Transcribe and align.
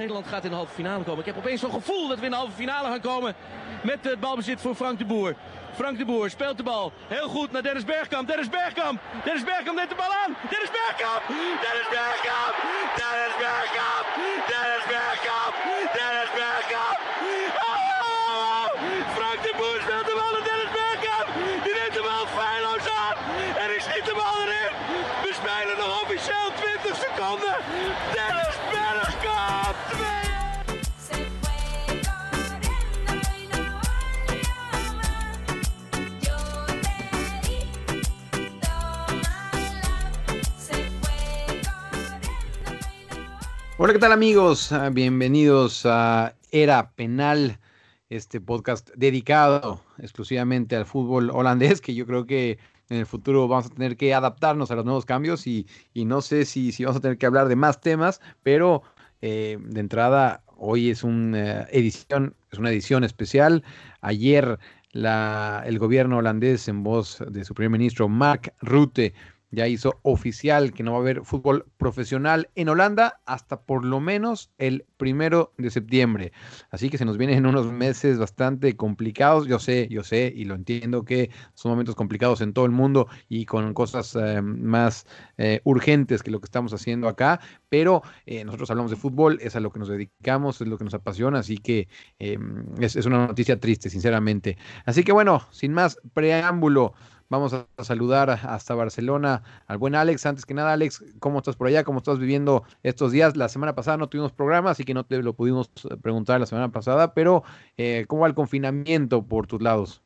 Nederland 0.00 0.26
gaat 0.26 0.44
in 0.44 0.50
de 0.50 0.56
halve 0.56 0.74
finale 0.74 1.04
komen. 1.04 1.20
Ik 1.20 1.26
heb 1.26 1.36
opeens 1.36 1.60
zo'n 1.60 1.72
gevoel 1.72 2.08
dat 2.08 2.18
we 2.18 2.24
in 2.24 2.30
de 2.30 2.36
halve 2.36 2.52
finale 2.52 2.88
gaan 2.88 3.00
komen 3.00 3.34
met 3.82 4.04
het 4.04 4.20
balbezit 4.20 4.60
voor 4.60 4.74
Frank 4.74 4.98
de 4.98 5.04
Boer. 5.04 5.34
Frank 5.74 5.98
de 5.98 6.04
Boer 6.04 6.30
speelt 6.30 6.56
de 6.56 6.62
bal 6.62 6.92
heel 7.06 7.28
goed 7.28 7.52
naar 7.52 7.62
Dennis 7.62 7.84
Bergkamp. 7.84 8.28
Dennis 8.28 8.48
Bergkamp. 8.48 9.00
Dennis 9.24 9.44
Bergkamp 9.44 9.76
neemt 9.76 9.88
de 9.88 9.94
bal 9.94 10.12
aan. 10.22 10.36
Dennis 10.50 10.70
Bergkamp. 10.78 11.22
Dennis 11.64 11.88
Bergkamp. 11.96 12.54
Dennis 13.00 13.34
Bergkamp. 13.42 14.06
Dennis 14.52 14.84
Bergkamp. 14.92 15.54
Dennis 15.64 15.64
Bergkamp. 15.84 15.99
Hola, 43.82 43.94
¿qué 43.94 43.98
tal 43.98 44.12
amigos? 44.12 44.72
Ah, 44.72 44.90
Bienvenidos 44.90 45.86
a 45.86 46.36
Era 46.50 46.90
Penal, 46.90 47.58
este 48.10 48.38
podcast 48.38 48.90
dedicado 48.94 49.82
exclusivamente 49.96 50.76
al 50.76 50.84
fútbol 50.84 51.30
holandés, 51.30 51.80
que 51.80 51.94
yo 51.94 52.04
creo 52.06 52.26
que 52.26 52.58
en 52.90 52.98
el 52.98 53.06
futuro 53.06 53.48
vamos 53.48 53.68
a 53.68 53.70
tener 53.70 53.96
que 53.96 54.12
adaptarnos 54.12 54.70
a 54.70 54.74
los 54.74 54.84
nuevos 54.84 55.06
cambios 55.06 55.46
y, 55.46 55.66
y 55.94 56.04
no 56.04 56.20
sé 56.20 56.44
si, 56.44 56.72
si 56.72 56.84
vamos 56.84 56.98
a 56.98 57.00
tener 57.00 57.16
que 57.16 57.24
hablar 57.24 57.48
de 57.48 57.56
más 57.56 57.80
temas, 57.80 58.20
pero 58.42 58.82
eh, 59.22 59.56
de 59.58 59.80
entrada 59.80 60.42
hoy 60.58 60.90
es 60.90 61.02
una 61.02 61.62
edición, 61.70 62.34
es 62.52 62.58
una 62.58 62.70
edición 62.72 63.02
especial. 63.02 63.64
Ayer 64.02 64.58
la, 64.92 65.62
el 65.64 65.78
gobierno 65.78 66.18
holandés 66.18 66.68
en 66.68 66.82
voz 66.82 67.24
de 67.30 67.46
su 67.46 67.54
primer 67.54 67.70
ministro 67.70 68.10
Mark 68.10 68.52
Rutte 68.60 69.14
ya 69.50 69.66
hizo 69.66 69.98
oficial 70.02 70.72
que 70.72 70.82
no 70.82 70.92
va 70.92 70.98
a 70.98 71.00
haber 71.00 71.24
fútbol 71.24 71.66
profesional 71.76 72.48
en 72.54 72.68
Holanda 72.68 73.20
hasta 73.26 73.62
por 73.62 73.84
lo 73.84 74.00
menos 74.00 74.50
el 74.58 74.84
primero 74.96 75.52
de 75.58 75.70
septiembre. 75.70 76.32
Así 76.70 76.90
que 76.90 76.98
se 76.98 77.04
nos 77.04 77.18
vienen 77.18 77.46
unos 77.46 77.72
meses 77.72 78.18
bastante 78.18 78.76
complicados. 78.76 79.46
Yo 79.46 79.58
sé, 79.58 79.88
yo 79.90 80.04
sé 80.04 80.32
y 80.34 80.44
lo 80.44 80.54
entiendo 80.54 81.04
que 81.04 81.30
son 81.54 81.70
momentos 81.72 81.94
complicados 81.94 82.40
en 82.40 82.52
todo 82.52 82.64
el 82.64 82.70
mundo 82.70 83.08
y 83.28 83.46
con 83.46 83.74
cosas 83.74 84.16
eh, 84.16 84.42
más 84.42 85.06
eh, 85.38 85.60
urgentes 85.64 86.22
que 86.22 86.30
lo 86.30 86.40
que 86.40 86.46
estamos 86.46 86.72
haciendo 86.72 87.08
acá, 87.08 87.40
pero 87.68 88.02
eh, 88.26 88.44
nosotros 88.44 88.70
hablamos 88.70 88.90
de 88.90 88.96
fútbol, 88.96 89.38
es 89.40 89.56
a 89.56 89.60
lo 89.60 89.70
que 89.70 89.78
nos 89.78 89.88
dedicamos, 89.88 90.60
es 90.60 90.68
lo 90.68 90.78
que 90.78 90.84
nos 90.84 90.94
apasiona, 90.94 91.40
así 91.40 91.58
que 91.58 91.88
es, 92.18 92.96
es 92.96 93.06
una 93.06 93.26
noticia 93.26 93.58
triste, 93.58 93.90
sinceramente. 93.90 94.56
Así 94.84 95.02
que 95.02 95.12
bueno, 95.12 95.46
sin 95.50 95.72
más 95.72 95.98
preámbulo. 96.12 96.94
Vamos 97.30 97.54
a 97.54 97.84
saludar 97.84 98.28
hasta 98.28 98.74
Barcelona 98.74 99.44
al 99.68 99.78
buen 99.78 99.94
Alex. 99.94 100.26
Antes 100.26 100.44
que 100.44 100.52
nada, 100.52 100.72
Alex, 100.72 101.04
¿cómo 101.20 101.38
estás 101.38 101.54
por 101.54 101.68
allá? 101.68 101.84
¿Cómo 101.84 101.98
estás 101.98 102.18
viviendo 102.18 102.64
estos 102.82 103.12
días? 103.12 103.36
La 103.36 103.48
semana 103.48 103.72
pasada 103.76 103.96
no 103.98 104.08
tuvimos 104.08 104.32
programa, 104.32 104.72
así 104.72 104.82
que 104.82 104.94
no 104.94 105.06
te 105.06 105.22
lo 105.22 105.32
pudimos 105.32 105.70
eh, 105.88 105.96
preguntar 106.02 106.40
la 106.40 106.46
semana 106.46 106.72
pasada, 106.72 107.14
pero 107.14 107.44
eh, 107.76 108.04
¿cómo 108.08 108.22
va 108.22 108.26
el 108.26 108.34
confinamiento 108.34 109.22
por 109.22 109.46
tus 109.46 109.62
lados? 109.62 110.02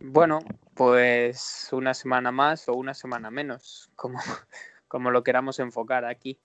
Bueno, 0.00 0.40
pues 0.74 1.68
una 1.70 1.94
semana 1.94 2.32
más 2.32 2.68
o 2.68 2.74
una 2.74 2.92
semana 2.92 3.30
menos, 3.30 3.88
como, 3.94 4.18
como 4.88 5.12
lo 5.12 5.22
queramos 5.22 5.60
enfocar 5.60 6.04
aquí. 6.04 6.36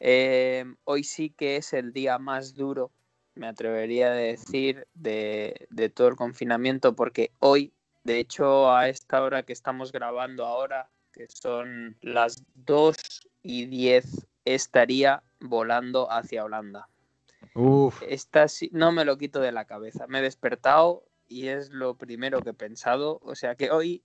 Eh, 0.00 0.64
hoy 0.82 1.04
sí 1.04 1.30
que 1.30 1.54
es 1.54 1.72
el 1.72 1.92
día 1.92 2.18
más 2.18 2.54
duro, 2.54 2.90
me 3.36 3.46
atrevería 3.46 4.08
a 4.08 4.14
decir, 4.14 4.88
de, 4.92 5.68
de 5.70 5.88
todo 5.88 6.08
el 6.08 6.16
confinamiento, 6.16 6.96
porque 6.96 7.30
hoy, 7.38 7.72
de 8.04 8.18
hecho, 8.18 8.72
a 8.72 8.88
esta 8.88 9.22
hora 9.22 9.42
que 9.42 9.52
estamos 9.52 9.92
grabando 9.92 10.44
ahora, 10.46 10.90
que 11.12 11.26
son 11.28 11.96
las 12.00 12.44
2 12.54 12.96
y 13.42 13.66
10, 13.66 14.26
estaría 14.44 15.22
volando 15.40 16.10
hacia 16.10 16.44
Holanda. 16.44 16.88
Uf, 17.54 18.02
Esta 18.08 18.48
sí- 18.48 18.70
no 18.72 18.92
me 18.92 19.04
lo 19.04 19.18
quito 19.18 19.40
de 19.40 19.52
la 19.52 19.66
cabeza. 19.66 20.06
Me 20.06 20.20
he 20.20 20.22
despertado 20.22 21.04
y 21.28 21.48
es 21.48 21.70
lo 21.70 21.96
primero 21.96 22.40
que 22.40 22.50
he 22.50 22.54
pensado. 22.54 23.20
O 23.22 23.34
sea 23.34 23.54
que 23.56 23.70
hoy 23.70 24.02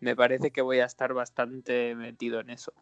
me 0.00 0.16
parece 0.16 0.50
que 0.50 0.60
voy 0.62 0.80
a 0.80 0.84
estar 0.86 1.14
bastante 1.14 1.94
metido 1.94 2.40
en 2.40 2.50
eso. 2.50 2.72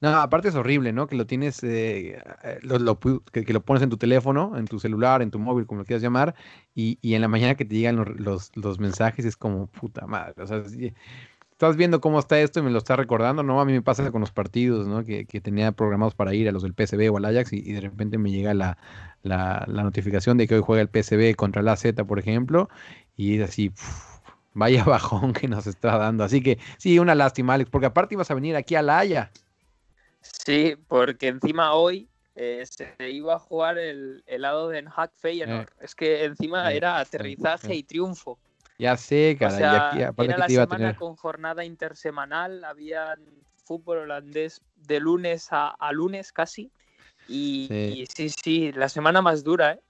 No, 0.00 0.08
aparte 0.20 0.48
es 0.48 0.54
horrible, 0.54 0.92
¿no? 0.92 1.06
Que 1.06 1.16
lo 1.16 1.26
tienes, 1.26 1.62
eh, 1.64 2.18
eh, 2.44 2.58
lo- 2.62 2.98
que, 3.32 3.44
lo 3.52 3.60
pones 3.62 3.82
en 3.82 3.90
tu 3.90 3.96
teléfono, 3.96 4.56
en 4.56 4.66
tu 4.66 4.78
celular, 4.80 5.22
en 5.22 5.30
tu 5.30 5.38
móvil, 5.38 5.66
como 5.66 5.80
lo 5.80 5.84
quieras 5.84 6.02
llamar, 6.02 6.34
y, 6.74 6.98
y 7.02 7.14
en 7.14 7.20
la 7.22 7.28
mañana 7.28 7.54
que 7.54 7.64
te 7.64 7.74
llegan 7.74 7.96
los, 8.18 8.50
los- 8.56 8.78
mensajes 8.80 9.24
es 9.24 9.36
como 9.36 9.66
puta 9.68 10.06
madre. 10.06 10.42
O 10.42 10.46
sea, 10.46 10.62
estás 11.52 11.76
viendo 11.76 12.00
cómo 12.00 12.18
está 12.18 12.38
esto 12.40 12.60
y 12.60 12.62
me 12.62 12.70
lo 12.70 12.78
está 12.78 12.96
recordando, 12.96 13.42
¿no? 13.42 13.60
A 13.60 13.64
mí 13.64 13.72
me 13.72 13.82
pasa 13.82 14.10
con 14.10 14.20
los 14.20 14.30
partidos, 14.30 14.86
¿no? 14.86 15.04
Que, 15.04 15.24
que 15.26 15.40
tenía 15.40 15.72
programados 15.72 16.14
para 16.14 16.34
ir 16.34 16.48
a 16.48 16.52
los 16.52 16.62
del 16.62 16.74
PSV 16.74 17.10
o 17.12 17.16
al 17.16 17.24
Ajax 17.24 17.52
y, 17.52 17.58
y 17.58 17.72
de 17.72 17.80
repente 17.80 18.18
me 18.18 18.30
llega 18.30 18.52
la, 18.54 18.76
la, 19.22 19.64
la 19.66 19.82
notificación 19.82 20.36
de 20.36 20.46
que 20.46 20.56
hoy 20.56 20.62
juega 20.64 20.82
el 20.82 20.88
PSV 20.88 21.34
contra 21.36 21.62
el 21.62 21.68
AZ, 21.68 21.84
por 22.06 22.18
ejemplo, 22.18 22.68
y 23.16 23.38
es 23.38 23.48
así, 23.48 23.72
vaya 24.54 24.84
bajón 24.84 25.32
que 25.32 25.48
nos 25.48 25.66
está 25.66 25.96
dando. 25.98 26.24
Así 26.24 26.42
que 26.42 26.58
sí, 26.78 26.98
una 26.98 27.14
lástima, 27.14 27.54
Alex, 27.54 27.70
porque 27.70 27.86
aparte 27.86 28.14
ibas 28.14 28.30
a 28.30 28.34
venir 28.34 28.56
aquí 28.56 28.74
a 28.74 28.82
La 28.82 28.98
Haya. 28.98 29.30
Sí, 30.32 30.76
porque 30.88 31.28
encima 31.28 31.74
hoy 31.74 32.08
eh, 32.34 32.64
se 32.66 33.10
iba 33.10 33.34
a 33.34 33.38
jugar 33.38 33.78
el 33.78 34.22
helado 34.26 34.68
de 34.68 34.76
Den 34.76 34.88
Haag 34.88 35.12
Feyenoord. 35.16 35.70
Es 35.80 35.94
que 35.94 36.24
encima 36.24 36.72
Eh, 36.72 36.76
era 36.76 36.98
sí, 37.00 37.00
aterrizaje 37.00 37.74
y 37.74 37.82
triunfo. 37.84 38.38
Ya 38.78 38.96
sé, 38.96 39.36
O 39.38 39.40
cara, 39.40 39.58
y 39.62 39.64
sea, 39.64 39.88
aquí 39.88 40.02
era 40.18 40.36
la 40.38 40.46
a 40.46 40.48
semana 40.48 40.78
tener. 40.78 40.96
con 40.96 41.16
jornada 41.16 41.64
intersemanal, 41.64 42.64
había 42.64 43.16
fútbol 43.64 43.98
holandés 43.98 44.60
de 44.74 45.00
lunes 45.00 45.48
a, 45.50 45.68
a 45.68 45.92
lunes 45.92 46.32
casi. 46.32 46.72
Y 47.26 47.68
Sí. 47.68 48.02
y 48.02 48.06
sí, 48.06 48.28
sí, 48.30 48.72
la 48.72 48.88
semana 48.88 49.22
más 49.22 49.44
dura, 49.44 49.72
¿eh? 49.72 49.82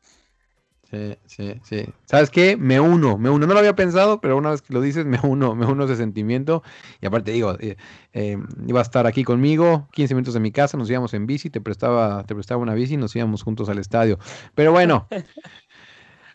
Sí, 0.91 1.16
sí, 1.26 1.60
sí. 1.64 1.84
¿Sabes 2.04 2.30
qué? 2.30 2.56
Me 2.56 2.78
uno, 2.78 3.19
me 3.19 3.28
uno. 3.28 3.44
No 3.47 3.54
lo 3.54 3.58
había 3.58 3.74
pensado, 3.74 4.20
pero 4.20 4.36
una 4.36 4.50
vez 4.50 4.62
que 4.62 4.72
lo 4.72 4.80
dices, 4.80 5.04
me 5.06 5.19
uno, 5.22 5.56
me 5.56 5.66
uno 5.66 5.84
ese 5.84 5.97
sentimiento. 5.97 6.62
Y 7.00 7.06
aparte 7.06 7.32
digo, 7.32 7.56
eh, 7.58 7.76
eh, 8.12 8.38
iba 8.66 8.78
a 8.78 8.82
estar 8.82 9.04
aquí 9.06 9.25
conmigo, 9.25 9.88
15 9.92 10.14
minutos 10.14 10.34
de 10.34 10.41
mi 10.41 10.52
casa, 10.52 10.78
nos 10.78 10.88
íbamos 10.88 11.12
en 11.14 11.26
bici, 11.26 11.50
te 11.50 11.60
prestaba, 11.60 12.25
te 12.25 12.34
prestaba 12.34 12.60
una 12.62 12.75
bici 12.75 12.94
y 12.94 12.96
nos 12.98 13.16
íbamos 13.16 13.42
juntos 13.42 13.69
al 13.69 13.78
estadio. 13.78 14.19
Pero 14.54 14.70
bueno, 14.70 15.08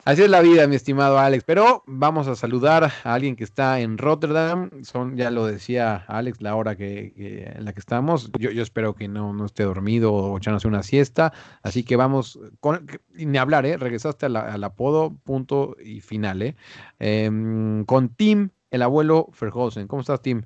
así 0.06 0.24
es 0.24 0.30
la 0.30 0.42
vida, 0.42 0.68
mi 0.68 0.76
estimado 0.76 1.20
Alex. 1.20 1.44
Pero 1.44 1.84
vamos 1.86 2.28
a 2.28 2.36
saludar 2.36 2.84
a 2.84 3.14
alguien 3.14 3.36
que 3.36 3.44
está 3.44 3.80
en 3.80 3.98
Rotterdam. 3.98 4.84
Son, 4.84 5.18
ya 5.18 5.32
lo 5.32 5.46
decía 5.46 6.06
Alex, 6.08 6.42
la 6.42 6.56
hora 6.56 6.76
que, 6.76 7.14
en 7.56 7.66
la 7.66 7.74
que 7.74 7.80
estamos. 7.80 8.32
Yo, 8.40 8.50
espero 8.62 8.96
que 8.96 9.08
no, 9.08 9.34
no 9.34 9.46
esté 9.46 9.64
dormido 9.64 10.14
o 10.14 10.38
echándose 10.38 10.68
una 10.68 10.84
siesta. 10.84 11.34
Así 11.62 11.84
que 11.84 11.96
vamos, 11.96 12.40
con, 12.60 12.88
ni 13.14 13.38
hablar, 13.38 13.66
¿eh? 13.66 13.78
Regresaste 13.78 14.26
al 14.26 14.64
apodo, 14.64 15.16
punto 15.24 15.76
y 15.84 16.02
final, 16.02 16.42
¿eh? 16.42 16.56
Em, 17.00 17.86
con 17.86 18.10
Tim, 18.10 18.50
el 18.72 18.82
abuelo 18.82 19.30
Ferhausen. 19.34 19.88
¿Cómo 19.88 20.02
estás, 20.02 20.22
Tim? 20.22 20.44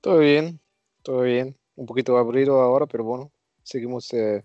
Todo 0.00 0.18
bien, 0.18 0.60
todo 1.02 1.22
bien. 1.22 1.56
Un 1.76 1.86
poquito 1.86 2.16
aburrido 2.18 2.60
ahora, 2.60 2.86
pero 2.86 3.04
bueno, 3.04 3.32
seguimos, 3.62 4.12
eh, 4.12 4.44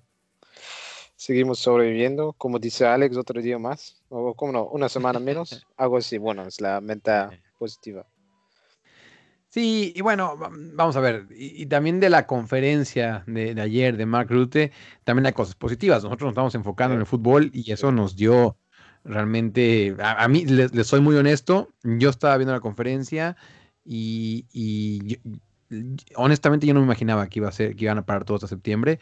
seguimos 1.19 1.59
sobreviviendo. 1.59 2.31
Como 2.33 2.59
dice 2.59 2.85
Alex, 2.85 3.17
otro 3.17 3.41
día 3.41 3.59
más. 3.59 4.01
O 4.07 4.33
como 4.35 4.53
no, 4.53 4.65
una 4.67 4.87
semana 4.87 5.19
menos. 5.29 5.67
Algo 5.75 5.97
así, 5.97 6.17
bueno, 6.17 6.43
es 6.47 6.61
la 6.61 6.79
meta 6.79 7.29
positiva. 7.57 8.05
Sí, 9.49 9.91
y 9.95 10.01
bueno, 10.01 10.37
va- 10.37 10.51
vamos 10.53 10.95
a 10.95 10.99
ver, 10.99 11.25
y, 11.31 11.63
y 11.63 11.65
también 11.65 11.99
de 11.99 12.09
la 12.11 12.27
conferencia 12.27 13.23
de, 13.25 13.55
de 13.55 13.61
ayer 13.61 13.97
de 13.97 14.05
Mark 14.05 14.29
Rutte, 14.29 14.71
también 15.03 15.25
hay 15.25 15.33
cosas 15.33 15.55
positivas. 15.55 16.03
Nosotros 16.03 16.27
nos 16.27 16.31
estamos 16.33 16.55
enfocando 16.55 16.93
en 16.93 17.01
el 17.01 17.07
fútbol 17.07 17.49
y 17.53 17.71
eso 17.71 17.91
nos 17.91 18.15
dio 18.15 18.57
realmente, 19.03 19.95
a, 19.99 20.23
a 20.23 20.27
mí, 20.27 20.45
les, 20.45 20.73
les 20.75 20.85
soy 20.85 21.01
muy 21.01 21.15
honesto, 21.15 21.69
yo 21.83 22.11
estaba 22.11 22.37
viendo 22.37 22.53
la 22.53 22.59
conferencia 22.59 23.35
y, 23.83 24.45
y 24.53 25.07
yo- 25.07 25.17
honestamente 26.15 26.67
yo 26.67 26.75
no 26.75 26.79
me 26.81 26.85
imaginaba 26.85 27.27
que 27.27 27.39
iba 27.39 27.49
a 27.49 27.51
ser, 27.51 27.75
que 27.75 27.85
iban 27.85 27.97
a 27.97 28.05
parar 28.05 28.25
todo 28.25 28.35
hasta 28.35 28.47
septiembre. 28.47 28.99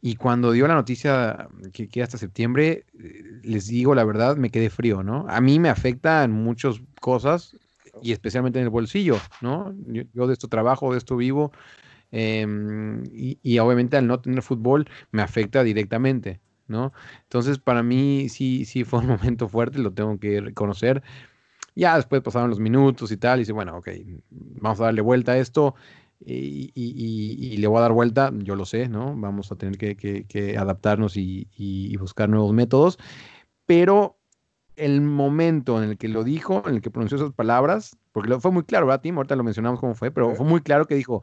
Y 0.00 0.14
cuando 0.16 0.52
dio 0.52 0.68
la 0.68 0.74
noticia 0.74 1.48
que, 1.72 1.88
que 1.88 2.02
hasta 2.02 2.18
septiembre, 2.18 2.84
eh, 2.98 3.40
les 3.42 3.66
digo 3.66 3.94
la 3.94 4.04
verdad, 4.04 4.36
me 4.36 4.50
quedé 4.50 4.70
frío, 4.70 5.02
¿no? 5.02 5.26
A 5.28 5.40
mí 5.40 5.58
me 5.58 5.68
afecta 5.68 6.22
en 6.24 6.30
muchas 6.32 6.80
cosas 7.00 7.56
y 8.00 8.12
especialmente 8.12 8.58
en 8.60 8.64
el 8.64 8.70
bolsillo, 8.70 9.16
¿no? 9.40 9.74
Yo, 9.86 10.02
yo 10.14 10.26
de 10.28 10.34
esto 10.34 10.48
trabajo, 10.48 10.92
de 10.92 10.98
esto 10.98 11.16
vivo 11.16 11.52
em, 12.12 13.04
y, 13.12 13.38
y 13.42 13.58
obviamente 13.58 13.96
al 13.96 14.06
no 14.06 14.20
tener 14.20 14.42
fútbol 14.42 14.88
me 15.12 15.22
afecta 15.22 15.64
directamente, 15.64 16.40
¿no? 16.68 16.92
Entonces 17.24 17.58
para 17.58 17.82
mí 17.82 18.28
sí, 18.28 18.64
sí 18.64 18.84
fue 18.84 19.00
un 19.00 19.06
momento 19.08 19.48
fuerte, 19.48 19.78
lo 19.78 19.92
tengo 19.92 20.18
que 20.18 20.40
reconocer. 20.40 21.02
Ya 21.74 21.96
después 21.96 22.22
pasaron 22.22 22.50
los 22.50 22.58
minutos 22.60 23.12
y 23.12 23.16
tal, 23.16 23.38
y 23.38 23.42
dice, 23.42 23.52
bueno, 23.52 23.76
ok, 23.78 23.88
vamos 24.30 24.80
a 24.80 24.84
darle 24.84 25.00
vuelta 25.00 25.32
a 25.32 25.38
esto. 25.38 25.74
Y, 26.20 26.70
y- 26.74 26.94
y- 26.96 27.54
y 27.54 27.56
le 27.58 27.66
voy 27.66 27.78
a 27.78 27.82
dar 27.82 27.92
vuelta, 27.92 28.32
yo 28.34 28.56
lo 28.56 28.64
sé, 28.64 28.88
¿no? 28.88 29.14
Vamos 29.16 29.52
a 29.52 29.56
tener 29.56 29.78
que, 29.78 29.96
que- 29.96 30.24
que 30.26 30.56
adaptarnos 30.58 31.16
y, 31.16 31.48
y- 31.56 31.96
buscar 31.96 32.28
nuevos 32.28 32.52
métodos, 32.52 32.98
pero 33.66 34.18
el 34.76 35.00
momento 35.00 35.82
en 35.82 35.90
el 35.90 35.98
que 35.98 36.08
lo 36.08 36.24
dijo, 36.24 36.62
en 36.66 36.76
el 36.76 36.80
que 36.80 36.90
pronunció 36.90 37.16
esas 37.16 37.32
palabras, 37.32 37.96
porque 38.12 38.30
lo- 38.30 38.40
fue 38.40 38.52
muy 38.52 38.62
claro, 38.64 38.86
¿verdad, 38.86 39.00
Tim? 39.02 39.16
Ahorita 39.16 39.36
lo 39.36 39.44
mencionamos 39.44 39.80
cómo 39.80 39.94
fue, 39.94 40.10
pero 40.10 40.34
fue 40.34 40.46
muy 40.46 40.60
claro 40.60 40.86
que 40.86 40.94
dijo, 40.94 41.22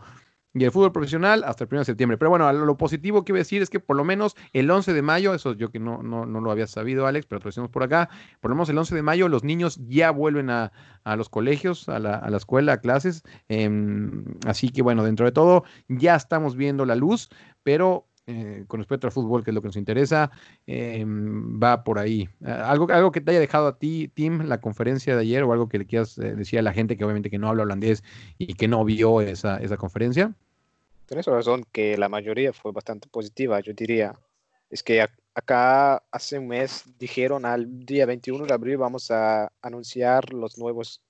y 0.56 0.63
el 0.63 0.72
fútbol 0.72 0.94
profesional 0.94 1.44
hasta 1.44 1.66
el 1.66 1.69
1 1.69 1.80
de 1.80 1.86
septiembre. 1.86 2.18
Pero 2.18 2.30
bueno, 2.30 2.52
lo, 2.54 2.78
positivo 2.78 3.25
que 3.25 3.34
iba 3.34 3.38
a 3.38 3.40
decir 3.40 3.62
es 3.62 3.69
que 3.69 3.81
por 3.81 3.98
lo 3.98 4.06
menos 4.06 4.36
el 4.54 4.72
11 4.72 4.94
de 4.94 5.02
mayo, 5.02 5.34
eso 5.34 5.54
yo 5.54 5.69
que 5.69 5.80
no, 5.80 6.02
no, 6.02 6.25
no 6.25 6.40
lo 6.40 6.50
había 6.50 6.66
sabido, 6.66 7.06
Alex, 7.06 7.25
pero 7.25 7.40
lo 7.40 7.50
decimos 7.50 7.69
por 7.69 7.84
acá, 7.84 8.10
por 8.40 8.50
lo 8.50 8.56
menos 8.56 8.69
el 8.69 8.78
11 8.78 8.96
de 8.96 9.02
mayo 9.02 9.28
los 9.28 9.44
niños 9.44 9.78
ya 9.88 10.12
vuelven 10.12 10.50
a, 10.50 10.72
a 11.04 11.18
los 11.18 11.28
colegios, 11.28 11.90
a 11.90 12.00
la, 12.00 12.16
a 12.16 12.30
la 12.30 12.38
escuela, 12.38 12.74
a 12.74 12.78
clases. 12.78 13.24
em, 13.50 14.24
así 14.48 14.69
que 14.69 14.81
bueno, 14.81 15.04
dentro 15.04 15.25
de 15.25 15.34
todo 15.34 15.66
ya 15.90 16.16
estamos 16.16 16.56
viendo 16.56 16.86
la 16.86 16.96
luz, 16.96 17.30
pero 17.63 18.08
eh, 18.27 18.66
con 18.68 18.80
respecto 18.80 19.07
al 19.07 19.13
fútbol, 19.13 19.44
que 19.44 19.51
es 19.51 19.56
lo 19.56 19.62
que 19.62 19.68
nos 19.68 19.75
interesa, 19.75 20.31
em, 20.66 21.60
va 21.62 21.83
por 21.83 22.00
ahí. 22.00 22.27
Ah, 22.44 22.72
¿Algo, 22.72 22.88
algo 22.92 23.12
que 23.12 23.22
te 23.22 23.31
haya 23.31 23.39
dejado 23.39 23.68
a 23.68 23.77
ti, 23.77 24.07
Tim, 24.13 24.44
la 24.44 24.60
conferencia 24.62 25.16
de 25.16 25.22
ayer 25.22 25.44
o 25.44 25.54
algo 25.54 25.69
que 25.69 25.77
le 25.77 25.86
quieras 25.86 26.18
eh, 26.18 26.36
decir 26.36 26.57
a 26.60 26.62
la 26.62 26.74
gente 26.74 26.98
que 26.98 27.04
obviamente 27.04 27.30
que 27.30 27.38
no 27.38 27.50
habla 27.50 27.63
holandés 27.63 28.04
y 28.38 28.54
que 28.56 28.68
no 28.68 28.83
vio 28.83 29.22
esa, 29.22 29.57
esa 29.57 29.77
conferencia? 29.77 30.33
Tienes 31.06 31.25
razón 31.27 31.66
que 31.72 31.98
la 31.98 32.10
mayoría 32.10 32.51
fue 32.51 32.72
bastante 32.72 33.07
positiva, 33.07 33.60
yo 33.60 33.74
diría. 33.74 34.13
Es 34.72 34.81
que 34.81 35.04
ac- 35.04 35.19
acá 35.36 35.98
hace 36.12 36.39
un 36.39 36.48
mes 36.48 36.83
dijeron 36.98 37.45
al 37.45 37.86
día 37.86 38.07
21 38.07 38.45
de 38.48 38.54
abril 38.54 38.77
vamos 38.77 39.12
a 39.12 39.51
anunciar 39.62 40.33
los 40.33 40.57
nuevos 40.57 41.04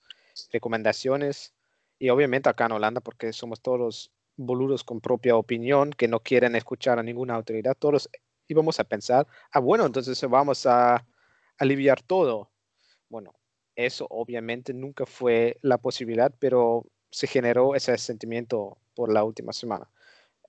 recomendaciones 0.52 1.54
y 1.98 2.10
obviamente 2.10 2.50
acá 2.50 2.66
en 2.66 2.74
Holanda 2.74 3.00
porque 3.02 3.32
somos 3.32 3.62
todos 3.62 4.12
boludos 4.38 4.84
con 4.84 5.02
propia 5.02 5.36
opinión 5.36 5.92
que 5.92 6.08
no 6.08 6.20
quieren 6.20 6.56
escuchar 6.56 7.00
a 7.00 7.04
ninguna 7.04 7.36
autoridad, 7.36 7.76
todos 7.78 8.10
íbamos 8.48 8.80
a 8.80 8.84
pensar, 8.84 9.28
ah 9.52 9.60
bueno, 9.60 9.86
entonces 9.86 10.22
vamos 10.30 10.66
a 10.66 11.06
aliviar 11.58 12.02
todo. 12.02 12.52
Bueno, 13.10 13.34
eso 13.76 14.08
obviamente 14.10 14.74
nunca 14.74 15.06
fue 15.06 15.58
la 15.62 15.78
posibilidad, 15.78 16.34
pero 16.40 16.86
se 17.10 17.28
generó 17.28 17.76
ese 17.76 17.98
sentimiento 17.98 18.78
por 18.94 19.12
la 19.12 19.24
última 19.24 19.54
semana. 19.54 19.90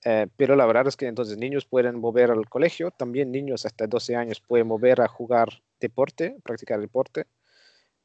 Eh, 0.05 0.27
pero 0.37 0.55
la 0.55 0.65
verdad 0.65 0.87
es 0.87 0.95
que 0.95 1.07
entonces 1.07 1.37
niños 1.37 1.65
pueden 1.65 2.01
volver 2.01 2.29
al 2.31 2.47
colegio, 2.49 2.91
también 2.91 3.31
niños 3.31 3.65
hasta 3.65 3.87
12 3.87 4.15
años 4.15 4.39
pueden 4.39 4.67
volver 4.67 5.01
a 5.01 5.07
jugar 5.07 5.49
deporte, 5.79 6.37
practicar 6.43 6.79
deporte. 6.79 7.25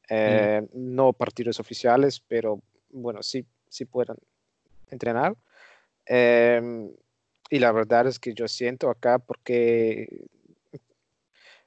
Eh, 0.09 0.67
No 0.73 1.13
partidos 1.13 1.59
oficiales, 1.59 2.19
pero 2.19 2.61
bueno, 2.89 3.23
sí, 3.23 3.45
sí 3.69 3.85
pueden 3.85 4.17
entrenar. 4.89 5.35
Eh, 6.05 6.91
y 7.49 7.59
la 7.59 7.71
verdad 7.71 8.07
es 8.07 8.19
que 8.19 8.33
yo 8.33 8.47
siento 8.47 8.89
acá 8.89 9.19
porque 9.19 10.07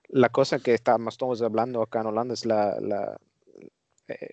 la 0.09 0.29
cosa 0.29 0.59
que 0.59 0.75
estamos, 0.75 1.15
estamos 1.15 1.43
hablando 1.43 1.83
acá 1.83 2.01
en 2.01 2.07
Holanda 2.07 2.35
es 2.35 2.45
la, 2.47 2.79
la, 2.81 3.19
eh, 4.09 4.31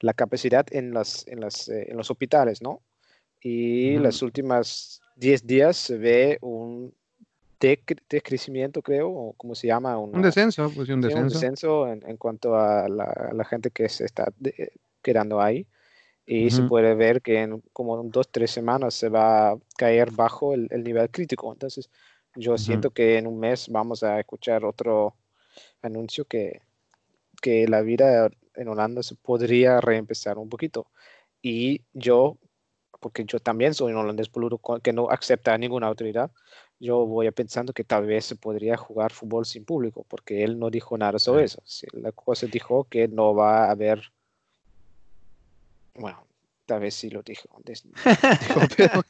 la 0.00 0.14
capacidad 0.14 0.66
en, 0.70 0.92
las, 0.94 1.26
en, 1.26 1.40
las, 1.40 1.68
eh, 1.68 1.86
en 1.90 1.96
los 1.96 2.10
hospitales, 2.10 2.62
¿no? 2.62 2.82
Y 3.40 3.94
Ujú. 3.94 4.04
las 4.04 4.22
últimas 4.22 5.00
10 5.16 5.44
días 5.46 5.76
se 5.76 5.98
ve 5.98 6.38
un 6.40 6.94
dec- 7.60 8.00
decrecimiento, 8.08 8.82
creo, 8.82 9.08
o 9.10 9.32
como 9.34 9.54
se 9.54 9.66
llama, 9.68 9.98
Un 9.98 10.10
Una- 10.14 10.22
descenso, 10.28 10.70
pues 10.72 10.86
sí, 10.86 10.92
un 10.92 11.00
sí, 11.02 11.06
un 11.06 11.28
descenso. 11.28 11.34
descenso 11.38 11.88
en, 11.88 12.08
en 12.08 12.16
cuanto 12.16 12.56
a 12.56 12.88
la, 12.88 13.04
a 13.04 13.32
la 13.34 13.44
gente 13.44 13.70
que 13.70 13.88
se 13.88 14.04
está 14.04 14.32
de- 14.38 14.72
quedando 15.02 15.40
ahí. 15.40 15.66
Y 16.26 16.50
se 16.50 16.62
Ujú. 16.62 16.68
puede 16.70 16.94
ver 16.94 17.20
que 17.22 17.40
en 17.40 17.62
como 17.72 18.02
dos, 18.04 18.30
tres 18.30 18.50
semanas 18.50 18.94
se 18.94 19.08
va 19.08 19.50
a 19.52 19.58
caer 19.76 20.10
bajo 20.12 20.54
el, 20.54 20.68
el 20.70 20.84
nivel 20.84 21.10
crítico. 21.10 21.52
Entonces, 21.52 21.90
yo 22.36 22.52
Ujú. 22.52 22.58
siento 22.58 22.90
que 22.90 23.18
en 23.18 23.26
un 23.26 23.38
mes 23.40 23.68
vamos 23.68 24.02
a 24.02 24.18
escuchar 24.20 24.64
otro 24.64 25.16
anuncio 25.82 26.24
que, 26.26 26.62
que 27.40 27.66
la 27.68 27.82
vida 27.82 28.30
en 28.54 28.68
Holanda 28.68 29.02
se 29.02 29.16
podría 29.16 29.80
reempezar 29.80 30.38
un 30.38 30.48
poquito. 30.48 30.86
Y 31.42 31.82
yo, 31.92 32.38
porque 33.00 33.24
yo 33.24 33.40
también 33.40 33.74
soy 33.74 33.92
un 33.92 33.98
holandés 33.98 34.30
boludo 34.30 34.58
co- 34.58 34.80
que 34.80 34.92
no 34.92 35.10
acepta 35.10 35.54
a 35.54 35.58
ninguna 35.58 35.88
autoridad, 35.88 36.30
yo 36.78 37.06
voy 37.06 37.30
pensando 37.32 37.72
que 37.72 37.84
tal 37.84 38.06
vez 38.06 38.26
se 38.26 38.36
podría 38.36 38.76
jugar 38.76 39.12
fútbol 39.12 39.44
sin 39.46 39.64
público, 39.64 40.04
porque 40.08 40.44
él 40.44 40.58
no 40.58 40.70
dijo 40.70 40.96
nada 40.98 41.18
sobre 41.18 41.44
eso. 41.44 41.62
La 41.92 42.12
cosa 42.12 42.46
dijo 42.46 42.84
que 42.84 43.08
no 43.08 43.34
va 43.34 43.66
a 43.66 43.70
haber, 43.72 44.12
bueno, 45.94 46.26
tal 46.66 46.80
vez 46.80 46.94
sí 46.94 47.10
lo 47.10 47.22
dijo. 47.22 47.48
des- 47.64 47.84
dijo, 48.40 48.60
pero 48.76 49.02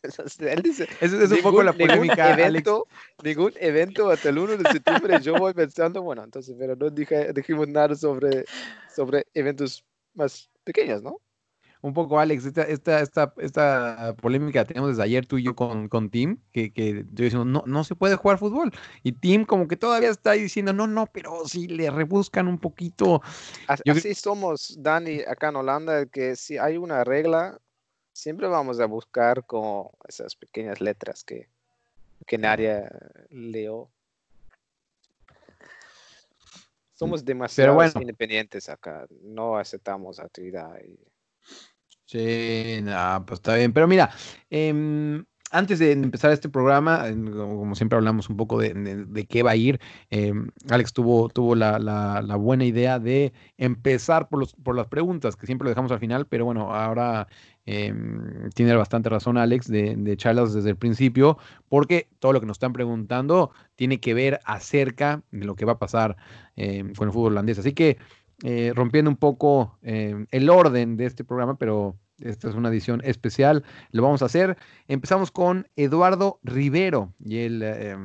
él 0.53 0.63
dice, 0.63 0.87
es 1.01 1.13
un 1.13 1.21
poco 1.43 1.63
ningún- 1.63 1.65
la 1.67 1.73
ningún 1.73 1.89
polémica, 1.89 2.25
Alex. 2.35 2.49
evento, 2.49 2.87
ningún 3.23 3.53
evento 3.57 4.11
hasta 4.11 4.29
el 4.31 4.39
1 4.39 4.57
de 4.57 4.73
septiembre. 4.73 5.21
Yo 5.21 5.35
voy 5.37 5.55
pensando, 5.55 6.03
bueno, 6.03 6.25
entonces, 6.25 6.55
pero 6.59 6.77
no 6.77 6.91
dije, 6.91 7.33
dijimos 7.33 7.69
nada 7.69 7.95
sobre, 7.95 8.45
sobre 8.95 9.27
eventos 9.35 9.85
más 10.15 10.51
pequeños, 10.65 11.03
¿no? 11.03 11.21
Un 11.83 11.95
poco, 11.95 12.21
Alex, 12.21 12.47
esta, 12.47 12.63
esta, 12.63 13.01
esta, 13.01 13.35
esta 13.39 14.15
polémica 14.21 14.61
la 14.61 14.65
tenemos 14.65 14.91
desde 14.91 15.03
ayer 15.03 15.27
tú 15.27 15.39
y 15.39 15.43
yo 15.43 15.57
con, 15.57 15.89
con 15.89 16.11
Tim, 16.11 16.39
que, 16.53 16.73
que 16.73 17.05
yo 17.11 17.25
decimos, 17.25 17.47
no, 17.47 17.65
no 17.67 17.83
se 17.83 17.97
puede 17.97 18.15
jugar 18.15 18.39
fútbol. 18.39 18.71
Y 19.03 19.11
Tim 19.11 19.45
como 19.45 19.67
que 19.67 19.77
todavía 19.77 20.09
está 20.09 20.31
ahí 20.31 20.43
diciendo, 20.43 20.73
no, 20.73 20.87
no, 20.87 21.07
pero 21.09 21.45
si 21.45 21.67
le 21.67 21.91
rebuscan 21.91 22.47
un 22.47 22.59
poquito. 22.59 23.21
Yo 23.85 23.95
Así 23.95 24.15
somos, 24.15 24.77
Dani, 24.81 25.23
acá 25.23 25.49
en 25.49 25.57
Holanda, 25.57 26.07
que 26.07 26.37
si 26.37 26.57
hay 26.57 26.77
una 26.77 27.03
regla, 27.03 27.61
siempre 28.13 28.47
vamos 28.47 28.79
a 28.79 28.87
buscar 28.87 29.45
como 29.45 29.91
esas 30.07 30.37
pequeñas 30.37 30.81
letras 30.81 31.25
que, 31.25 31.49
que 32.29 32.39
nadie 32.39 32.85
leo. 33.29 33.91
Somos 36.93 37.25
demasiado 37.25 37.75
bueno. 37.75 37.93
independientes 38.01 38.69
acá, 38.69 39.05
no 39.21 39.57
aceptamos 39.57 40.21
actividad. 40.21 40.79
y- 40.85 41.12
Sí, 42.13 42.83
pues 43.27 43.39
está 43.41 43.55
bien. 43.57 43.73
Pero 43.73 43.89
mira, 43.89 44.11
em, 44.51 45.25
antes 45.51 45.79
de 45.79 45.93
empezar 45.93 46.31
este 46.31 46.49
programa, 46.51 47.05
como 47.35 47.75
siempre 47.75 47.97
hablamos 47.97 48.29
un 48.29 48.37
poco 48.37 48.59
de, 48.61 48.75
de- 48.75 49.27
qué 49.27 49.43
va 49.43 49.53
a 49.53 49.57
ir, 49.57 49.81
em, 50.11 50.49
Alex 50.69 50.93
tuvo, 50.93 51.31
tuvo 51.31 51.55
la, 51.55 51.79
la- 51.79 52.21
buena 52.37 52.65
idea 52.67 52.99
de 52.99 53.33
empezar 53.57 54.29
por, 54.29 54.41
los, 54.41 54.55
por 54.55 54.77
las 54.77 54.89
preguntas, 54.89 55.37
que 55.37 55.47
siempre 55.47 55.65
lo 55.65 55.71
dejamos 55.71 55.91
al 55.93 56.01
final, 56.01 56.27
pero 56.27 56.45
bueno, 56.45 56.75
ahora 56.75 57.29
em, 57.65 58.51
tiene 58.55 58.75
bastante 58.75 59.09
razón 59.09 59.39
Alex 59.39 59.69
de, 59.69 59.97
de 59.97 60.13
echarlas 60.13 60.53
desde 60.53 60.69
el 60.71 60.77
principio, 60.77 61.39
porque 61.69 62.09
todo 62.19 62.33
lo 62.35 62.41
que 62.41 62.47
nos 62.47 62.57
están 62.57 62.73
preguntando 62.75 63.53
tiene 63.75 64.01
que 64.01 64.13
ver 64.15 64.41
acerca 64.45 65.23
de 65.31 65.45
lo 65.47 65.55
que 65.57 65.65
va 65.65 65.73
a 65.73 65.79
pasar 65.79 66.17
con 66.97 67.09
el 67.09 67.13
fútbol 67.13 67.33
holandés. 67.33 67.59
Así 67.59 67.73
que 67.73 67.97
eh, 68.45 68.73
rompiendo 68.75 69.11
un 69.11 69.17
poco 69.17 69.79
el 69.83 70.51
orden 70.51 70.97
de 70.97 71.07
este 71.07 71.25
programa, 71.25 71.57
pero 71.59 71.97
esta 72.23 72.49
es 72.49 72.55
una 72.55 72.69
edición 72.69 73.01
especial, 73.05 73.65
lo 73.91 74.03
vamos 74.03 74.23
a 74.23 74.27
hacer. 74.27 74.57
Empezamos 74.89 75.31
con 75.31 75.69
Eduardo 75.77 76.39
Rivero, 76.43 77.13
y 77.19 77.39
él, 77.39 77.63
eh, 77.63 77.97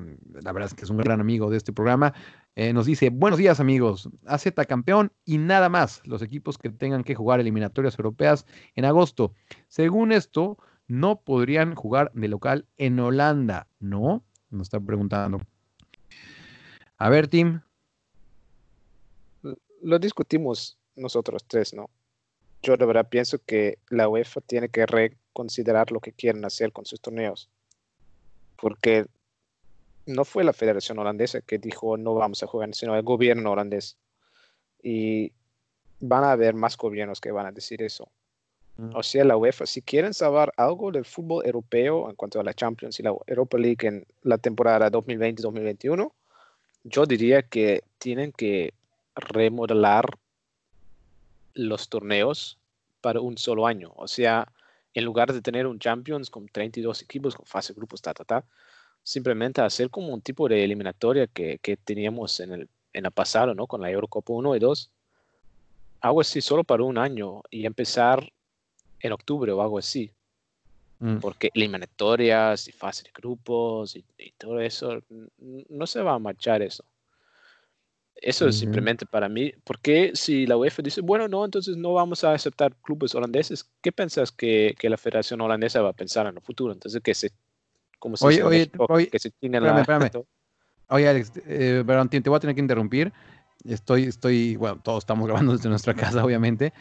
la 0.41 0.51
verdad 0.51 0.69
es 0.69 0.73
que 0.73 0.83
es 0.83 0.89
un 0.89 0.97
gran 0.97 1.21
amigo 1.21 1.49
de 1.49 1.57
este 1.57 1.73
programa. 1.73 2.13
Eh, 2.55 2.73
nos 2.73 2.87
dice, 2.87 3.09
buenos 3.11 3.37
días 3.37 3.59
amigos, 3.59 4.09
AZ 4.25 4.47
campeón 4.67 5.11
y 5.25 5.37
nada 5.37 5.69
más, 5.69 6.01
los 6.05 6.23
equipos 6.23 6.57
que 6.57 6.69
tengan 6.69 7.03
que 7.03 7.13
jugar 7.13 7.39
eliminatorias 7.39 7.97
europeas 7.99 8.45
en 8.75 8.85
agosto. 8.85 9.33
Según 9.67 10.11
esto, 10.11 10.57
no 10.87 11.21
podrían 11.21 11.75
jugar 11.75 12.11
de 12.13 12.27
local 12.27 12.65
en 12.77 12.99
Holanda, 12.99 13.67
¿no? 13.79 14.23
Nos 14.49 14.63
está 14.63 14.79
preguntando. 14.79 15.39
A 16.97 17.09
ver, 17.09 17.27
Tim. 17.27 17.61
Lo 19.83 19.99
discutimos 19.99 20.79
nosotros 20.95 21.43
tres, 21.47 21.73
¿no? 21.73 21.89
Yo 22.63 22.77
de 22.77 22.85
verdad 22.85 23.07
pienso 23.09 23.39
que 23.45 23.77
la 23.89 24.09
UEFA 24.09 24.41
tiene 24.41 24.69
que 24.69 24.85
reconsiderar 24.85 25.91
lo 25.91 25.99
que 25.99 26.11
quieren 26.11 26.43
hacer 26.45 26.71
con 26.71 26.85
sus 26.85 26.99
torneos. 26.99 27.49
Porque 28.59 29.05
no 30.05 30.25
fue 30.25 30.43
la 30.43 30.53
Federación 30.53 30.99
Holandesa 30.99 31.41
que 31.41 31.59
dijo 31.59 31.97
no 31.97 32.13
vamos 32.15 32.41
a 32.43 32.47
jugar, 32.47 32.73
sino 32.73 32.95
el 32.95 33.03
gobierno 33.03 33.51
holandés. 33.51 33.97
Y 34.81 35.31
van 35.99 36.23
a 36.23 36.31
haber 36.31 36.53
más 36.53 36.77
gobiernos 36.77 37.21
que 37.21 37.31
van 37.31 37.45
a 37.45 37.51
decir 37.51 37.81
eso. 37.81 38.09
O 38.93 39.01
sea, 39.01 39.23
la 39.23 39.35
UEFA, 39.35 39.65
si 39.65 39.81
quieren 39.81 40.13
saber 40.13 40.53
algo 40.55 40.91
del 40.91 41.03
fútbol 41.03 41.43
europeo 41.43 42.11
en 42.11 42.15
cuanto 42.15 42.39
a 42.39 42.43
la 42.43 42.53
Champions 42.53 42.99
y 42.99 43.03
la 43.03 43.15
Europa 43.25 43.57
League 43.57 43.87
en 43.87 44.05
la 44.21 44.37
temporada 44.37 44.91
2020-2021, 44.91 46.11
yo 46.83 47.05
diría 47.07 47.41
que 47.41 47.83
tienen 47.97 48.31
que 48.31 48.75
remodelar 49.15 50.19
los 51.57 51.89
torneos 51.89 52.57
para 53.01 53.21
un 53.21 53.37
solo 53.37 53.67
año. 53.67 53.91
O 53.95 54.07
sea, 54.07 54.51
en 54.93 55.05
lugar 55.05 55.33
de 55.33 55.41
tener 55.41 55.67
un 55.67 55.79
Champions 55.79 56.29
con 56.29 56.47
32 56.47 57.01
equipos, 57.01 57.35
con 57.35 57.45
fase 57.45 57.73
de 57.73 57.77
grupos, 57.77 58.01
ta, 58.01 58.13
ta, 58.13 58.23
ta, 58.23 58.45
simplemente 59.03 59.61
hacer 59.61 59.89
como 59.89 60.13
un 60.13 60.21
tipo 60.21 60.47
de 60.47 60.63
eliminatoria 60.63 61.27
que, 61.27 61.59
que 61.59 61.77
teníamos 61.77 62.39
en 62.39 62.51
el, 62.53 62.69
en 62.93 63.05
el 63.05 63.11
pasado, 63.11 63.53
¿no? 63.53 63.67
Con 63.67 63.81
la 63.81 63.91
Eurocopa 63.91 64.33
1 64.33 64.55
y 64.55 64.59
2. 64.59 64.91
Algo 66.01 66.21
así 66.21 66.41
solo 66.41 66.63
para 66.63 66.83
un 66.83 66.97
año 66.97 67.41
y 67.49 67.65
empezar 67.65 68.31
en 68.99 69.11
octubre 69.11 69.51
o 69.51 69.61
algo 69.61 69.77
así. 69.77 70.11
Mm. 70.99 71.17
porque 71.19 71.51
eliminatorias 71.53 72.67
y 72.67 72.71
fase 72.71 73.03
de 73.03 73.11
grupos 73.13 73.95
y, 73.95 74.03
y 74.17 74.31
todo 74.31 74.59
eso, 74.59 74.99
no 75.37 75.85
se 75.85 76.01
va 76.01 76.15
a 76.15 76.19
marchar 76.19 76.63
eso. 76.63 76.83
Eso 78.21 78.47
es 78.47 78.57
simplemente 78.57 79.05
para 79.05 79.29
mí, 79.29 79.53
porque 79.63 80.11
si 80.13 80.47
la 80.47 80.57
UEFA 80.57 80.81
dice, 80.81 81.01
bueno, 81.01 81.27
no, 81.27 81.45
entonces 81.45 81.77
no 81.77 81.93
vamos 81.93 82.23
a 82.23 82.33
aceptar 82.33 82.75
clubes 82.81 83.13
holandeses, 83.13 83.69
¿qué 83.81 83.91
piensas 83.91 84.31
que, 84.31 84.75
que 84.79 84.89
la 84.89 84.97
Federación 84.97 85.39
Holandesa 85.41 85.81
va 85.81 85.89
a 85.89 85.93
pensar 85.93 86.25
en 86.25 86.35
el 86.35 86.41
futuro? 86.41 86.73
Entonces, 86.73 87.01
que 87.01 87.13
se, 87.13 87.31
como 87.99 88.17
se 88.17 88.25
Oye, 88.25 88.43
oye, 88.43 88.59
México, 88.59 88.85
oye, 88.89 89.07
que 89.07 89.19
se 89.19 89.29
tiene 89.31 89.57
espérame, 89.57 89.75
la... 89.75 89.81
espérame. 89.81 90.25
Oye, 90.89 91.07
Alex, 91.07 91.31
eh, 91.45 91.83
perdón, 91.85 92.09
te 92.09 92.19
voy 92.21 92.37
a 92.37 92.39
tener 92.39 92.55
que 92.55 92.61
interrumpir. 92.61 93.13
Estoy, 93.63 94.03
estoy, 94.03 94.55
bueno, 94.55 94.79
todos 94.83 94.99
estamos 94.99 95.27
grabando 95.27 95.51
desde 95.51 95.69
nuestra 95.69 95.93
casa, 95.93 96.23
obviamente. 96.23 96.73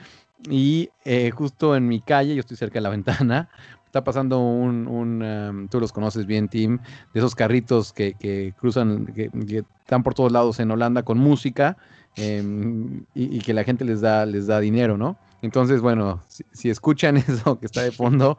Y 0.48 0.90
eh, 1.04 1.30
justo 1.30 1.76
en 1.76 1.86
mi 1.88 2.00
calle, 2.00 2.34
yo 2.34 2.40
estoy 2.40 2.56
cerca 2.56 2.74
de 2.74 2.82
la 2.82 2.90
ventana, 2.90 3.50
está 3.96 4.04
pasando 4.04 4.40
un, 4.40 4.86
un, 4.86 5.22
em, 5.22 5.68
tú 5.68 5.80
los 5.80 5.90
conoces 5.90 6.26
bien, 6.26 6.48
Tim, 6.48 6.78
de 7.14 7.20
esos 7.20 7.34
carritos 7.34 7.94
que, 7.94 8.12
que 8.12 8.52
cruzan, 8.58 9.06
que, 9.06 9.30
están 9.80 10.02
por 10.02 10.12
todos 10.12 10.30
lados 10.30 10.60
en 10.60 10.70
Holanda 10.70 11.02
con 11.02 11.16
música 11.16 11.78
em, 12.16 13.06
y, 13.14 13.38
que 13.38 13.54
la 13.54 13.64
gente 13.64 13.86
les 13.86 14.02
da, 14.02 14.26
les 14.26 14.46
da 14.48 14.60
dinero, 14.60 14.98
¿no? 14.98 15.18
Entonces, 15.40 15.80
bueno, 15.80 16.22
si, 16.28 16.68
escuchan 16.68 17.16
eso 17.28 17.58
que 17.58 17.64
está 17.64 17.82
de 17.82 17.90
fondo, 17.90 18.38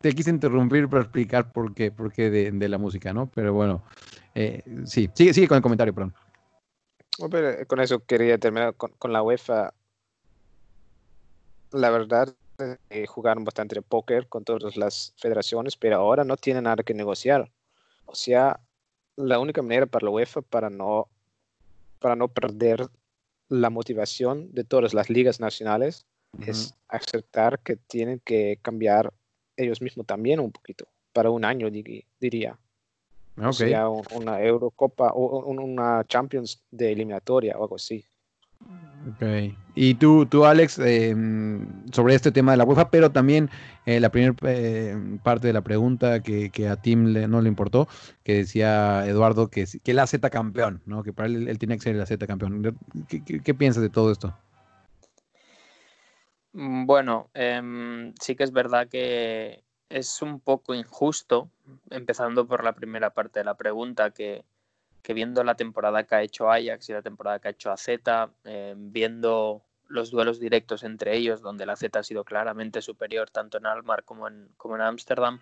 te 0.00 0.12
quise 0.14 0.30
interrumpir 0.30 0.88
para 0.88 1.02
explicar 1.02 1.52
por 1.52 1.74
qué, 1.74 1.92
por 1.92 2.12
qué 2.12 2.28
de, 2.28 2.68
la 2.68 2.78
música, 2.78 3.12
¿no? 3.12 3.30
Pero 3.32 3.54
bueno, 3.54 3.84
eh, 4.34 4.64
sí, 4.84 5.08
sigue, 5.14 5.32
sigue 5.32 5.46
con 5.46 5.56
el 5.56 5.62
comentario, 5.62 5.94
perdón. 5.94 6.12
Pero, 7.30 7.50
eh, 7.50 7.66
con 7.66 7.78
eso 7.78 8.00
quería 8.00 8.36
terminar 8.36 8.74
con, 8.74 8.90
con 8.98 9.12
la 9.12 9.22
UEFA. 9.22 9.72
La 11.70 11.90
verdad, 11.90 12.34
eh, 12.90 13.06
jugaron 13.06 13.44
bastante 13.44 13.74
de 13.76 13.82
póker 13.82 14.28
con 14.28 14.44
todas 14.44 14.76
las 14.76 15.14
federaciones, 15.16 15.76
pero 15.76 15.96
ahora 15.96 16.24
no 16.24 16.36
tienen 16.36 16.64
nada 16.64 16.82
que 16.82 16.94
negociar. 16.94 17.50
O 18.06 18.14
sea, 18.14 18.60
la 19.16 19.38
única 19.38 19.62
manera 19.62 19.86
para 19.86 20.04
la 20.04 20.10
UEFA 20.10 20.42
para 20.42 20.70
no, 20.70 21.08
para 21.98 22.16
no 22.16 22.28
perder 22.28 22.88
la 23.48 23.70
motivación 23.70 24.52
de 24.52 24.64
todas 24.64 24.94
las 24.94 25.08
ligas 25.10 25.40
nacionales 25.40 26.06
es 26.46 26.74
aceptar 26.88 27.60
que 27.60 27.76
tienen 27.76 28.20
que 28.20 28.58
cambiar 28.62 29.12
ellos 29.56 29.80
mismos 29.82 30.06
también 30.06 30.38
un 30.38 30.52
poquito, 30.52 30.86
para 31.12 31.30
un 31.30 31.44
año, 31.44 31.68
diría. 32.20 32.58
O 33.36 33.48
Ok. 33.48 33.54
sea, 33.54 33.88
un- 33.88 34.04
una 34.12 34.40
Eurocopa 34.42 35.10
o 35.12 35.46
un- 35.46 35.58
una 35.58 36.04
Champions 36.06 36.64
de 36.70 36.92
eliminatoria 36.92 37.56
o 37.58 37.62
algo 37.62 37.76
así. 37.76 38.04
Ok. 39.10 39.54
Y 39.74 39.94
tú, 39.94 40.26
tú 40.26 40.44
Alex, 40.44 40.78
eh, 40.80 41.14
sobre 41.92 42.14
este 42.14 42.32
tema 42.32 42.52
de 42.52 42.58
la 42.58 42.64
UEFA, 42.64 42.90
pero 42.90 43.10
también 43.10 43.48
eh, 43.86 44.00
la 44.00 44.10
primera 44.10 44.34
parte 45.22 45.46
de 45.46 45.52
la 45.52 45.62
pregunta 45.62 46.20
que, 46.22 46.50
a 46.68 46.76
Tim 46.76 47.12
no 47.30 47.40
le 47.40 47.48
importó, 47.48 47.88
que 48.24 48.34
decía 48.34 49.06
Eduardo 49.06 49.48
que, 49.48 49.66
que 49.82 49.94
la 49.94 50.06
Z 50.06 50.28
campeón, 50.30 50.82
¿no? 50.86 51.02
Que 51.02 51.12
para 51.12 51.28
él, 51.28 51.48
él 51.48 51.58
tenía 51.58 51.76
que 51.76 51.82
ser 51.82 51.96
la 51.96 52.06
Z 52.06 52.26
campeón. 52.26 52.76
¿Qué, 53.08 53.24
qué- 53.24 53.40
qué 53.42 53.54
piensas 53.54 53.82
de 53.82 53.90
todo 53.90 54.10
esto? 54.12 54.34
Mm, 56.52 56.86
Bueno, 56.86 57.30
em, 57.34 58.14
sí 58.20 58.34
que 58.36 58.44
es 58.44 58.52
verdad 58.52 58.88
que 58.88 59.64
es 59.88 60.22
un 60.22 60.40
poco 60.40 60.74
injusto, 60.74 61.50
empezando 61.90 62.46
por 62.46 62.64
la 62.64 62.74
primera 62.74 63.10
parte 63.14 63.40
de 63.40 63.44
la 63.44 63.56
pregunta, 63.56 64.10
que, 64.10 64.44
que 65.02 65.14
viendo 65.14 65.42
la 65.44 65.54
temporada 65.54 66.04
que 66.04 66.14
ha 66.14 66.22
hecho 66.22 66.50
Ajax 66.50 66.88
y 66.88 66.92
la 66.92 67.02
temporada 67.02 67.38
que 67.38 67.48
ha 67.48 67.50
hecho 67.52 67.70
AZ, 67.70 67.88
em, 68.44 68.92
viendo 68.92 69.62
los 69.88 70.10
duelos 70.10 70.38
directos 70.38 70.82
entre 70.84 71.16
ellos, 71.16 71.40
donde 71.40 71.66
la 71.66 71.76
Z 71.76 71.98
ha 71.98 72.02
sido 72.02 72.24
claramente 72.24 72.82
superior 72.82 73.30
tanto 73.30 73.58
en 73.58 73.66
Almar 73.66 74.04
como 74.04 74.28
en, 74.28 74.50
como 74.56 74.76
en 74.76 74.82
Ámsterdam, 74.82 75.40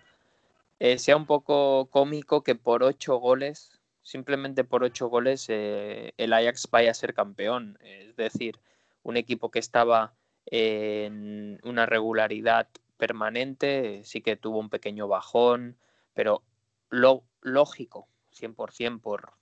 eh, 0.79 0.99
sea 0.99 1.17
un 1.17 1.25
poco 1.25 1.87
cómico 1.91 2.43
que 2.43 2.55
por 2.55 2.83
ocho 2.83 3.17
goles, 3.17 3.79
simplemente 4.03 4.63
por 4.63 4.83
ocho 4.83 5.07
goles, 5.07 5.47
eh, 5.49 6.13
el 6.17 6.33
Ajax 6.33 6.69
vaya 6.71 6.91
a 6.91 6.93
ser 6.93 7.13
campeón. 7.13 7.77
Es 7.81 8.15
decir, 8.15 8.59
un 9.03 9.17
equipo 9.17 9.51
que 9.51 9.59
estaba 9.59 10.13
en 10.45 11.59
una 11.63 11.85
regularidad 11.85 12.69
permanente, 12.97 14.01
sí 14.03 14.21
que 14.21 14.35
tuvo 14.37 14.59
un 14.59 14.69
pequeño 14.69 15.07
bajón, 15.07 15.77
pero 16.13 16.41
lo 16.89 17.23
lógico, 17.41 18.07
100% 18.31 19.01
por 19.01 19.33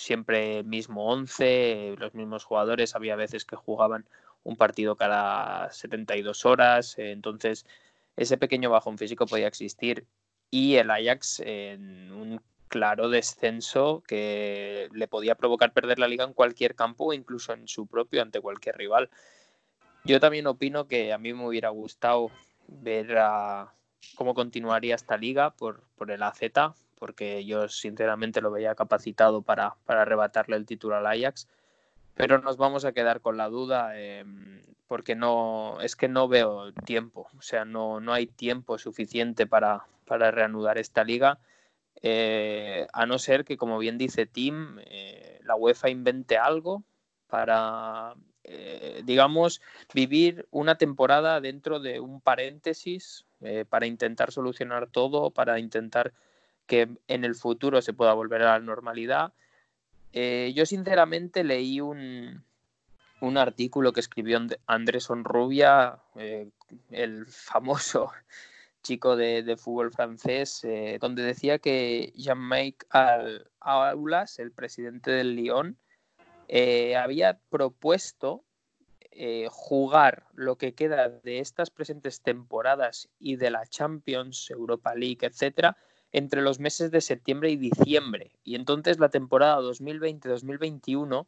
siempre 0.00 0.62
mismo 0.64 1.06
11, 1.10 1.96
los 1.98 2.14
mismos 2.14 2.44
jugadores, 2.44 2.94
había 2.94 3.16
veces 3.16 3.44
que 3.44 3.56
jugaban 3.56 4.06
un 4.42 4.56
partido 4.56 4.96
cada 4.96 5.70
72 5.70 6.46
horas, 6.46 6.98
entonces 6.98 7.66
ese 8.16 8.38
pequeño 8.38 8.70
bajón 8.70 8.98
físico 8.98 9.26
podía 9.26 9.46
existir 9.46 10.06
y 10.50 10.76
el 10.76 10.90
Ajax 10.90 11.40
en 11.40 12.10
un 12.12 12.40
claro 12.68 13.08
descenso 13.08 14.02
que 14.06 14.88
le 14.92 15.08
podía 15.08 15.34
provocar 15.34 15.72
perder 15.72 15.98
la 15.98 16.08
liga 16.08 16.24
en 16.24 16.32
cualquier 16.32 16.74
campo 16.74 17.06
o 17.06 17.12
incluso 17.12 17.52
en 17.52 17.68
su 17.68 17.86
propio 17.86 18.22
ante 18.22 18.40
cualquier 18.40 18.76
rival. 18.76 19.10
Yo 20.04 20.20
también 20.20 20.46
opino 20.46 20.86
que 20.86 21.12
a 21.12 21.18
mí 21.18 21.34
me 21.34 21.46
hubiera 21.46 21.68
gustado 21.68 22.30
ver 22.68 23.18
cómo 24.14 24.34
continuaría 24.34 24.94
esta 24.94 25.16
liga 25.16 25.50
por, 25.50 25.82
por 25.96 26.10
el 26.10 26.22
AZ, 26.22 26.40
porque 27.00 27.46
yo 27.46 27.66
sinceramente 27.68 28.42
lo 28.42 28.50
veía 28.52 28.74
capacitado 28.74 29.40
para, 29.40 29.74
para 29.86 30.02
arrebatarle 30.02 30.54
el 30.54 30.66
título 30.66 30.96
al 30.96 31.06
Ajax, 31.06 31.48
pero 32.14 32.38
nos 32.38 32.58
vamos 32.58 32.84
a 32.84 32.92
quedar 32.92 33.22
con 33.22 33.38
la 33.38 33.48
duda 33.48 33.92
eh, 33.94 34.24
porque 34.86 35.16
no 35.16 35.80
es 35.80 35.96
que 35.96 36.08
no 36.08 36.28
veo 36.28 36.72
tiempo, 36.84 37.26
o 37.36 37.42
sea, 37.42 37.64
no, 37.64 38.00
no 38.00 38.12
hay 38.12 38.26
tiempo 38.26 38.76
suficiente 38.76 39.46
para, 39.46 39.86
para 40.04 40.30
reanudar 40.30 40.76
esta 40.76 41.02
liga. 41.02 41.38
Eh, 42.02 42.86
a 42.92 43.06
no 43.06 43.18
ser 43.18 43.44
que, 43.44 43.56
como 43.56 43.78
bien 43.78 43.96
dice 43.96 44.26
Tim, 44.26 44.76
eh, 44.80 45.40
la 45.42 45.56
UEFA 45.56 45.88
invente 45.88 46.36
algo 46.36 46.84
para, 47.28 48.14
digamos, 49.04 49.62
vivir 49.94 50.46
una 50.50 50.76
temporada 50.76 51.40
dentro 51.40 51.78
de 51.80 52.00
un 52.00 52.20
paréntesis 52.20 53.24
para 53.68 53.86
intentar 53.86 54.32
solucionar 54.32 54.88
todo, 54.88 55.30
para 55.30 55.60
intentar 55.60 56.12
que 56.70 56.88
en 57.08 57.24
el 57.24 57.34
futuro 57.34 57.82
se 57.82 57.92
pueda 57.92 58.12
volver 58.12 58.42
a 58.42 58.52
la 58.52 58.60
normalidad. 58.60 59.32
Eh, 60.12 60.52
yo 60.54 60.64
sinceramente 60.66 61.42
leí 61.42 61.80
un, 61.80 62.44
un, 63.20 63.36
artículo 63.36 63.92
que 63.92 63.98
escribió 63.98 64.38
Andrés 64.68 65.10
Onrubia, 65.10 65.98
eh, 66.14 66.48
el 66.92 67.26
famoso 67.26 68.12
chico 68.84 69.16
de, 69.16 69.42
de 69.42 69.56
fútbol 69.56 69.90
francés, 69.90 70.62
eh, 70.62 70.98
donde 71.00 71.24
decía 71.24 71.58
que 71.58 72.12
Jean-Marc 72.14 72.86
Aulas, 73.58 74.38
el 74.38 74.52
presidente 74.52 75.10
del 75.10 75.34
Lyon, 75.34 75.76
había 76.96 77.40
propuesto 77.50 78.44
jugar 79.50 80.24
lo 80.34 80.56
que 80.56 80.72
queda 80.74 81.08
de 81.08 81.40
estas 81.40 81.70
presentes 81.70 82.20
temporadas 82.20 83.08
y 83.18 83.36
de 83.36 83.50
la 83.50 83.66
Champions, 83.66 84.50
Europa 84.50 84.94
League, 84.94 85.26
etcétera, 85.26 85.76
entre 86.12 86.42
los 86.42 86.58
meses 86.58 86.90
de 86.90 87.00
septiembre 87.00 87.50
y 87.50 87.56
diciembre. 87.56 88.32
Y 88.42 88.54
entonces 88.54 88.98
la 88.98 89.10
temporada 89.10 89.60
2020-2021 89.60 91.26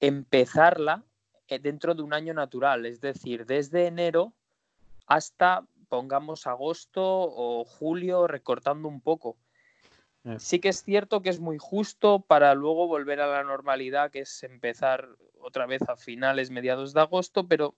empezarla 0.00 1.04
eh, 1.48 1.58
dentro 1.58 1.94
de 1.94 2.02
un 2.02 2.12
año 2.12 2.34
natural, 2.34 2.86
es 2.86 3.00
decir, 3.00 3.46
desde 3.46 3.86
enero 3.86 4.32
hasta, 5.06 5.66
pongamos, 5.88 6.46
agosto 6.46 7.02
o 7.02 7.64
julio, 7.64 8.26
recortando 8.26 8.88
un 8.88 9.00
poco. 9.00 9.36
Sí 10.36 10.58
que 10.58 10.68
es 10.68 10.82
cierto 10.82 11.22
que 11.22 11.30
es 11.30 11.40
muy 11.40 11.56
justo 11.56 12.20
para 12.20 12.54
luego 12.54 12.86
volver 12.86 13.20
a 13.20 13.26
la 13.26 13.44
normalidad, 13.44 14.10
que 14.10 14.20
es 14.20 14.42
empezar 14.42 15.08
otra 15.40 15.64
vez 15.64 15.80
a 15.88 15.96
finales, 15.96 16.50
mediados 16.50 16.92
de 16.92 17.00
agosto, 17.00 17.46
pero 17.46 17.74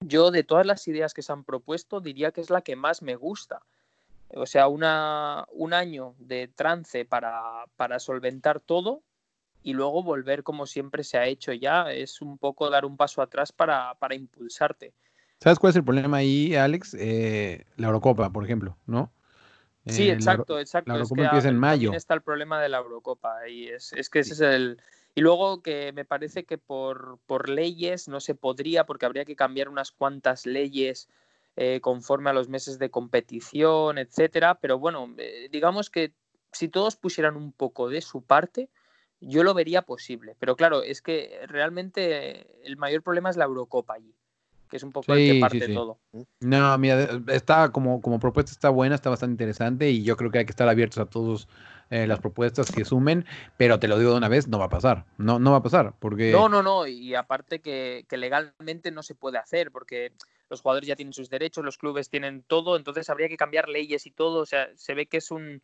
yo 0.00 0.30
de 0.30 0.42
todas 0.42 0.64
las 0.64 0.88
ideas 0.88 1.12
que 1.12 1.20
se 1.20 1.32
han 1.32 1.44
propuesto 1.44 2.00
diría 2.00 2.30
que 2.30 2.40
es 2.40 2.48
la 2.48 2.62
que 2.62 2.76
más 2.76 3.02
me 3.02 3.16
gusta. 3.16 3.60
O 4.34 4.46
sea, 4.46 4.68
una, 4.68 5.46
un 5.52 5.72
año 5.72 6.14
de 6.18 6.48
trance 6.48 7.04
para, 7.04 7.64
para 7.76 7.98
solventar 7.98 8.60
todo 8.60 9.02
y 9.62 9.72
luego 9.72 10.02
volver 10.02 10.42
como 10.42 10.66
siempre 10.66 11.04
se 11.04 11.18
ha 11.18 11.26
hecho 11.26 11.52
ya, 11.52 11.92
es 11.92 12.20
un 12.20 12.38
poco 12.38 12.70
dar 12.70 12.84
un 12.84 12.96
paso 12.96 13.22
atrás 13.22 13.52
para, 13.52 13.94
para 13.94 14.14
impulsarte. 14.14 14.92
¿Sabes 15.40 15.58
cuál 15.58 15.70
es 15.70 15.76
el 15.76 15.84
problema 15.84 16.18
ahí, 16.18 16.54
Alex? 16.54 16.94
Eh, 16.98 17.66
la 17.76 17.88
Eurocopa, 17.88 18.30
por 18.30 18.44
ejemplo, 18.44 18.76
¿no? 18.86 19.12
Sí, 19.86 20.10
exacto, 20.10 20.58
exacto. 20.58 20.88
La 20.88 20.94
es 20.94 21.00
Eurocopa 21.00 21.20
que 21.20 21.24
empieza 21.26 21.48
en 21.48 21.58
mayo. 21.58 21.88
También 21.88 21.94
está 21.98 22.14
el 22.14 22.22
problema 22.22 22.60
de 22.60 22.68
la 22.68 22.78
Eurocopa 22.78 23.48
y 23.48 23.68
es, 23.68 23.92
es 23.92 24.10
que 24.10 24.20
ese 24.20 24.34
es 24.34 24.40
el... 24.40 24.80
Y 25.14 25.20
luego 25.20 25.62
que 25.62 25.92
me 25.92 26.04
parece 26.04 26.44
que 26.44 26.58
por, 26.58 27.18
por 27.26 27.48
leyes 27.48 28.06
no 28.08 28.20
se 28.20 28.34
podría, 28.34 28.84
porque 28.84 29.06
habría 29.06 29.24
que 29.24 29.36
cambiar 29.36 29.68
unas 29.68 29.90
cuantas 29.90 30.44
leyes 30.44 31.08
eh, 31.56 31.80
conforme 31.80 32.30
a 32.30 32.32
los 32.32 32.48
meses 32.48 32.78
de 32.78 32.90
competición, 32.90 33.98
etcétera. 33.98 34.56
Pero 34.60 34.78
bueno, 34.78 35.12
eh, 35.18 35.48
digamos 35.50 35.90
que 35.90 36.12
si 36.52 36.68
todos 36.68 36.96
pusieran 36.96 37.36
un 37.36 37.52
poco 37.52 37.88
de 37.88 38.00
su 38.00 38.22
parte, 38.22 38.68
yo 39.20 39.42
lo 39.42 39.54
vería 39.54 39.82
posible. 39.82 40.36
Pero 40.38 40.56
claro, 40.56 40.82
es 40.82 41.02
que 41.02 41.40
realmente 41.46 42.46
el 42.66 42.76
mayor 42.76 43.02
problema 43.02 43.30
es 43.30 43.36
la 43.36 43.44
Eurocopa 43.44 43.94
allí. 43.94 44.14
que 44.68 44.78
es 44.78 44.82
un 44.82 44.90
poco 44.90 45.14
el 45.14 45.34
que 45.34 45.40
parte 45.40 45.60
sí, 45.60 45.66
sí. 45.66 45.74
todo. 45.74 46.00
No, 46.40 46.76
mira, 46.78 46.96
de- 46.96 47.34
está 47.36 47.70
como, 47.70 48.00
como 48.02 48.18
propuesta 48.18 48.50
está 48.50 48.68
buena, 48.68 48.96
está 48.96 49.10
bastante 49.10 49.32
interesante 49.34 49.88
y 49.90 50.02
yo 50.02 50.16
creo 50.16 50.30
que 50.32 50.38
hay 50.38 50.44
que 50.44 50.50
estar 50.50 50.68
abiertos 50.68 50.98
a 50.98 51.06
todas 51.06 51.46
las 51.88 52.18
propuestas 52.18 52.72
que 52.72 52.84
sumen, 52.84 53.24
pero 53.56 53.78
te 53.78 53.86
lo 53.86 53.96
digo 53.96 54.10
de 54.10 54.16
una 54.16 54.28
vez, 54.28 54.48
no 54.48 54.58
va 54.58 54.64
a 54.64 54.68
pasar, 54.68 55.04
no, 55.18 55.38
no 55.38 55.52
va 55.52 55.58
a 55.58 55.62
pasar, 55.62 55.94
porque 56.00 56.32
No, 56.32 56.48
no, 56.48 56.60
no, 56.64 56.86
y 56.88 57.14
aparte 57.14 57.60
que, 57.60 58.06
que 58.08 58.16
legalmente 58.16 58.90
no 58.90 59.04
se 59.04 59.14
puede 59.14 59.38
hacer 59.38 59.70
porque 59.70 60.12
los 60.48 60.60
jugadores 60.60 60.86
ya 60.88 60.96
tienen 60.96 61.12
sus 61.12 61.28
derechos, 61.30 61.64
los 61.64 61.78
clubes 61.78 62.08
tienen 62.08 62.42
todo, 62.46 62.76
entonces 62.76 63.08
habría 63.10 63.28
que 63.28 63.36
cambiar 63.36 63.68
leyes 63.68 64.06
y 64.06 64.10
todo, 64.10 64.40
o 64.40 64.46
sea, 64.46 64.68
se 64.76 64.94
ve 64.94 65.06
que 65.06 65.18
es 65.18 65.30
un 65.30 65.62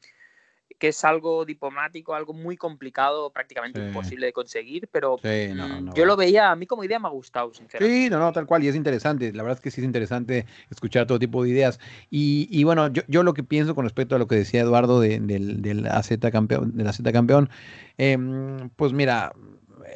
que 0.78 0.88
es 0.88 1.04
algo 1.04 1.44
diplomático, 1.44 2.14
algo 2.14 2.32
muy 2.32 2.56
complicado, 2.56 3.30
prácticamente 3.30 3.78
Sí. 3.78 3.86
imposible 3.86 4.26
de 4.26 4.32
conseguir, 4.32 4.88
pero 4.90 5.18
Sí, 5.22 5.52
no, 5.54 5.68
no 5.82 5.94
yo 5.94 6.06
lo 6.06 6.16
veía, 6.16 6.50
a 6.50 6.56
mí 6.56 6.66
como 6.66 6.82
idea 6.82 6.98
me 6.98 7.08
ha 7.08 7.10
gustado, 7.10 7.52
sinceramente. 7.52 8.04
Sí, 8.04 8.10
no, 8.10 8.18
no, 8.18 8.32
tal 8.32 8.46
cual, 8.46 8.64
y 8.64 8.68
es 8.68 8.74
interesante, 8.74 9.32
la 9.34 9.42
verdad 9.42 9.58
es 9.58 9.62
que 9.62 9.70
sí 9.70 9.82
es 9.82 9.84
interesante 9.84 10.46
escuchar 10.70 11.06
todo 11.06 11.18
tipo 11.18 11.44
de 11.44 11.50
ideas. 11.50 11.78
Y, 12.10 12.48
y 12.50 12.64
bueno, 12.64 12.88
yo, 12.88 13.02
yo 13.06 13.22
lo 13.22 13.34
que 13.34 13.44
pienso 13.44 13.74
con 13.74 13.84
respecto 13.84 14.16
a 14.16 14.18
lo 14.18 14.26
que 14.26 14.34
decía 14.36 14.62
Eduardo 14.62 14.98
de- 14.98 15.20
del, 15.20 15.60
del 15.60 15.86
AZ 15.86 16.10
campeón, 16.32 16.74
del 16.76 16.86
AZ 16.88 17.00
campeón, 17.12 17.50
em, 17.98 18.70
pues 18.70 18.92
mira, 18.94 19.34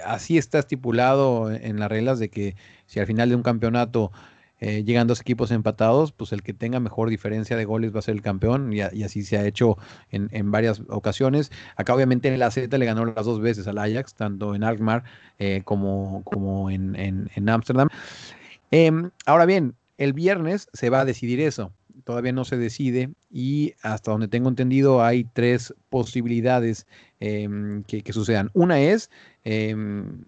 así 0.04 0.36
está 0.36 0.58
estipulado 0.58 1.50
en 1.50 1.80
las 1.80 1.88
reglas 1.88 2.18
de 2.18 2.28
que 2.28 2.54
si 2.84 3.00
al 3.00 3.06
final 3.06 3.30
de 3.30 3.34
un 3.36 3.42
campeonato 3.42 4.12
eh, 4.60 4.84
llegan 4.84 5.06
dos 5.06 5.20
equipos 5.20 5.50
empatados, 5.50 6.12
pues 6.12 6.32
el 6.32 6.42
que 6.42 6.52
tenga 6.54 6.80
mejor 6.80 7.10
diferencia 7.10 7.56
de 7.56 7.64
goles 7.64 7.94
va 7.94 7.98
a 7.98 8.02
ser 8.02 8.14
el 8.14 8.22
campeón, 8.22 8.72
y, 8.72 8.80
así 8.80 9.22
se 9.22 9.36
ha 9.38 9.46
hecho 9.46 9.76
en, 10.10 10.28
en 10.32 10.50
varias 10.50 10.82
ocasiones. 10.88 11.50
Acá 11.76 11.94
obviamente 11.94 12.32
el 12.32 12.42
AZ 12.42 12.56
le 12.56 12.86
ganó 12.86 13.04
las 13.04 13.26
dos 13.26 13.40
veces 13.40 13.66
al 13.66 13.78
Ajax, 13.78 14.14
tanto 14.14 14.54
en 14.54 14.64
Alkmaar 14.64 15.04
eh, 15.38 15.62
como, 15.64 16.22
como 16.24 16.70
en 16.70 16.96
en- 16.96 17.30
en 17.34 17.48
Ámsterdam. 17.48 17.88
Em, 18.70 19.10
ahora 19.26 19.46
bien, 19.46 19.74
el 19.98 20.12
viernes 20.12 20.68
se 20.72 20.90
va 20.90 21.00
a 21.00 21.04
decidir 21.04 21.40
eso. 21.40 21.72
Todavía 22.04 22.32
no 22.32 22.44
se 22.44 22.56
decide 22.56 23.10
y 23.30 23.74
hasta 23.82 24.10
donde 24.10 24.28
tengo 24.28 24.48
entendido 24.48 25.02
hay 25.02 25.24
tres 25.24 25.74
posibilidades 25.88 26.86
em, 27.20 27.82
que, 27.84 28.02
que 28.02 28.12
sucedan. 28.12 28.50
Una 28.54 28.80
es 28.80 29.10
em, 29.44 30.24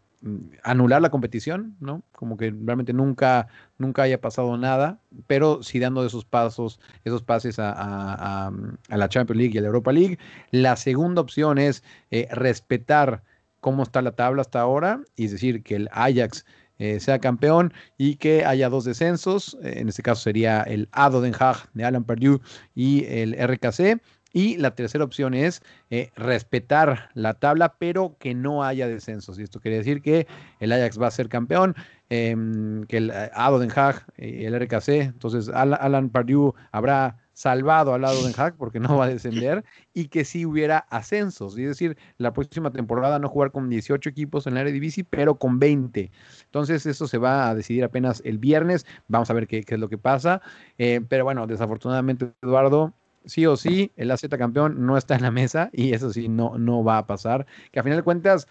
anular 0.65 1.01
la 1.01 1.11
competición, 1.11 1.77
¿no? 1.81 2.03
Como 2.13 2.37
que 2.37 2.51
realmente 2.51 2.93
nunca, 2.93 3.49
nunca 3.79 4.03
haya 4.03 4.21
pasado 4.21 4.57
nada, 4.57 4.99
pero 5.27 5.63
sí 5.63 5.79
dando 5.79 6.05
esos 6.05 6.25
pasos, 6.25 6.81
esos 7.05 7.23
pases 7.23 7.59
a, 7.59 8.51
la 8.89 9.09
Champions 9.09 9.39
League 9.39 9.55
y 9.55 9.59
a 9.59 9.61
la 9.63 9.69
Europa 9.69 9.93
League. 9.93 10.19
La 10.51 10.77
segunda 10.77 11.21
opción 11.21 11.59
es 11.59 11.85
eh, 12.11 12.29
respetar 12.33 13.23
cómo 13.61 13.83
está 13.83 14.03
la 14.03 14.13
tabla 14.13 14.43
hasta 14.43 14.61
ahora, 14.61 15.01
y 15.17 15.27
es 15.27 15.33
decir, 15.33 15.63
que 15.63 15.77
el 15.77 15.89
Ajax 15.93 16.45
eh, 16.79 17.01
sea 17.01 17.19
campeón 17.19 17.73
y 17.97 18.17
que 18.17 18.45
haya 18.45 18.69
dos 18.69 18.85
descensos. 18.85 19.57
eh, 19.63 19.75
En 19.79 19.89
este 19.89 20.03
caso 20.03 20.23
sería 20.23 20.63
el 20.63 20.89
ADO 20.93 21.21
Den 21.21 21.35
Haag 21.39 21.69
de 21.75 21.85
Alan 21.85 22.05
Perdue 22.05 22.41
y 22.75 23.05
el 23.07 23.35
RKC. 23.35 24.01
Y 24.33 24.57
la 24.59 24.75
tercera 24.75 25.05
opción 25.05 25.35
es 25.35 25.63
eh, 25.91 26.11
respetar 26.17 27.11
la 27.15 27.35
tabla, 27.35 27.75
pero 27.79 28.17
que 28.19 28.35
no 28.35 28.63
haya 28.63 28.87
descensos. 28.87 29.39
Y 29.39 29.43
esto 29.43 29.61
quiere 29.61 29.79
decir 29.79 30.03
que 30.03 30.27
el 30.61 30.73
Ajax 30.73 31.01
va 31.01 31.07
a 31.07 31.11
ser 31.11 31.29
campeón, 31.29 31.75
em, 32.11 32.85
que 32.85 32.99
el 32.99 33.11
eh, 33.11 33.31
ADO 33.35 33.59
Den 33.59 33.71
Haag 33.75 34.05
y 34.19 34.45
el 34.45 34.55
RKC, 34.55 34.89
entonces 35.01 35.49
Al- 35.49 35.75
Alan 35.75 36.11
Perdue 36.11 36.53
habrá 36.73 37.19
salvado 37.33 37.95
al 37.95 38.05
ADO 38.05 38.25
Den 38.25 38.35
Haag 38.37 38.57
porque 38.57 38.81
no 38.81 38.97
va 38.99 39.05
a 39.05 39.09
descender 39.09 39.65
y 39.95 40.09
que 40.09 40.25
sí 40.25 40.45
hubiera 40.45 40.79
ascensos. 40.79 41.57
Es 41.57 41.69
decir, 41.69 41.97
la 42.17 42.33
próxima 42.33 42.71
temporada 42.73 43.19
no 43.21 43.29
jugar 43.29 43.53
con 43.53 43.71
18 43.71 44.11
equipos 44.11 44.47
en 44.47 44.55
la 44.55 44.63
Eredivisie, 44.63 45.05
pero 45.09 45.37
con 45.37 45.59
20. 45.61 46.11
Entonces 46.47 46.85
eso 46.85 47.07
se 47.07 47.17
va 47.19 47.49
a 47.49 47.55
decidir 47.55 47.85
apenas 47.85 48.21
el 48.25 48.39
viernes. 48.39 48.87
Vamos 49.07 49.31
a 49.31 49.35
ver 49.35 49.47
qué, 49.47 49.63
qué 49.63 49.75
es 49.75 49.81
lo 49.81 49.89
que 49.89 49.99
pasa. 49.99 50.43
Eh, 50.79 51.01
pero 51.09 51.25
bueno, 51.25 51.47
desafortunadamente, 51.47 52.33
Eduardo, 52.43 52.93
sí 53.29 53.47
o 53.47 53.57
sí, 53.57 53.93
el 53.97 54.11
AZ 54.11 54.23
campeón 54.39 54.87
no 54.87 54.97
está 54.97 55.15
en 55.15 55.23
la 55.23 55.31
mesa 55.31 55.71
y 55.73 55.93
eso 55.93 56.13
sí 56.13 56.29
no, 56.29 56.59
no 56.59 56.83
va 56.83 56.99
a 56.99 57.07
pasar. 57.07 57.47
Que 57.71 57.79
a 57.79 57.83
final 57.83 57.99
de 57.99 58.03
cuentas 58.03 58.49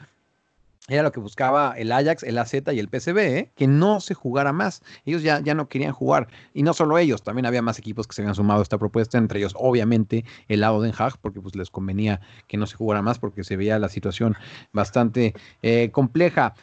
era 0.88 1.04
lo 1.04 1.12
que 1.12 1.19
buscaba 1.19 1.73
el 1.78 1.91
Ajax, 1.91 2.23
el 2.23 2.38
AZ 2.38 2.54
y 2.54 2.80
el 2.80 2.88
PSV, 2.88 3.17
¿eh? 3.17 3.52
que 3.56 3.67
no 3.67 3.99
se 3.99 4.13
jugara 4.13 4.54
más. 4.54 4.82
Ellos 5.04 5.21
ya, 5.21 5.41
ya 5.41 5.54
no 5.54 5.67
querían 5.67 5.91
jugar. 5.91 6.30
Y 6.54 6.63
no 6.63 6.73
solo 6.73 6.97
ellos, 6.97 7.23
también 7.23 7.45
había 7.45 7.62
más 7.62 7.78
equipos 7.78 8.08
que 8.08 8.15
se 8.15 8.21
habían 8.21 8.36
sumado 8.36 8.62
a 8.62 8.63
esta 8.63 8.78
propuesta, 8.78 9.17
entre 9.17 9.39
ellos 9.39 9.54
obviamente 9.58 10.23
el 10.47 10.62
Den 10.62 10.93
Haag, 10.97 11.17
porque 11.19 11.41
pues 11.41 11.56
les 11.56 11.69
convenía 11.69 12.21
que 12.47 12.56
no 12.56 12.67
se 12.67 12.78
jugara 12.78 13.02
más, 13.02 13.19
porque 13.19 13.43
se 13.43 13.58
veía 13.58 13.80
la 13.80 13.89
situación 13.89 14.36
bastante 14.71 15.34
eh, 15.62 15.89
compleja. 15.91 16.56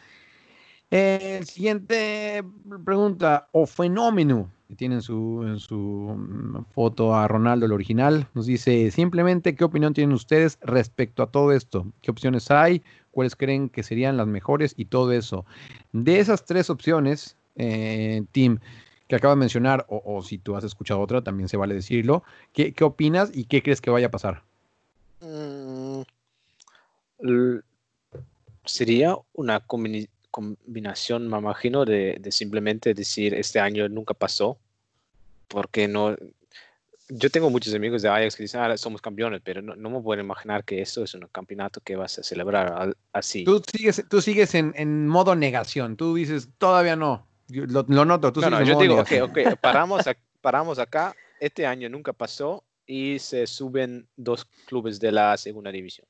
Eh, 0.89 1.41
siguiente 1.45 2.43
pregunta, 2.83 3.47
o 3.51 3.67
fenómeno, 3.67 4.49
que 4.67 4.75
tiene 4.75 4.95
en 4.95 5.01
su, 5.01 5.43
en 5.45 5.59
su 5.59 6.15
mm, 6.17 6.65
foto 6.73 7.15
a 7.15 7.27
Ronaldo, 7.27 7.65
el 7.65 7.71
original, 7.71 8.27
nos 8.33 8.45
dice 8.45 8.89
simplemente 8.91 9.55
qué 9.55 9.63
opinión 9.63 9.93
tienen 9.93 10.13
ustedes 10.13 10.57
respecto 10.61 11.23
a 11.23 11.27
todo 11.27 11.51
esto, 11.51 11.87
qué 12.01 12.11
opciones 12.11 12.49
hay, 12.51 12.81
cuáles 13.11 13.35
creen 13.35 13.69
que 13.69 13.83
serían 13.83 14.17
las 14.17 14.27
mejores 14.27 14.73
y 14.77 14.85
todo 14.85 15.11
eso. 15.11 15.45
De 15.91 16.19
esas 16.19 16.45
tres 16.45 16.69
opciones, 16.69 17.37
eh, 17.55 18.23
Tim, 18.31 18.59
que 19.07 19.15
acabo 19.15 19.35
de 19.35 19.39
mencionar, 19.39 19.85
o, 19.87 20.21
si 20.23 20.37
tú 20.39 20.55
has 20.55 20.63
escuchado 20.63 20.99
otra, 20.99 21.21
también 21.21 21.47
se 21.47 21.57
vale 21.57 21.75
decirlo, 21.75 22.23
¿qué, 22.53 22.73
opinas 22.81 23.31
y 23.33 23.45
qué 23.45 23.61
crees 23.61 23.81
que 23.81 23.91
vaya 23.91 24.07
a 24.07 24.11
pasar? 24.11 24.43
Mm, 25.21 26.01
sería 28.65 29.15
una 29.33 29.65
combini- 29.65 30.09
combinación, 30.35 31.29
me 31.29 31.37
imagino, 31.37 31.85
de, 31.85 32.17
de 32.19 32.31
simplemente 32.31 32.93
decir 32.93 33.33
este 33.33 33.59
año 33.61 33.87
nunca 33.87 34.13
pasó, 34.13 34.57
porque 35.47 35.87
no. 35.87 36.15
Yo 37.07 37.29
tengo 37.29 37.49
muchos 37.49 37.73
amigos 37.73 38.01
de 38.01 38.09
Ajax 38.09 38.35
que 38.35 38.43
dicen, 38.43 38.59
ah, 38.61 38.75
somos 38.77 38.99
campeones, 38.99 39.39
pero 39.43 39.61
no, 39.61 39.75
no 39.75 39.89
me 39.91 40.01
puedo 40.01 40.19
imaginar 40.19 40.65
que 40.65 40.81
esto 40.81 41.03
es 41.03 41.13
un 41.13 41.21
campeonato 41.31 41.79
que 41.79 41.95
vas 41.95 42.17
a 42.19 42.23
celebrar 42.23 42.73
al- 42.73 42.97
así. 43.13 43.43
Tú 43.45 43.61
sigues, 43.71 44.03
tú 44.09 44.21
sigues 44.21 44.55
en, 44.55 44.73
en 44.75 45.07
modo 45.07 45.35
negación, 45.35 45.95
tú 45.95 46.15
dices, 46.15 46.49
todavía 46.57 46.95
no, 46.95 47.27
Yo 47.47 47.65
lo, 47.67 47.85
lo 47.87 48.03
noto, 48.05 48.33
tú 48.33 48.41
No, 48.41 48.47
sigues 48.47 48.59
no, 48.59 48.61
en 48.63 48.67
yo 48.67 48.73
modo 48.73 48.81
digo, 48.81 48.93
ok, 48.95 49.11
negación. 49.11 49.53
ok, 49.53 49.59
paramos, 49.61 50.07
ac- 50.07 50.17
paramos 50.41 50.79
acá, 50.79 51.15
este 51.39 51.65
año 51.65 51.87
nunca 51.89 52.11
pasó 52.11 52.63
y 52.87 53.19
se 53.19 53.45
suben 53.47 54.07
dos 54.17 54.43
clubes 54.65 54.99
de 54.99 55.11
la 55.11 55.37
segunda 55.37 55.71
división. 55.71 56.07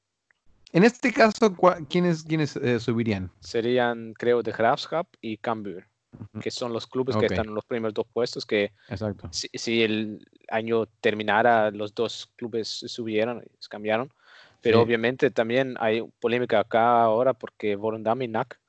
En 0.76 0.84
este 0.84 1.14
caso, 1.14 1.56
¿cuá- 1.56 1.78
¿quiénes, 1.90 2.22
quiénes 2.24 2.58
eh, 2.58 2.82
subirían? 2.82 3.32
Serían, 3.40 4.14
creo, 4.14 4.44
de 4.44 4.52
Graafschap 4.52 5.08
y 5.22 5.38
Cambuur, 5.38 5.86
Ujú. 6.20 6.42
que 6.42 6.52
son 6.52 6.74
los 6.74 6.86
clubes 6.86 7.16
Ok. 7.16 7.22
que 7.22 7.26
están 7.28 7.48
en 7.48 7.56
los 7.56 7.64
primeros 7.64 7.94
dos 7.94 8.06
puestos, 8.12 8.46
que 8.46 8.74
Exacto. 8.90 9.30
si, 9.32 9.48
si 9.54 9.84
el 9.84 10.20
año 10.50 10.86
terminara, 11.00 11.72
los 11.72 11.96
dos 11.96 12.30
clubes 12.36 12.68
subieron, 12.68 13.42
cambiaron. 13.70 14.12
Pero 14.60 14.80
Sí. 14.80 14.84
obviamente 14.84 15.32
también 15.32 15.76
hay 15.80 16.02
polémica 16.20 16.60
acá 16.60 17.04
ahora 17.04 17.34
porque 17.34 17.78
Volendam 17.78 18.22
y 18.24 18.28
NAC 18.28 18.60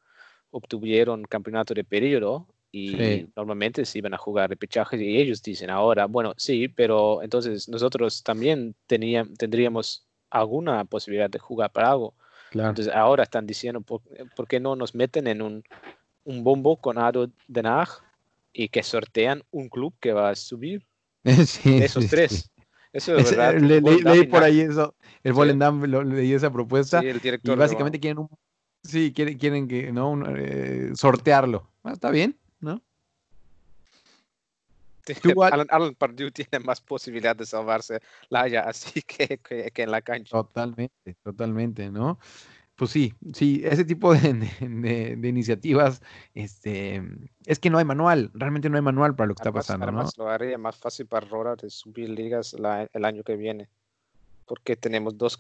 obtuvieron 0.50 1.24
campeonato 1.24 1.74
de 1.74 1.82
periodo 1.82 2.46
y 2.70 2.96
Sí. 2.96 3.26
normalmente 3.34 3.84
se 3.84 3.98
iban 3.98 4.14
a 4.14 4.18
jugar 4.18 4.48
repechajes 4.50 5.00
y 5.00 5.18
ellos 5.18 5.42
dicen 5.42 5.70
ahora, 5.70 6.06
bueno, 6.06 6.34
sí, 6.36 6.68
pero 6.68 7.20
entonces 7.24 7.68
nosotros 7.68 8.22
también 8.22 8.76
tenían, 8.86 9.34
tendríamos 9.34 10.06
alguna 10.30 10.84
posibilidad 10.84 11.30
de 11.30 11.38
jugar 11.38 11.70
para 11.72 11.90
algo. 11.90 12.14
Claro. 12.50 12.70
Entonces 12.70 12.94
ahora 12.94 13.22
están 13.24 13.46
diciendo, 13.46 13.80
¿por, 13.80 14.02
por 14.34 14.46
qué 14.46 14.60
no 14.60 14.76
nos 14.76 14.94
meten 14.94 15.26
en 15.26 15.42
un, 15.42 15.64
un 16.24 16.44
bombo 16.44 16.76
con 16.76 16.98
ADO 16.98 17.30
Den 17.48 17.66
Haag 17.66 17.88
y 18.52 18.68
que 18.68 18.82
sortean 18.82 19.42
un 19.50 19.68
club 19.68 19.94
que 20.00 20.12
va 20.12 20.30
a 20.30 20.34
subir 20.34 20.86
Sí, 21.46 21.78
de 21.78 21.84
esos 21.84 22.04
sí, 22.04 22.10
tres? 22.10 22.32
sí. 22.32 22.62
Eso 22.92 23.16
es 23.18 23.30
verdad. 23.30 23.54
le- 23.60 23.80
le- 23.82 24.00
leí 24.02 24.20
y 24.20 24.26
por 24.26 24.42
ahí 24.42 24.60
eso, 24.60 24.94
el. 25.22 25.32
Volendam 25.34 25.84
lo- 25.84 26.02
leí 26.02 26.32
esa 26.32 26.50
propuesta 26.50 27.00
el 27.00 27.16
y 27.16 27.20
director 27.20 27.56
de- 27.56 27.60
básicamente 27.60 28.00
quieren 28.00 28.18
un, 28.20 28.28
sí, 28.82 29.12
quieren, 29.12 29.36
quieren 29.36 29.68
que, 29.68 29.92
¿no? 29.92 30.10
Un, 30.10 30.24
eh, 30.38 30.92
sortearlo. 30.94 31.68
Ah, 31.84 31.92
está 31.92 32.10
bien, 32.10 32.38
Alan, 35.52 35.66
Alan 35.70 35.94
Pardue 35.94 36.30
tiene 36.30 36.64
más 36.64 36.80
posibilidad 36.80 37.36
de 37.36 37.46
salvarse 37.46 38.00
la 38.28 38.42
haya 38.42 38.60
así 38.62 39.02
que, 39.06 39.38
que, 39.38 39.70
que 39.70 39.82
en 39.82 39.90
la 39.90 40.02
cancha. 40.02 40.30
Totalmente, 40.30 41.14
totalmente, 41.22 41.90
¿no? 41.90 42.18
Pues 42.74 42.90
sí, 42.90 43.14
sí, 43.32 43.62
ese 43.64 43.84
tipo 43.86 44.12
de, 44.14 44.34
de- 44.34 45.16
de- 45.16 45.28
iniciativas, 45.28 46.02
este, 46.34 47.02
es 47.46 47.58
que 47.58 47.70
no 47.70 47.78
hay 47.78 47.86
manual, 47.86 48.30
realmente 48.34 48.68
no 48.68 48.76
hay 48.76 48.82
manual 48.82 49.16
para 49.16 49.28
lo 49.28 49.34
que 49.34 49.40
está 49.40 49.48
Además, 49.48 49.66
pasando, 49.66 49.86
¿no? 49.86 49.92
además 49.98 50.18
lo 50.18 50.28
haría 50.28 50.58
más 50.58 50.76
fácil 50.76 51.06
para 51.06 51.26
Rora 51.26 51.56
de 51.56 51.70
subir 51.70 52.10
ligas 52.10 52.52
la- 52.52 52.88
el 52.92 53.04
año 53.06 53.22
que 53.22 53.36
viene. 53.36 53.70
Porque 54.44 54.76
tenemos 54.76 55.16
dos 55.18 55.38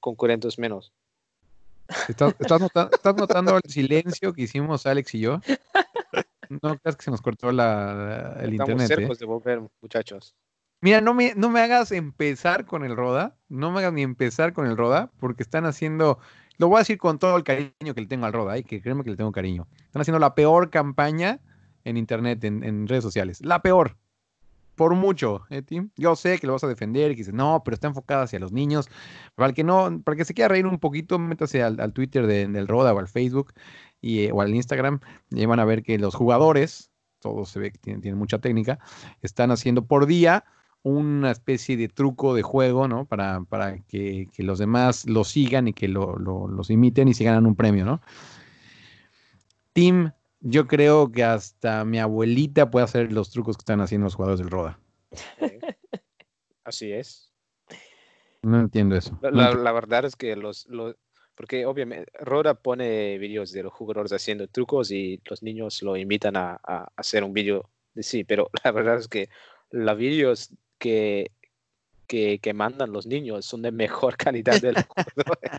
concurrentes 0.00 0.58
menos. 0.58 0.92
¿Estás, 2.08 2.34
estás 2.40 2.60
nota- 2.60 2.88
estás 2.92 3.14
notando 3.14 3.56
el 3.62 3.70
silencio 3.70 4.32
que 4.32 4.42
hicimos 4.42 4.86
Alex 4.86 5.14
y 5.14 5.20
yo? 5.20 5.40
No 6.50 6.78
creas 6.78 6.96
que 6.96 7.02
se 7.04 7.10
nos 7.10 7.20
cortó 7.20 7.52
la, 7.52 8.36
el 8.40 8.52
Estamos 8.52 8.70
internet. 8.70 8.90
¿eh? 8.90 9.06
cerca 9.06 9.14
de 9.14 9.26
volver, 9.26 9.62
muchachos. 9.80 10.34
Mira, 10.80 11.00
no 11.00 11.14
me, 11.14 11.34
no 11.34 11.48
me 11.48 11.60
hagas 11.60 11.92
empezar 11.92 12.66
con 12.66 12.84
el 12.84 12.94
Roda, 12.94 13.36
no 13.48 13.70
me 13.70 13.78
hagas 13.78 13.92
ni 13.92 14.02
empezar 14.02 14.52
con 14.52 14.66
el 14.66 14.76
Roda, 14.76 15.10
porque 15.18 15.42
están 15.42 15.64
haciendo, 15.64 16.18
lo 16.58 16.68
voy 16.68 16.76
a 16.76 16.78
decir 16.80 16.98
con 16.98 17.18
todo 17.18 17.36
el 17.36 17.44
cariño 17.44 17.94
que 17.94 18.00
le 18.02 18.06
tengo 18.06 18.26
al 18.26 18.32
Roda, 18.34 18.58
y 18.58 18.64
que 18.64 18.82
créeme 18.82 19.02
que 19.02 19.10
le 19.10 19.16
tengo 19.16 19.32
cariño. 19.32 19.66
Están 19.86 20.02
haciendo 20.02 20.18
la 20.18 20.34
peor 20.34 20.70
campaña 20.70 21.40
en 21.84 21.96
internet, 21.96 22.44
en, 22.44 22.62
en 22.64 22.86
redes 22.86 23.02
sociales. 23.02 23.40
La 23.42 23.62
peor. 23.62 23.96
Por 24.74 24.94
mucho, 24.96 25.42
¿eh, 25.50 25.62
Tim? 25.62 25.90
Yo 25.96 26.16
sé 26.16 26.38
que 26.38 26.46
lo 26.48 26.54
vas 26.54 26.64
a 26.64 26.68
defender 26.68 27.10
y 27.12 27.14
que 27.14 27.20
dices, 27.20 27.34
no, 27.34 27.62
pero 27.64 27.74
está 27.74 27.86
enfocada 27.86 28.24
hacia 28.24 28.40
los 28.40 28.50
niños. 28.52 28.88
Para 29.36 29.48
el 29.50 29.54
que 29.54 29.62
no, 29.62 30.00
para 30.02 30.16
que 30.16 30.24
se 30.24 30.34
quiera 30.34 30.48
reír 30.48 30.66
un 30.66 30.78
poquito, 30.78 31.18
métase 31.18 31.62
al, 31.62 31.78
al 31.80 31.92
Twitter 31.92 32.26
de- 32.26 32.48
del 32.48 32.66
Roda 32.66 32.92
o 32.92 32.98
al 32.98 33.06
Facebook 33.08 33.52
y, 34.00 34.24
eh, 34.24 34.32
o 34.32 34.40
al 34.42 34.54
Instagram 34.54 34.98
y 35.30 35.46
van 35.46 35.60
a 35.60 35.64
ver 35.64 35.82
que 35.84 35.98
los 35.98 36.14
jugadores, 36.16 36.90
todos 37.20 37.50
se 37.50 37.60
ve 37.60 37.70
que 37.70 37.78
tienen, 37.78 38.18
mucha 38.18 38.38
técnica, 38.40 38.80
están 39.22 39.50
haciendo 39.52 39.86
por 39.86 40.06
día 40.06 40.44
una 40.82 41.30
especie 41.30 41.76
de 41.76 41.88
truco 41.88 42.34
de 42.34 42.42
juego, 42.42 42.88
¿no? 42.88 43.06
Para, 43.06 43.42
para 43.44 43.78
que, 43.78 44.28
que 44.34 44.42
los 44.42 44.58
demás 44.58 45.06
lo 45.08 45.24
sigan 45.24 45.68
y 45.68 45.72
que 45.72 45.86
lo- 45.88 46.18
los 46.18 46.68
imiten 46.68 47.08
y 47.08 47.14
se 47.14 47.24
ganan 47.24 47.46
un 47.46 47.54
premio, 47.54 47.84
¿no? 47.86 48.00
Tim, 49.72 50.10
yo 50.46 50.66
creo 50.66 51.10
que 51.10 51.24
hasta 51.24 51.84
mi 51.86 51.98
abuelita 51.98 52.70
puede 52.70 52.84
hacer 52.84 53.10
los 53.12 53.30
trucos 53.30 53.56
que 53.56 53.62
están 53.62 53.80
haciendo 53.80 54.04
los 54.04 54.14
jugadores 54.14 54.40
del 54.40 54.50
Roda. 54.50 54.78
Así 56.64 56.92
es. 56.92 57.32
No 58.42 58.60
entiendo 58.60 58.94
eso. 58.94 59.18
La, 59.22 59.72
verdad 59.72 60.04
es 60.04 60.16
que 60.16 60.36
los, 60.36 60.66
los- 60.66 60.96
porque 61.34 61.64
obviamente 61.64 62.12
Roda 62.20 62.54
pone 62.54 63.16
videos 63.16 63.52
de 63.52 63.62
los 63.62 63.72
jugadores 63.72 64.12
haciendo 64.12 64.46
trucos 64.46 64.90
y 64.90 65.20
los 65.24 65.42
niños 65.42 65.82
lo 65.82 65.96
invitan 65.96 66.36
a, 66.36 66.60
a 66.62 66.88
hacer 66.94 67.24
un 67.24 67.32
video 67.32 67.70
de 67.94 68.02
sí, 68.02 68.22
pero 68.22 68.50
la 68.64 68.70
verdad 68.70 68.98
es 68.98 69.08
que 69.08 69.30
los 69.70 69.96
videos 69.96 70.50
que, 70.78 71.32
que, 72.06 72.38
que 72.38 72.52
mandan 72.52 72.92
los 72.92 73.06
niños 73.06 73.46
son 73.46 73.62
de 73.62 73.72
mejor 73.72 74.16
calidad 74.18 74.60
de 74.60 74.72
los 74.72 74.84
jugadores. 74.84 75.50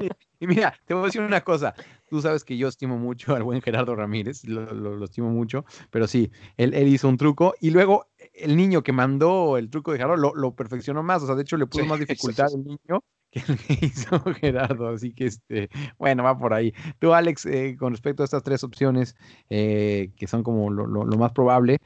Y 0.44 0.46
mira, 0.46 0.74
te 0.84 0.92
voy 0.92 1.04
a 1.04 1.06
decir 1.06 1.22
una 1.22 1.40
cosa. 1.42 1.74
Tú 2.06 2.20
sabes 2.20 2.44
que 2.44 2.58
yo 2.58 2.68
estimo 2.68 2.98
mucho 2.98 3.34
al 3.34 3.42
buen 3.42 3.62
Gerardo 3.62 3.96
Ramírez, 3.96 4.44
lo, 4.44 4.66
lo- 4.74 4.94
lo 4.94 5.04
estimo 5.06 5.30
mucho, 5.30 5.64
pero 5.90 6.06
sí, 6.06 6.30
él, 6.58 6.74
él 6.74 6.88
hizo 6.88 7.08
un 7.08 7.16
truco 7.16 7.54
y 7.62 7.70
luego 7.70 8.08
el 8.34 8.54
niño 8.56 8.82
que 8.82 8.92
mandó 8.92 9.56
el 9.56 9.70
truco 9.70 9.90
de 9.92 9.96
Gerardo 9.98 10.16
lo, 10.16 10.34
lo 10.34 10.54
perfeccionó 10.54 11.02
más, 11.02 11.22
o 11.22 11.26
sea, 11.26 11.34
de 11.34 11.42
hecho 11.42 11.56
le 11.56 11.66
puso 11.66 11.82
Sí, 11.84 11.88
más 11.88 11.98
dificultad 11.98 12.48
sí. 12.48 12.56
al 12.56 12.64
niño 12.64 13.02
que 13.30 13.40
el 13.48 13.58
que 13.58 13.78
hizo 13.86 14.20
Gerardo, 14.34 14.88
así 14.88 15.14
que 15.14 15.24
este, 15.26 15.70
bueno, 15.98 16.22
va 16.24 16.36
por 16.38 16.52
ahí. 16.52 16.74
Tú, 16.98 17.14
Alex, 17.14 17.46
eh, 17.46 17.76
con 17.78 17.92
respecto 17.92 18.22
a 18.22 18.26
estas 18.26 18.42
tres 18.42 18.62
opciones, 18.64 19.16
eh, 19.48 20.12
que 20.16 20.26
son 20.26 20.42
como 20.42 20.70
lo 20.70 21.16
más 21.16 21.32
probable, 21.32 21.78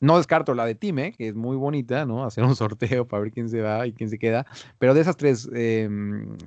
no 0.00 0.18
descarto 0.18 0.54
la 0.54 0.66
de 0.66 0.74
Time, 0.74 1.12
que 1.12 1.28
es 1.28 1.34
muy 1.34 1.56
bonita, 1.56 2.04
¿no? 2.04 2.24
Hacer 2.24 2.44
un 2.44 2.56
sorteo 2.56 3.06
para 3.06 3.22
ver 3.22 3.32
quién 3.32 3.48
se 3.48 3.60
va 3.60 3.86
y 3.86 3.92
quién 3.92 4.10
se 4.10 4.18
queda. 4.18 4.46
Pero 4.78 4.94
de 4.94 5.00
esas 5.00 5.16
tres, 5.16 5.48
eh, 5.54 5.88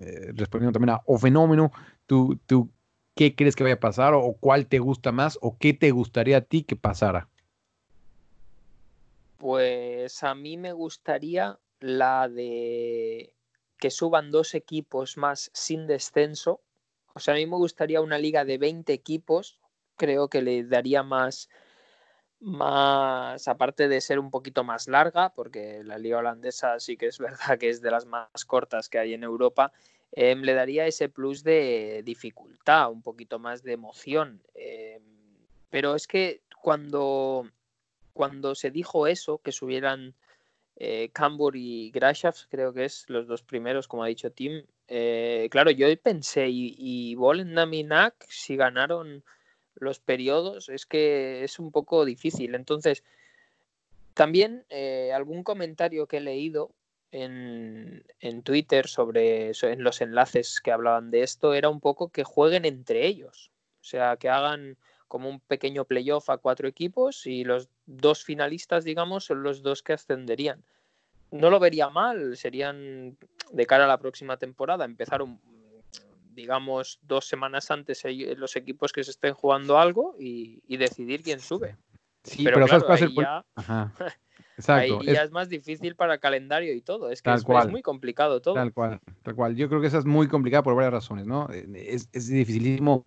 eh, 0.02 0.32
respondiendo 0.34 0.72
también 0.72 0.96
a 0.96 1.02
O 1.06 1.18
Fenómeno, 1.18 1.72
¿tú, 2.06 2.40
tú 2.46 2.70
qué 3.16 3.36
crees 3.36 3.56
que 3.56 3.64
vaya 3.64 3.76
a 3.76 3.80
pasar? 3.80 4.14
¿O 4.14 4.34
cuál 4.40 4.68
te 4.68 4.80
gusta 4.80 5.12
más? 5.12 5.38
¿O 5.42 5.58
qué 5.58 5.74
te 5.74 5.92
gustaría 5.92 6.38
a 6.38 6.42
ti 6.42 6.64
que 6.64 6.76
pasara? 6.76 7.28
Pues 9.38 10.24
a 10.24 10.36
mí 10.36 10.58
me 10.58 10.74
gustaría 10.74 11.60
la 11.80 12.28
de 12.28 13.34
que 13.78 13.90
suban 13.90 14.32
dos 14.32 14.54
equipos 14.54 15.18
más 15.18 15.50
sin 15.54 15.88
descenso. 15.88 16.62
O 17.14 17.20
sea, 17.20 17.34
a 17.34 17.38
mí 17.38 17.46
me 17.46 17.56
gustaría 17.56 18.02
una 18.02 18.18
liga 18.18 18.46
de 18.46 18.58
20 18.58 18.94
equipos. 18.94 19.60
Creo 19.96 20.28
que 20.28 20.42
le 20.42 20.64
daría 20.66 21.04
más, 21.04 21.50
más, 22.42 23.48
aparte 23.48 23.88
de 23.88 24.02
ser 24.02 24.20
un 24.20 24.32
poquito 24.32 24.64
más 24.64 24.88
larga, 24.88 25.30
porque 25.34 25.84
la 25.84 25.98
liga 25.98 26.20
holandesa 26.20 26.80
sí 26.80 26.98
que 26.98 27.08
es 27.08 27.20
verdad 27.20 27.58
que 27.58 27.70
es 27.70 27.82
de 27.82 27.92
las 27.92 28.06
más 28.06 28.46
cortas 28.46 28.90
que 28.90 29.00
hay 29.00 29.14
en 29.14 29.24
Europa, 29.24 29.72
em, 30.12 30.42
le 30.42 30.54
daría 30.54 30.88
ese 30.88 31.10
plus 31.10 31.44
de 31.44 32.02
dificultad, 32.06 32.92
un 32.92 33.02
poquito 33.02 33.40
más 33.40 33.64
de 33.64 33.74
emoción. 33.74 34.42
Em, 34.56 35.04
pero 35.70 35.96
es 35.96 36.08
que 36.08 36.42
cuando, 36.62 37.50
cuando 38.14 38.56
se 38.56 38.72
dijo 38.72 39.08
eso, 39.08 39.40
que 39.40 39.52
subieran 39.52 40.16
eh, 40.78 41.10
Cambur 41.14 41.56
y 41.56 41.92
Grashafs, 41.92 42.48
creo 42.50 42.74
que 42.74 42.86
es 42.86 43.06
los 43.10 43.28
dos 43.28 43.44
primeros, 43.44 43.88
como 43.88 44.04
ha 44.04 44.08
dicho 44.08 44.32
Tim, 44.32 44.64
eh, 44.88 45.48
claro, 45.52 45.72
yo 45.72 45.88
pensé, 46.02 46.48
y, 46.50 46.76
y 46.78 47.16
Volendam 47.16 47.74
y 47.74 47.84
Nak, 47.84 48.16
si 48.30 48.56
ganaron 48.56 49.24
los 49.82 50.00
periodos, 50.00 50.70
es 50.70 50.86
que 50.86 51.44
es 51.44 51.60
un 51.60 51.72
poco 51.72 52.06
difícil. 52.06 52.56
Entonces, 52.56 53.04
también 54.14 54.66
eh, 54.70 55.12
algún 55.14 55.44
comentario 55.44 56.08
que 56.08 56.18
he 56.18 56.22
leído 56.22 56.72
en, 57.12 58.04
en 58.20 58.44
Twitter 58.44 58.88
sobre 58.88 59.54
so- 59.54 59.68
en 59.68 59.84
los 59.84 60.02
enlaces 60.02 60.62
que 60.62 60.72
hablaban 60.72 61.10
de 61.12 61.24
esto 61.24 61.54
era 61.54 61.70
un 61.70 61.80
poco 61.80 62.10
que 62.10 62.24
jueguen 62.24 62.66
entre 62.66 63.06
ellos. 63.08 63.52
O 63.82 63.84
sea, 63.84 64.18
que 64.18 64.30
hagan 64.30 64.78
como 65.08 65.30
un 65.30 65.40
pequeño 65.40 65.86
playoff 65.86 66.30
a 66.30 66.38
cuatro 66.38 66.68
equipos 66.68 67.26
y 67.26 67.44
los 67.44 67.70
dos 67.88 68.24
finalistas, 68.24 68.84
digamos, 68.84 69.26
son 69.26 69.42
los 69.42 69.64
dos 69.64 69.82
que 69.82 69.94
ascenderían. 69.94 70.64
No 71.32 71.50
lo 71.50 71.60
vería 71.60 71.90
mal, 71.90 72.38
serían 72.38 73.18
de 73.52 73.66
cara 73.66 73.86
a 73.86 73.88
la 73.88 74.00
próxima 74.00 74.38
temporada, 74.38 74.86
empezar 74.86 75.22
un, 75.22 75.40
digamos, 76.40 77.00
dos 77.02 77.26
semanas 77.26 77.70
antes 77.70 78.06
ellos- 78.06 78.38
los 78.38 78.56
equipos 78.56 78.94
que 78.94 79.04
se 79.04 79.12
estén 79.12 79.34
jugando 79.34 79.78
algo 79.78 80.16
y, 80.18 80.62
y 80.68 80.78
decidir 80.78 81.22
quién 81.22 81.40
sube. 81.42 81.76
Sí, 82.24 82.44
pero, 82.44 82.56
pero, 82.56 82.66
claro, 82.68 82.82
¿sabes 82.82 82.84
cuál 82.86 82.98
es 82.98 83.02
el 83.04 83.10
ahí 83.10 83.16
ya, 83.16 83.46
Ajá. 83.56 83.94
ahí 84.68 84.90
Exacto. 84.92 85.04
ya 85.04 85.24
es- 85.24 85.32
más 85.32 85.50
difícil 85.50 85.96
para 85.96 86.18
calendario 86.18 86.74
y 86.74 86.82
todo. 86.82 87.10
Es 87.10 87.22
que 87.22 87.34
es, 87.34 87.46
muy 87.68 87.82
complicado 87.82 88.42
todo. 88.42 88.54
Tal 88.56 88.72
cual, 88.74 89.00
tal 89.24 89.36
cual. 89.36 89.56
Yo 89.56 89.68
creo 89.68 89.82
que 89.82 89.88
esa 89.88 89.98
es 90.00 90.06
muy 90.06 90.28
complicada 90.28 90.64
por 90.64 90.76
varias 90.76 90.94
razones, 90.94 91.26
¿no? 91.26 91.50
Eh, 91.52 91.68
Es, 91.76 92.08
es 92.14 92.28
dificilísimo 92.28 93.06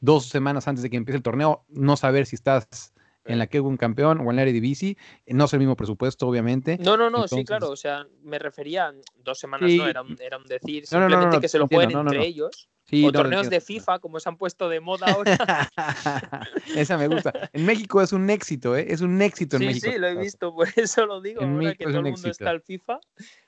dos 0.00 0.26
semanas 0.26 0.68
antes 0.68 0.82
de 0.82 0.90
que 0.90 0.96
empiece 0.98 1.16
el 1.16 1.22
torneo 1.22 1.64
no 1.68 1.96
saber 1.96 2.26
si 2.26 2.36
estás 2.36 2.92
en 3.24 3.38
la 3.38 3.46
que 3.46 3.60
un 3.60 3.76
campeón 3.76 4.20
o 4.20 4.30
en 4.30 4.36
la 4.36 4.42
Eredivisie. 4.42 4.96
Eh, 5.26 5.34
No 5.34 5.44
es 5.44 5.52
el 5.52 5.58
mismo 5.60 5.76
presupuesto, 5.76 6.26
obviamente. 6.26 6.78
No, 6.78 6.96
no, 6.96 7.10
no, 7.10 7.28
sí, 7.28 7.44
claro. 7.44 7.70
O 7.70 7.76
sea, 7.76 8.06
me 8.22 8.38
refería 8.38 8.86
a 8.88 8.92
dos 9.16 9.38
semanas, 9.38 9.70
Sí. 9.70 9.78
no, 9.78 9.86
era 9.86 10.02
un, 10.02 10.16
era 10.20 10.38
un 10.38 10.44
decir 10.44 10.84
No, 10.92 10.98
no, 11.00 11.04
no, 11.04 11.10
simplemente 11.10 11.36
no, 11.36 11.40
que 11.40 11.48
se 11.48 11.58
lo 11.58 11.64
entiendo, 11.64 11.86
jueguen 11.94 12.06
entre 12.08 12.26
ellos. 12.26 12.68
Sí, 12.84 13.06
o 13.06 13.12
torneos 13.12 13.48
de. 13.48 13.60
FIFA, 13.60 14.00
como 14.00 14.18
se 14.18 14.28
han 14.28 14.36
puesto 14.36 14.68
de 14.68 14.80
moda 14.80 15.06
ahora. 15.12 15.70
Esa 16.76 16.98
me 16.98 17.06
gusta. 17.06 17.32
En 17.52 17.64
México 17.64 18.02
es 18.02 18.12
un 18.12 18.28
éxito, 18.28 18.76
¿eh? 18.76 18.86
Es 18.88 19.00
un 19.00 19.22
éxito 19.22 19.56
en 19.56 19.60
sí, 19.62 19.66
México. 19.66 19.86
sí, 19.92 19.98
lo 19.98 20.08
he 20.08 20.16
visto, 20.16 20.52
por 20.54 20.68
eso 20.76 21.06
lo 21.06 21.20
digo. 21.20 21.42
En 21.42 21.54
ahora 21.54 21.74
que 21.74 21.84
es 21.84 21.88
todo 21.90 21.98
el 21.98 22.02
mundo 22.02 22.10
éxito. 22.16 22.30
está 22.30 22.50
al 22.50 22.60
FIFA. 22.60 22.98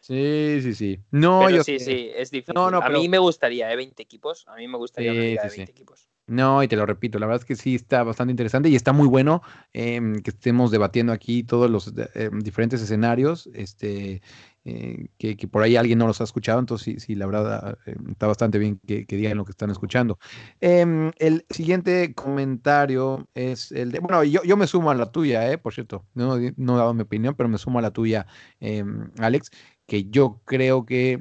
Sí, 0.00 0.60
sí, 0.62 0.74
sí. 0.74 1.00
No, 1.10 1.42
pero 1.46 1.56
yo 1.58 1.64
sí, 1.64 1.78
sé. 1.80 1.84
sí, 1.84 2.10
es 2.14 2.30
difícil. 2.30 2.54
No, 2.54 2.70
no, 2.70 2.78
a 2.78 2.86
pero- 2.86 3.00
mí 3.00 3.08
me 3.08 3.18
gustaría, 3.18 3.70
¿eh? 3.72 3.76
20 3.76 4.02
equipos. 4.02 4.46
A 4.46 4.54
mí 4.56 4.68
me 4.68 4.78
gustaría 4.78 5.10
una 5.12 5.20
Sí, 5.22 5.26
liga 5.28 5.42
sí, 5.42 5.46
de 5.48 5.50
sí. 5.50 5.56
20 5.58 5.72
equipos. 5.72 6.08
No, 6.26 6.62
y 6.62 6.68
te 6.68 6.76
lo 6.76 6.86
repito, 6.86 7.18
la 7.18 7.26
verdad 7.26 7.42
es 7.42 7.44
que 7.44 7.54
sí 7.54 7.74
está 7.74 8.02
bastante 8.02 8.30
interesante 8.30 8.70
y 8.70 8.76
está 8.76 8.94
muy 8.94 9.06
bueno 9.08 9.42
em, 9.74 10.22
que 10.22 10.30
estemos 10.30 10.70
debatiendo 10.70 11.12
aquí 11.12 11.42
todos 11.44 11.70
los 11.70 11.92
eh, 12.14 12.30
diferentes 12.42 12.80
escenarios, 12.80 13.50
este, 13.52 14.22
eh, 14.64 15.08
que, 15.18 15.36
que 15.36 15.48
por 15.48 15.62
ahí 15.62 15.76
alguien 15.76 15.98
no 15.98 16.06
los 16.06 16.22
ha 16.22 16.24
escuchado, 16.24 16.60
entonces 16.60 16.84
sí, 16.84 16.98
sí 16.98 17.14
la 17.14 17.26
verdad 17.26 17.76
eh, 17.84 17.94
está 18.10 18.26
bastante 18.26 18.58
bien 18.58 18.80
que, 18.86 19.04
que 19.04 19.16
digan 19.16 19.36
lo 19.36 19.44
que 19.44 19.50
están 19.50 19.68
escuchando. 19.70 20.18
Em, 20.62 21.12
el 21.18 21.44
siguiente 21.50 22.14
comentario 22.14 23.28
es 23.34 23.70
el 23.72 23.92
de, 23.92 23.98
bueno, 24.00 24.24
yo, 24.24 24.42
yo 24.44 24.56
me 24.56 24.66
sumo 24.66 24.90
a 24.90 24.94
la 24.94 25.12
tuya, 25.12 25.52
eh, 25.52 25.58
por 25.58 25.74
cierto, 25.74 26.06
no, 26.14 26.38
no 26.56 26.74
he 26.74 26.78
dado 26.78 26.94
mi 26.94 27.02
opinión, 27.02 27.34
pero 27.34 27.50
me 27.50 27.58
sumo 27.58 27.80
a 27.80 27.82
la 27.82 27.90
tuya, 27.90 28.26
em, 28.60 29.10
Alex, 29.18 29.50
que 29.86 30.06
yo 30.06 30.40
creo 30.46 30.86
que, 30.86 31.18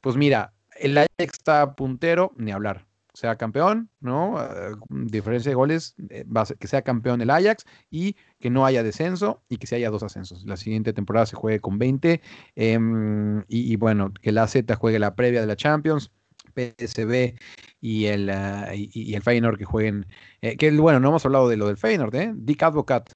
pues 0.00 0.16
mira, 0.16 0.54
el 0.78 0.96
Ajax 0.98 1.08
está 1.18 1.74
puntero, 1.74 2.32
ni 2.36 2.52
hablar 2.52 2.86
sea 3.14 3.36
campeón, 3.36 3.88
¿no? 4.00 4.42
Eh, 4.42 4.74
diferencia 4.90 5.50
de 5.50 5.54
goles, 5.54 5.94
eh, 6.10 6.26
que 6.58 6.66
sea 6.66 6.82
campeón 6.82 7.20
el 7.20 7.30
Ajax 7.30 7.64
y 7.88 8.16
que 8.40 8.50
no 8.50 8.66
haya 8.66 8.82
descenso 8.82 9.42
y 9.48 9.56
que 9.56 9.68
se 9.68 9.76
haya 9.76 9.90
dos 9.90 10.02
ascensos. 10.02 10.44
La 10.44 10.56
siguiente 10.56 10.92
temporada 10.92 11.24
se 11.26 11.36
juegue 11.36 11.60
con 11.60 11.78
20 11.78 12.20
em, 12.56 13.44
y, 13.48 13.76
bueno, 13.76 14.12
que 14.20 14.32
la 14.32 14.48
Z 14.48 14.74
juegue 14.74 14.98
la 14.98 15.14
previa 15.14 15.40
de 15.40 15.46
la 15.46 15.56
Champions. 15.56 16.10
PSV 16.54 17.34
y 17.80 18.04
el, 18.04 18.30
ah, 18.30 18.70
y, 18.72 19.14
el 19.14 19.22
Feyenoord 19.22 19.58
que 19.58 19.64
jueguen, 19.64 20.06
eh, 20.40 20.56
que 20.56 20.70
bueno, 20.70 21.00
no 21.00 21.08
hemos 21.08 21.24
hablado 21.24 21.48
de 21.48 21.56
lo 21.56 21.66
del 21.66 21.76
Feyenoord, 21.76 22.14
¿eh? 22.14 22.32
Dick 22.36 22.62
Advocat 22.62 23.10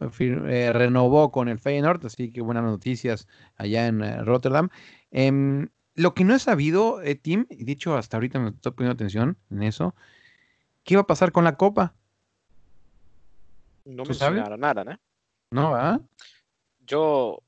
renovó 0.00 1.30
con 1.30 1.48
el 1.48 1.60
Feyenoord, 1.60 2.04
así 2.06 2.32
que 2.32 2.40
buenas 2.40 2.64
noticias 2.64 3.28
allá 3.56 3.86
en 3.86 4.26
Rotterdam. 4.26 4.68
Em, 5.12 5.68
lo 6.00 6.14
que 6.14 6.24
no 6.24 6.34
he 6.34 6.38
sabido, 6.38 7.02
eh, 7.02 7.14
Tim, 7.14 7.46
y 7.50 7.64
dicho 7.64 7.96
hasta 7.96 8.16
ahorita 8.16 8.38
me 8.38 8.50
estoy 8.50 8.72
poniendo 8.72 8.94
atención 8.94 9.36
en 9.50 9.62
eso, 9.62 9.94
¿qué 10.84 10.96
va 10.96 11.02
a 11.02 11.06
pasar 11.06 11.32
con 11.32 11.44
la 11.44 11.56
Copa? 11.56 11.94
No 13.84 14.04
¿Tú 14.04 14.14
sabes? 14.14 14.36
mencionaron 14.36 14.60
nada, 14.60 14.84
¿no? 14.84 14.98
¿No, 15.50 15.70
va? 15.72 16.00
Yo, 16.86 17.42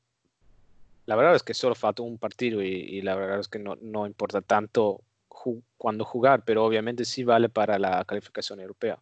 la 1.07 1.17
verdad 1.17 1.35
es 1.35 1.43
que 1.43 1.55
solo 1.55 1.75
falta 1.75 2.03
un 2.03 2.19
partido 2.19 2.63
y, 2.63 2.69
y 2.69 3.03
la 3.03 3.15
verdad 3.15 3.41
es 3.41 3.49
que 3.49 3.59
no, 3.59 3.77
no 3.81 4.07
importa 4.07 4.41
tanto 4.41 5.03
ju- 5.29 5.63
cuándo 5.77 6.05
jugar, 6.05 6.45
pero 6.45 6.65
obviamente 6.65 7.05
sí 7.05 7.25
vale 7.25 7.49
para 7.49 7.79
la 7.79 8.05
calificación 8.05 8.61
europea. 8.61 8.99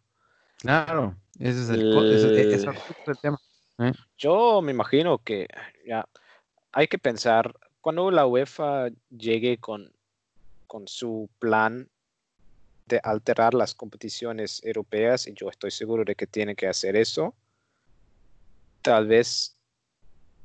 Claro, 0.57 1.15
ese 1.39 1.61
es 1.63 1.69
el, 1.69 1.89
co- 1.89 2.05
ese- 2.05 2.27
ese 2.41 2.55
es 2.55 2.65
El- 2.67 2.75
el 3.07 3.17
tema. 3.19 3.37
Yo 4.17 4.61
me 4.61 4.71
imagino 4.71 5.17
que 5.17 5.47
ya 5.87 6.07
hay 6.71 6.87
que 6.87 6.99
pensar, 6.99 7.55
cuando 7.81 8.11
la 8.11 8.25
UEFA 8.25 8.89
llegue 9.09 9.57
con, 9.57 9.91
con 10.67 10.87
su 10.87 11.29
plan 11.39 11.89
de 12.85 12.99
alterar 13.03 13.53
las 13.53 13.73
competiciones 13.73 14.63
europeas 14.63 15.27
y 15.27 15.33
yo 15.33 15.49
estoy 15.49 15.71
seguro 15.71 16.03
de 16.05 16.15
que 16.15 16.27
tiene 16.27 16.55
que 16.55 16.67
hacer 16.67 16.95
eso, 16.95 17.33
tal 18.81 19.07
vez 19.07 19.57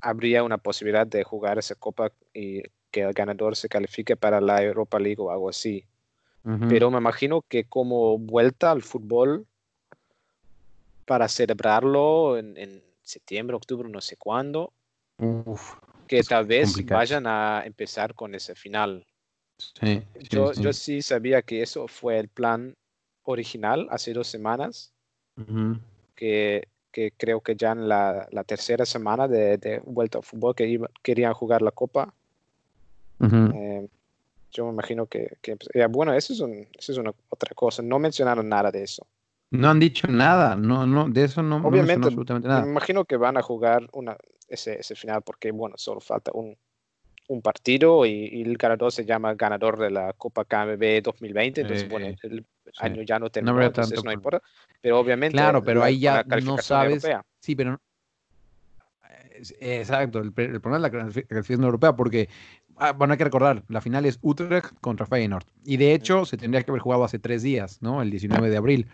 habría 0.01 0.42
una 0.42 0.59
posibilidad 0.59 1.07
de 1.07 1.25
jugar 1.25 1.59
esa 1.59 1.75
copa 1.75 2.12
y 2.33 2.62
que 2.90 3.03
el 3.03 3.12
ganador 3.12 3.57
se 3.57 3.68
califique 3.68 4.16
para 4.16 4.40
la 4.40 4.62
Europa 4.62 4.99
League 4.99 5.20
o 5.20 5.31
algo 5.31 5.49
así. 5.49 5.87
Pero 6.68 6.92
me 6.92 6.99
imagino 6.99 7.42
que 7.42 7.64
como 7.64 8.18
vuelta 8.18 8.70
al 8.70 8.83
fútbol 8.83 9.49
para 11.05 11.27
celebrarlo 11.27 12.38
en, 12.38 12.57
en 12.57 12.85
septiembre, 13.03 13.57
octubre, 13.57 13.88
no 13.88 14.01
sé 14.01 14.16
cuándo, 14.16 14.72
Uf, 15.18 15.75
que 16.07 16.19
Es 16.19 16.29
tal 16.29 16.47
vez 16.47 16.66
complicado. 16.69 16.99
vayan 16.99 17.27
a 17.27 17.62
empezar 17.66 18.14
con 18.14 18.35
ese 18.35 18.55
final. 18.55 19.07
sí, 19.59 19.73
sí, 20.14 20.29
Yo, 20.31 20.55
sí. 20.55 20.62
yo 20.62 20.73
sí 20.73 21.03
sabía 21.03 21.42
que 21.42 21.62
eso 21.62 21.88
fue 21.88 22.19
el 22.19 22.29
plan 22.29 22.75
original 23.25 23.87
hace 23.90 24.12
dos 24.12 24.29
semanas, 24.29 24.92
Ujú. 25.37 25.79
que, 26.14 26.69
que 26.92 27.12
creo 27.16 27.40
que 27.40 27.57
ya 27.57 27.73
en 27.73 27.88
la, 27.88 28.27
la 28.31 28.45
tercera 28.45 28.87
semana 28.87 29.29
de, 29.29 29.59
de 29.59 29.81
vuelta 29.81 30.19
al 30.19 30.25
fútbol 30.25 30.55
que 30.55 30.66
iba- 30.66 30.90
querían 31.03 31.35
jugar 31.35 31.62
la 31.62 31.71
copa. 31.73 32.14
Ujú. 33.19 33.37
Eh, 33.55 33.88
yo 34.53 34.64
me 34.66 34.73
imagino 34.73 35.07
que, 35.07 35.37
que 35.42 35.57
ya, 35.75 35.88
bueno, 35.88 36.12
eso 36.14 36.33
es, 36.33 36.40
un- 36.40 36.66
eso 36.79 36.92
es 36.92 36.99
una 36.99 37.12
otra 37.29 37.55
cosa. 37.55 37.83
No 37.83 37.99
mencionaron 37.99 38.49
nada 38.49 38.71
de 38.71 38.83
eso. 38.83 39.07
No 39.51 39.71
han 39.71 39.79
dicho 39.81 40.07
nada, 40.09 40.57
no, 40.57 40.87
no, 40.87 41.09
de 41.09 41.25
eso 41.25 41.42
no, 41.42 41.61
no 41.61 41.69
Obviamente, 41.69 42.09
absolutamente 42.09 42.49
Me 42.49 42.55
nada. 42.55 42.66
imagino 42.66 43.05
que 43.05 43.16
van 43.16 43.37
a 43.37 43.42
jugar 43.42 43.88
una, 43.92 44.16
ese, 44.48 44.80
ese 44.80 44.94
final 44.94 45.22
porque, 45.22 45.50
bueno, 45.50 45.76
solo 45.78 46.00
falta 46.00 46.30
un, 46.35 46.56
un 47.28 47.42
partido 47.42 48.06
y, 48.06 48.11
y 48.32 48.42
el 48.42 48.56
ganador 48.56 48.92
se 48.92 49.04
llama 49.04 49.35
ganador 49.35 49.78
de 49.78 49.90
la 49.90 50.12
Copa 50.12 50.44
KMB 50.44 51.02
2020. 51.02 51.61
Entonces, 51.62 51.85
Eh, 51.87 51.88
bueno, 51.90 52.06
eh, 52.06 52.16
el 52.22 52.46
sí. 52.66 52.70
año 52.78 53.02
ya 53.02 53.18
no 53.18 53.30
terminó, 53.30 53.52
habría 53.52 53.66
entonces 53.68 53.94
tanto 53.94 54.06
no 54.06 54.12
importa. 54.12 54.42
Pero 54.80 54.98
obviamente. 55.00 55.37
Claro, 55.37 55.62
pero 55.64 55.80
la- 55.80 55.87
ahí 55.87 55.98
ya 55.98 56.22
no 56.24 56.59
sabes. 56.59 57.02
europea. 57.04 57.22
Sí, 57.40 57.56
pero. 57.56 57.80
es- 59.35 59.54
Exacto, 59.61 60.20
el, 60.20 60.26
el 60.37 60.61
problema 60.61 60.76
es 60.76 60.82
la 60.82 60.90
clasifi- 60.90 61.26
clasificación 61.26 61.64
europea, 61.64 61.94
porque 61.94 62.28
ah, 62.76 62.92
bueno, 62.92 63.12
hay 63.12 63.18
que 63.18 63.24
recordar, 63.24 63.62
la 63.68 63.80
final 63.80 64.06
es 64.06 64.18
Utrecht 64.22 64.72
contra 64.80 65.06
Feyenoord. 65.06 65.44
Y 65.64 65.76
de 65.76 65.92
hecho, 65.94 66.24
se 66.24 66.37
tendría 66.37 66.62
que 66.62 66.70
haber 66.70 66.80
jugado 66.82 67.04
hace 67.04 67.18
tres 67.18 67.42
días, 67.42 67.80
¿no? 67.82 68.02
El 68.02 68.11
19 68.11 68.48
de 68.50 68.56
abril. 68.56 68.88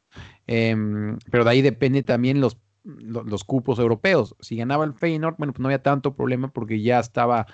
Em, 0.46 1.18
pero 1.30 1.44
de 1.44 1.50
ahí 1.50 1.62
depende 1.62 2.02
también 2.02 2.40
los, 2.40 2.56
lo- 2.84 3.22
los, 3.24 3.44
cupos 3.44 3.78
europeos. 3.78 4.34
Si 4.40 4.56
ganaba 4.56 4.84
el 4.84 4.94
Feyenoord, 4.94 5.36
bueno, 5.38 5.52
pues 5.52 5.60
no 5.60 5.68
había 5.68 5.82
tanto 5.82 6.14
problema 6.14 6.48
porque 6.48 6.80
ya 6.82 7.00
estaba, 7.00 7.46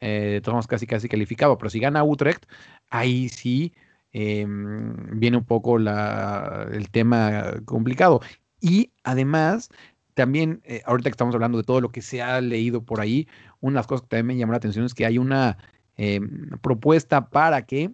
eh, 0.00 0.40
formas, 0.44 0.66
casi 0.66 0.86
casi 0.86 1.08
calificado. 1.08 1.58
Pero 1.58 1.70
si 1.70 1.80
gana 1.80 2.04
Utrecht, 2.04 2.44
ahí 2.90 3.28
sí 3.28 3.72
em, 4.12 5.18
viene 5.18 5.36
un 5.36 5.44
poco 5.44 5.78
la, 5.78 6.66
el 6.72 6.90
tema 6.90 7.54
complicado. 7.64 8.20
Y 8.60 8.90
además, 9.04 9.68
también, 10.14 10.62
eh, 10.64 10.82
ahorita 10.86 11.10
que 11.10 11.14
estamos 11.14 11.34
hablando 11.34 11.58
de 11.58 11.64
todo 11.64 11.80
lo 11.80 11.90
que 11.90 12.00
se 12.02 12.22
ha 12.22 12.40
leído 12.40 12.82
por 12.82 13.00
ahí, 13.00 13.28
una 13.60 13.72
de 13.74 13.76
las 13.80 13.86
cosas 13.86 14.02
que 14.02 14.08
también 14.08 14.26
me 14.26 14.36
llamó 14.36 14.52
la 14.52 14.58
atención 14.58 14.86
es 14.86 14.94
que 14.94 15.04
hay 15.06 15.18
una 15.18 15.58
eh, 15.98 16.20
propuesta 16.62 17.28
para 17.28 17.62
que 17.66 17.90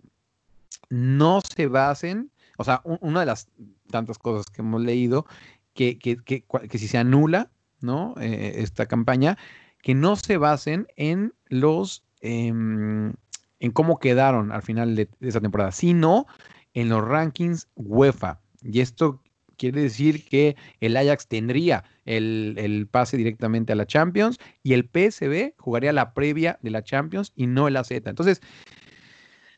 no 0.91 1.41
se 1.41 1.67
basen, 1.67 2.31
o 2.59 2.65
sea, 2.65 2.81
un- 2.85 2.99
una 3.01 3.21
de 3.21 3.27
las 3.27 3.49
tantas 3.91 4.19
cosas 4.19 4.47
que 4.47 4.63
hemos 4.63 4.83
leído, 4.83 5.27
que, 5.75 5.99
que, 5.99 6.17
que, 6.17 6.45
que 6.69 6.79
si 6.79 6.89
se 6.89 6.99
anula, 6.99 7.51
¿no? 7.81 8.15
Eh, 8.21 8.55
esta 8.59 8.87
campaña, 8.87 9.39
que 9.83 9.95
no 9.95 10.17
se 10.17 10.37
basen 10.37 10.87
en 10.97 11.35
los, 11.49 12.05
em, 12.21 13.13
en 13.61 13.73
cómo 13.73 13.99
quedaron 13.99 14.53
al 14.53 14.63
final 14.63 14.97
de, 14.97 15.09
esa 15.21 15.41
temporada, 15.41 15.73
sino 15.73 16.27
en 16.75 16.89
los 16.89 17.07
rankings 17.07 17.69
UEFA. 17.77 18.41
Y 18.63 18.81
esto 18.81 19.21
quiere 19.57 19.83
decir 19.83 20.25
que 20.29 20.57
el 20.81 20.97
Ajax 20.97 21.27
tendría 21.27 21.85
el, 22.05 22.55
el 22.59 22.87
pase 22.87 23.17
directamente 23.17 23.73
a 23.73 23.77
la 23.77 23.87
Champions 23.87 24.39
y 24.63 24.73
el 24.73 24.89
PSV 24.89 25.55
jugaría 25.59 25.93
la 25.93 26.15
previa 26.15 26.59
de 26.63 26.71
la 26.71 26.83
Champions 26.83 27.33
y 27.37 27.47
no 27.47 27.69
el 27.69 27.77
AZ. 27.77 27.91
Entonces, 27.91 28.41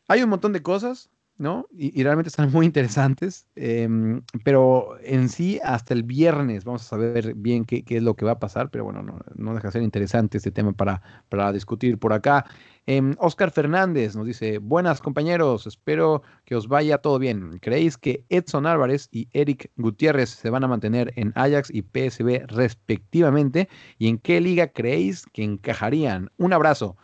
hay 0.07 0.21
un 0.21 0.29
montón 0.29 0.53
de 0.53 0.61
cosas, 0.61 1.09
¿no? 1.37 1.67
Y, 1.71 2.03
realmente 2.03 2.29
están 2.29 2.51
muy 2.53 2.65
interesantes, 2.65 3.47
em, 3.55 4.21
pero 4.43 4.97
en 5.03 5.29
sí, 5.29 5.59
hasta 5.63 5.93
el 5.93 6.03
viernes 6.03 6.63
vamos 6.65 6.83
a 6.83 6.85
saber 6.85 7.33
bien 7.35 7.65
qué, 7.65 7.83
qué 7.83 7.97
es 7.97 8.03
lo 8.03 8.15
que 8.15 8.25
va 8.25 8.33
a 8.33 8.39
pasar, 8.39 8.69
pero 8.69 8.83
bueno, 8.85 9.03
no, 9.03 9.19
no 9.35 9.53
deja 9.53 9.67
de 9.67 9.73
ser 9.73 9.81
interesante 9.81 10.37
este 10.37 10.51
tema 10.51 10.73
para, 10.73 11.01
para 11.29 11.51
discutir 11.51 11.97
por 11.97 12.13
acá. 12.13 12.45
Em, 12.87 13.15
Oscar 13.17 13.49
Fernández 13.49 14.15
nos 14.15 14.27
dice, 14.27 14.59
buenas 14.59 15.01
compañeros, 15.01 15.65
espero 15.65 16.21
que 16.45 16.55
os 16.55 16.67
vaya 16.67 16.99
todo 16.99 17.17
bien. 17.17 17.57
¿Creéis 17.59 17.97
que 17.97 18.23
Edson 18.29 18.67
Álvarez 18.67 19.09
y 19.11 19.27
Eric 19.33 19.71
Gutiérrez 19.75 20.29
se 20.29 20.51
van 20.51 20.63
a 20.63 20.67
mantener 20.67 21.11
en 21.15 21.33
Ajax 21.35 21.71
y 21.73 21.81
PSV 21.81 22.45
respectivamente? 22.47 23.69
¿Y 23.97 24.07
en 24.07 24.19
qué 24.19 24.39
liga 24.39 24.67
creéis 24.67 25.25
que 25.33 25.43
encajarían? 25.43 26.29
Un 26.37 26.53
abrazo. 26.53 26.95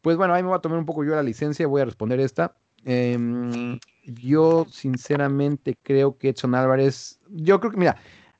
Pues 0.00 0.16
bueno, 0.16 0.32
ahí 0.32 0.42
me 0.42 0.48
voy 0.48 0.56
a 0.56 0.60
tomar 0.60 0.78
un 0.78 0.86
poco 0.86 1.04
yo 1.04 1.14
la 1.14 1.22
licencia, 1.22 1.66
voy 1.66 1.82
a 1.82 1.84
responder 1.84 2.18
esta. 2.20 2.56
Em, 2.84 3.78
yo 4.04 4.66
sinceramente 4.70 5.76
creo 5.82 6.16
que 6.16 6.30
Edson 6.30 6.54
Álvarez, 6.54 7.20
yo 7.30 7.60
creo 7.60 7.72
que, 7.72 7.78
mira, 7.78 7.96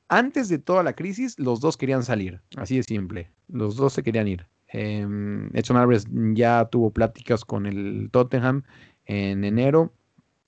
antes 0.09 0.49
de 0.49 0.59
toda 0.59 0.83
la 0.83 0.93
crisis, 0.93 1.37
los 1.39 1.59
dos 1.61 1.77
querían 1.77 2.03
salir, 2.03 2.41
así 2.57 2.77
de 2.77 2.83
simple, 2.83 3.31
los 3.47 3.75
dos 3.75 3.93
se 3.93 4.03
querían 4.03 4.27
ir. 4.27 4.47
Em, 4.67 5.49
Edson 5.55 5.77
Álvarez 5.77 6.05
ya 6.33 6.65
tuvo 6.65 6.91
pláticas 6.91 7.45
con 7.45 7.65
el 7.65 8.09
Tottenham 8.11 8.63
en 9.05 9.43
enero, 9.43 9.93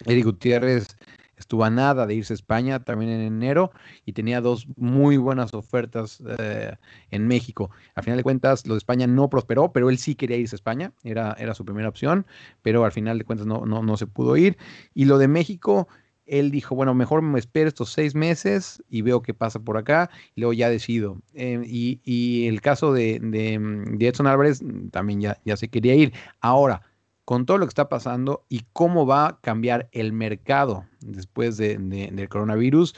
Eric 0.06 0.26
Gutiérrez 0.26 0.98
estuvo 1.44 1.66
a 1.66 1.70
nada 1.70 2.08
de 2.08 2.16
irse 2.16 2.34
a 2.34 2.36
España 2.36 2.84
también 2.84 3.12
en 3.12 3.22
enero 3.22 3.72
y 4.06 4.14
tenía 4.14 4.42
dos 4.42 4.68
muy 4.78 5.18
buenas 5.18 5.54
ofertas 5.54 6.24
eh, 6.40 6.76
en 7.12 7.28
México. 7.28 7.70
A 7.96 8.02
final 8.02 8.18
de 8.18 8.24
cuentas, 8.24 8.66
lo 8.66 8.74
de 8.74 8.80
España 8.80 9.08
no 9.08 9.30
prosperó, 9.30 9.72
pero 9.72 9.90
él 9.90 9.98
sí 9.98 10.16
quería 10.16 10.38
irse 10.38 10.56
a 10.56 10.58
España, 10.58 10.94
era, 11.04 11.36
era 11.38 11.54
su 11.54 11.66
primera 11.66 11.90
opción, 11.90 12.26
pero 12.62 12.86
al 12.86 12.92
final 12.92 13.18
de 13.18 13.26
cuentas 13.26 13.46
no, 13.46 13.66
no, 13.66 13.84
no 13.84 13.98
se 13.98 14.08
pudo 14.08 14.38
ir. 14.38 14.58
Y 14.94 15.06
lo 15.06 15.18
de 15.18 15.28
México, 15.28 15.88
él 16.26 16.50
dijo, 16.50 16.76
bueno, 16.76 16.94
mejor 16.94 17.22
me 17.22 17.40
espero 17.40 17.68
estos 17.68 17.92
seis 17.92 18.16
meses 18.16 18.82
y 18.90 19.02
veo 19.02 19.22
qué 19.22 19.34
pasa 19.34 19.60
por 19.60 19.78
acá 19.78 20.10
y 20.36 20.42
luego 20.42 20.54
ya 20.54 20.70
decido. 20.70 21.22
Eh, 21.34 21.62
y, 21.66 22.00
y, 22.06 22.48
el 22.48 22.62
caso 22.62 22.94
de, 22.94 23.20
de, 23.20 23.60
de, 23.98 24.08
Edson 24.08 24.28
Álvarez 24.28 24.62
también 24.92 25.20
ya, 25.20 25.38
ya 25.44 25.58
se 25.58 25.68
quería 25.68 25.96
ir. 25.96 26.14
Ahora, 26.40 26.84
con 27.26 27.46
todo 27.46 27.58
lo 27.58 27.66
que 27.66 27.70
está 27.70 27.90
pasando 27.90 28.46
y 28.50 28.66
cómo 28.74 29.06
va 29.06 29.28
a 29.28 29.40
cambiar 29.40 29.90
el 29.92 30.14
mercado 30.14 30.86
después 31.00 31.58
de, 31.58 31.78
de, 31.78 32.10
del 32.12 32.30
coronavirus, 32.30 32.96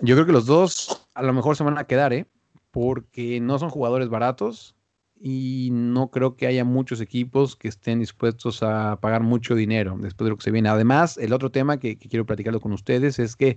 yo 0.00 0.14
creo 0.14 0.26
que 0.26 0.32
los 0.32 0.46
dos 0.46 1.06
a 1.14 1.22
lo 1.22 1.32
mejor 1.32 1.56
se 1.56 1.64
van 1.64 1.78
a 1.78 1.84
quedar, 1.84 2.12
¿eh? 2.12 2.26
porque 2.70 3.40
no 3.40 3.58
son 3.58 3.70
jugadores 3.70 4.08
baratos 4.08 4.74
y 5.18 5.70
no 5.72 6.10
creo 6.10 6.36
que 6.36 6.46
haya 6.46 6.64
muchos 6.64 7.00
equipos 7.00 7.56
que 7.56 7.68
estén 7.68 8.00
dispuestos 8.00 8.62
a 8.62 8.98
pagar 9.00 9.22
mucho 9.22 9.54
dinero 9.54 9.96
después 9.98 10.26
de 10.26 10.30
lo 10.30 10.36
que 10.36 10.44
se 10.44 10.50
viene. 10.50 10.68
Además, 10.68 11.16
el 11.16 11.32
otro 11.32 11.50
tema 11.50 11.78
que, 11.78 11.96
que 11.96 12.08
quiero 12.08 12.26
platicarlo 12.26 12.60
con 12.60 12.72
ustedes 12.72 13.18
es 13.18 13.34
que 13.34 13.56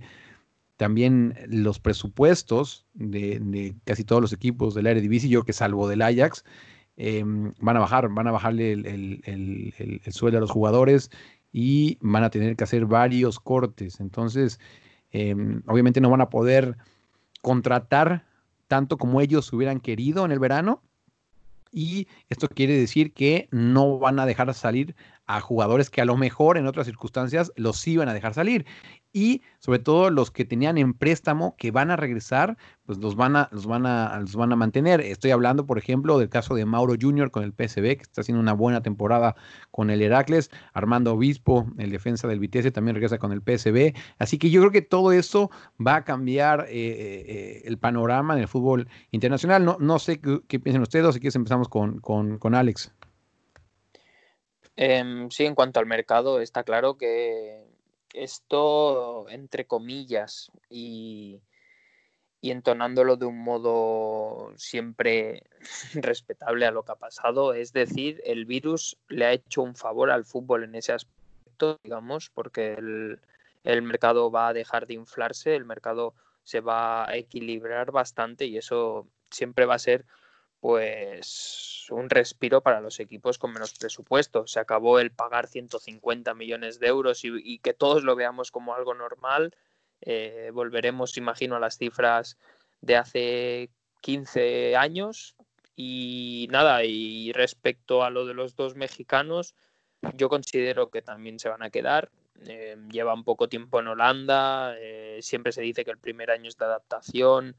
también 0.78 1.34
los 1.48 1.78
presupuestos 1.78 2.86
de, 2.94 3.38
de 3.40 3.76
casi 3.84 4.04
todos 4.04 4.22
los 4.22 4.32
equipos 4.32 4.74
del 4.74 4.86
Eredivisie, 4.86 5.28
yo 5.28 5.42
que 5.42 5.52
salvo 5.52 5.86
del 5.86 6.00
Ajax, 6.00 6.44
eh, 7.02 7.24
van 7.24 7.76
a 7.78 7.80
bajar, 7.80 8.10
van 8.10 8.28
a 8.28 8.30
bajarle 8.30 8.72
el, 8.72 8.84
el, 8.84 9.22
el, 9.24 10.02
el, 10.04 10.12
sueldo 10.12 10.36
a 10.36 10.40
los 10.42 10.50
jugadores 10.50 11.10
y 11.50 11.96
van 12.02 12.24
a 12.24 12.28
tener 12.28 12.56
que 12.56 12.64
hacer 12.64 12.84
varios 12.84 13.40
cortes. 13.40 14.00
Entonces, 14.00 14.60
eh, 15.10 15.34
obviamente 15.66 16.02
no 16.02 16.10
van 16.10 16.20
a 16.20 16.28
poder 16.28 16.76
contratar 17.40 18.26
tanto 18.68 18.98
como 18.98 19.22
ellos 19.22 19.50
hubieran 19.50 19.80
querido 19.80 20.26
en 20.26 20.32
el 20.32 20.40
verano. 20.40 20.82
Y 21.72 22.06
esto 22.28 22.48
quiere 22.48 22.76
decir 22.76 23.14
que 23.14 23.48
no 23.50 23.98
van 23.98 24.18
a 24.18 24.26
dejar 24.26 24.52
salir 24.52 24.94
a 25.26 25.40
jugadores 25.40 25.88
que 25.88 26.02
a 26.02 26.04
lo 26.04 26.18
mejor 26.18 26.58
en 26.58 26.66
otras 26.66 26.86
circunstancias 26.86 27.50
los 27.56 27.86
iban 27.88 28.10
a 28.10 28.14
dejar 28.14 28.34
salir. 28.34 28.66
Y 29.12 29.42
sobre 29.58 29.80
todo 29.80 30.10
los 30.10 30.30
que 30.30 30.44
tenían 30.44 30.78
en 30.78 30.94
préstamo 30.94 31.56
que 31.56 31.70
van 31.70 31.90
a 31.90 31.96
regresar, 31.96 32.56
pues 32.86 32.98
los 32.98 33.16
van 33.16 33.34
a, 33.36 33.48
los 33.50 33.66
van 33.66 33.84
a, 33.86 34.20
los 34.20 34.36
van 34.36 34.52
a 34.52 34.56
mantener. 34.56 35.00
Estoy 35.00 35.32
hablando, 35.32 35.66
por 35.66 35.78
ejemplo, 35.78 36.18
del 36.18 36.28
caso 36.28 36.54
de 36.54 36.64
Mauro 36.64 36.94
Junior 37.00 37.30
con 37.30 37.42
el 37.42 37.52
PSV, 37.52 37.96
que 37.96 38.02
está 38.02 38.20
haciendo 38.20 38.40
una 38.40 38.52
buena 38.52 38.82
temporada 38.82 39.34
con 39.70 39.90
el 39.90 40.00
Heracles. 40.00 40.50
Armando 40.72 41.14
Obispo, 41.14 41.66
el 41.78 41.90
defensa 41.90 42.28
del 42.28 42.38
Vitesse, 42.38 42.70
también 42.70 42.94
regresa 42.94 43.18
con 43.18 43.32
el 43.32 43.42
PSV. 43.42 43.94
Así 44.18 44.38
que 44.38 44.50
yo 44.50 44.60
creo 44.60 44.72
que 44.72 44.82
todo 44.82 45.12
eso 45.12 45.50
va 45.84 45.96
a 45.96 46.04
cambiar 46.04 46.66
eh, 46.68 47.24
eh, 47.26 47.62
el 47.64 47.78
panorama 47.78 48.34
en 48.34 48.40
el 48.40 48.48
fútbol 48.48 48.88
internacional. 49.10 49.64
No, 49.64 49.76
no 49.80 49.98
sé 49.98 50.20
qué, 50.20 50.40
qué 50.46 50.60
piensan 50.60 50.82
ustedes, 50.82 51.14
si 51.14 51.20
quieres 51.20 51.36
empezamos 51.36 51.68
con, 51.68 51.98
con, 52.00 52.38
con 52.38 52.54
Alex. 52.54 52.92
Eh, 54.76 55.26
sí, 55.30 55.44
en 55.44 55.54
cuanto 55.54 55.78
al 55.80 55.86
mercado, 55.86 56.40
está 56.40 56.62
claro 56.64 56.96
que 56.96 57.66
esto, 58.14 59.28
entre 59.28 59.66
comillas, 59.66 60.50
y, 60.68 61.40
y, 62.40 62.50
entonándolo 62.50 63.16
de 63.16 63.26
un 63.26 63.38
modo 63.38 64.52
siempre 64.56 65.44
respetable 65.94 66.66
a 66.66 66.70
lo 66.70 66.84
que 66.84 66.92
ha 66.92 66.96
pasado, 66.96 67.54
es 67.54 67.72
decir, 67.72 68.20
el 68.24 68.46
virus 68.46 68.96
le 69.08 69.26
ha 69.26 69.32
hecho 69.32 69.62
un 69.62 69.74
favor 69.74 70.10
al 70.10 70.24
fútbol 70.24 70.64
en 70.64 70.74
ese 70.74 70.92
aspecto 70.92 71.20
digamos, 71.82 72.30
porque 72.30 72.74
el, 72.74 73.20
el 73.64 73.82
mercado 73.82 74.30
va 74.30 74.48
a 74.48 74.52
dejar 74.52 74.86
de 74.86 74.94
inflarse, 74.94 75.54
el 75.54 75.64
mercado 75.64 76.14
se 76.42 76.60
va 76.60 77.08
a 77.08 77.16
equilibrar 77.16 77.92
bastante 77.92 78.46
y 78.46 78.56
eso 78.56 79.06
siempre 79.30 79.66
va 79.66 79.74
a 79.74 79.78
ser 79.78 80.04
pues 80.60 81.86
un 81.90 82.10
respiro 82.10 82.60
para 82.60 82.80
los 82.80 83.00
equipos 83.00 83.38
con 83.38 83.52
menos 83.52 83.72
presupuesto. 83.72 84.46
Se 84.46 84.60
acabó 84.60 85.00
el 85.00 85.10
pagar 85.10 85.46
150 85.46 86.34
millones 86.34 86.78
de 86.78 86.86
euros 86.86 87.24
y, 87.24 87.58
que 87.58 87.74
todos 87.74 88.04
lo 88.04 88.14
veamos 88.14 88.50
como 88.50 88.74
algo 88.74 88.94
normal. 88.94 89.54
Eh, 90.02 90.50
volveremos, 90.52 91.16
imagino, 91.16 91.56
a 91.56 91.60
las 91.60 91.78
cifras 91.78 92.38
de 92.82 92.96
hace 92.96 93.70
15 94.02 94.76
años. 94.76 95.34
Y 95.76 96.46
nada, 96.50 96.84
y 96.84 97.32
respecto 97.32 98.04
a 98.04 98.10
lo 98.10 98.26
de 98.26 98.34
los 98.34 98.54
dos 98.54 98.76
mexicanos, 98.76 99.54
yo 100.14 100.28
considero 100.28 100.90
que 100.90 101.00
también 101.00 101.38
se 101.38 101.48
van 101.48 101.62
a 101.62 101.70
quedar. 101.70 102.10
Eh, 102.46 102.76
llevan 102.90 103.24
poco 103.24 103.48
tiempo 103.48 103.80
en 103.80 103.88
Holanda, 103.88 104.74
eh, 104.78 105.18
siempre 105.22 105.52
se 105.52 105.62
dice 105.62 105.84
que 105.84 105.90
el 105.90 105.98
primer 105.98 106.30
año 106.30 106.48
es 106.48 106.56
de 106.56 106.64
adaptación 106.64 107.56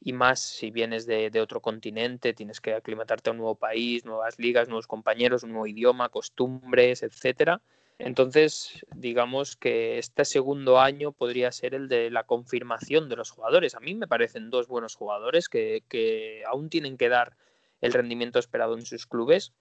y 0.00 0.12
más 0.12 0.40
si 0.40 0.70
vienes 0.70 1.06
de, 1.06 1.40
otro 1.40 1.60
continente, 1.60 2.34
tienes 2.34 2.60
que 2.60 2.74
aclimatarte 2.74 3.30
a 3.30 3.32
un 3.32 3.38
nuevo 3.38 3.54
país, 3.54 4.04
nuevas 4.04 4.38
ligas, 4.38 4.68
nuevos 4.68 4.86
compañeros, 4.86 5.42
un 5.42 5.50
nuevo 5.50 5.66
idioma, 5.66 6.08
costumbres, 6.08 7.02
etcétera. 7.02 7.60
Entonces, 7.98 8.84
digamos 8.94 9.56
que 9.56 9.98
este 9.98 10.24
segundo 10.26 10.80
año 10.80 11.12
podría 11.12 11.50
ser 11.50 11.74
el 11.74 11.88
de 11.88 12.10
la 12.10 12.24
confirmación 12.24 13.08
de 13.08 13.16
los 13.16 13.30
jugadores. 13.30 13.74
A 13.74 13.80
mí 13.80 13.94
me 13.94 14.06
parecen 14.06 14.50
dos 14.50 14.68
buenos 14.68 14.94
jugadores 14.94 15.48
que, 15.48 15.82
que 15.88 16.42
aún 16.46 16.68
tienen 16.68 16.98
que 16.98 17.08
dar 17.08 17.36
el 17.80 17.92
rendimiento 17.94 18.38
esperado 18.38 18.74
en 18.74 18.84
sus 18.84 19.06
clubes 19.06 19.54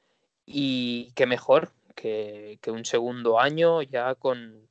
y 0.46 1.12
que 1.16 1.26
mejor 1.26 1.72
que, 1.96 2.60
que 2.62 2.72
un 2.72 2.84
segundo 2.84 3.40
año 3.40 3.82
ya 3.82 4.16
con, 4.16 4.68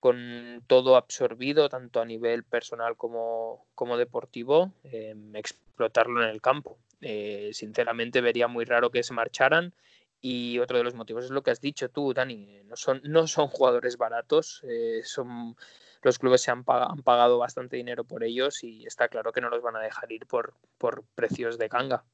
con 0.00 0.64
todo 0.66 0.96
absorbido, 0.96 1.68
tanto 1.68 2.00
a 2.00 2.06
nivel 2.06 2.42
personal 2.42 2.96
como, 2.96 3.66
como 3.74 3.98
deportivo, 3.98 4.72
eh, 4.84 5.14
explotarlo 5.34 6.22
en 6.22 6.30
el 6.30 6.40
campo. 6.40 6.78
Eh, 7.02 7.50
sinceramente 7.52 8.22
vería 8.22 8.48
muy 8.48 8.64
raro 8.64 8.90
que 8.90 9.02
se 9.02 9.14
marcharan 9.14 9.74
y 10.20 10.58
otro 10.58 10.78
de 10.78 10.84
los 10.84 10.94
motivos 10.94 11.26
es 11.26 11.30
lo 11.30 11.42
que 11.42 11.50
has 11.50 11.60
dicho 11.60 11.90
tú, 11.90 12.12
Dani, 12.12 12.60
no 12.64 12.76
son, 12.76 13.00
no 13.04 13.26
son 13.26 13.48
jugadores 13.48 13.96
baratos, 13.96 14.62
eh, 14.64 15.00
son, 15.04 15.56
los 16.02 16.18
clubes 16.18 16.42
se 16.42 16.50
han, 16.50 16.64
pag 16.64 16.90
han, 16.90 17.02
pagado 17.02 17.38
bastante 17.38 17.76
dinero 17.76 18.04
por 18.04 18.24
ellos 18.24 18.64
y 18.64 18.86
está 18.86 19.08
claro 19.08 19.32
que 19.32 19.40
no 19.40 19.50
los 19.50 19.62
van 19.62 19.76
a 19.76 19.80
dejar 19.80 20.10
ir 20.12 20.26
por, 20.26 20.54
por 20.78 21.04
precios 21.14 21.58
de 21.58 21.68
canga. 21.68 22.04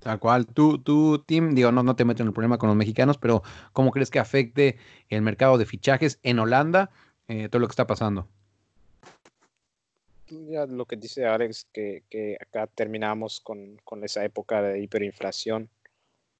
Tal 0.00 0.18
cual. 0.18 0.46
Tú, 0.46 0.78
tú, 0.78 1.22
Tim, 1.26 1.54
digo, 1.54 1.70
no, 1.72 1.82
no 1.82 1.94
te 1.94 2.06
meto 2.06 2.22
en 2.22 2.28
el 2.28 2.32
problema 2.32 2.56
con 2.56 2.70
los 2.70 2.76
mexicanos, 2.76 3.18
pero 3.18 3.42
¿cómo 3.74 3.90
crees 3.90 4.10
que 4.10 4.18
afecte 4.18 4.78
el 5.10 5.20
mercado 5.20 5.58
de 5.58 5.66
fichajes 5.66 6.18
en 6.22 6.38
Holanda 6.38 6.90
eh, 7.30 7.48
todo 7.48 7.60
lo 7.60 7.68
que 7.68 7.72
está 7.72 7.86
pasando? 7.86 8.26
Ya 10.28 10.66
lo 10.66 10.84
que 10.84 10.96
dice 10.96 11.26
Alex, 11.26 11.68
que, 11.72 12.02
que 12.10 12.36
acá 12.40 12.66
terminamos 12.66 13.40
con, 13.40 13.76
con, 13.84 14.02
esa 14.02 14.24
época 14.24 14.60
de 14.62 14.80
hiperinflación, 14.80 15.68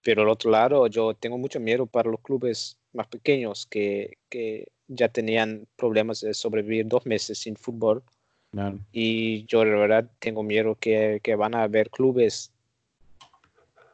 pero 0.03 0.23
al 0.23 0.29
otro 0.29 0.51
lado 0.51 0.89
yo 0.89 1.15
tengo 1.15 1.39
mucho 1.39 1.61
miedo 1.61 1.87
para 1.87 2.11
los 2.11 2.21
clubes 2.21 2.77
más 2.93 3.07
pequeños 3.07 3.67
que, 3.67 4.19
que 4.29 4.67
ya 4.89 5.09
tenían 5.09 5.69
problemas 5.77 6.23
de 6.23 6.35
sobrevivir 6.35 6.89
dos 6.89 7.07
meses 7.07 7.39
sin 7.39 7.55
fútbol. 7.55 8.03
Claro. 8.51 8.81
Y 8.91 9.45
yo 9.45 9.61
de 9.61 9.71
verdad 9.71 10.11
tengo 10.19 10.43
miedo 10.43 10.75
que, 10.75 11.21
que 11.23 11.37
van 11.37 11.55
a 11.55 11.63
haber 11.63 11.89
clubes 11.91 12.51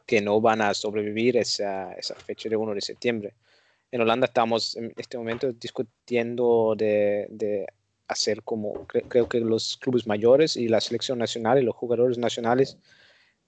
que 0.07 0.19
no 0.19 0.41
van 0.41 0.61
a 0.61 0.73
sobrevivir 0.73 1.37
esa, 1.37 1.93
esa 1.93 2.15
fecha 2.15 2.49
de 2.49 2.55
1 2.55 2.73
de 2.73 2.81
septiembre. 2.81 3.33
En 3.91 4.01
Holanda 4.01 4.25
estamos 4.25 4.75
en 4.75 4.93
este 4.97 5.17
momento 5.17 5.51
discutiendo 5.53 6.75
de, 6.77 7.27
de 7.29 7.67
hacer 8.07 8.43
como, 8.43 8.85
cre 8.87 9.03
creo 9.03 9.29
que 9.29 9.39
los 9.39 9.77
clubes 9.77 10.07
mayores 10.07 10.57
y 10.57 10.67
la 10.67 10.81
selección 10.81 11.19
nacional 11.19 11.59
y 11.59 11.63
los 11.63 11.75
jugadores 11.75 12.17
nacionales 12.17 12.77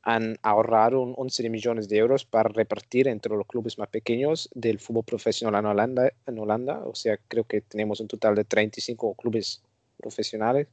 han 0.02 0.38
ahorrado 0.43 1.02
un 1.02 1.13
11 1.17 1.49
millones 1.49 1.89
de 1.89 1.97
euros 1.97 2.25
para 2.25 2.49
repartir 2.49 3.08
entre 3.08 3.36
los 3.36 3.45
clubes 3.45 3.78
más 3.78 3.89
pequeños 3.89 4.49
del 4.54 4.80
fútbol 4.80 5.04
profesional 5.04 5.60
en 5.60 5.65
Holanda, 5.65 6.13
en 6.25 6.39
Holanda. 6.39 6.82
O 6.86 6.95
sea, 6.95 7.17
creo 7.28 7.43
que 7.43 7.62
tenemos 7.62 7.99
un 7.99 8.08
total 8.08 8.36
de 8.36 8.45
35 8.45 9.15
clubes 9.15 9.62
profesionales. 9.97 10.67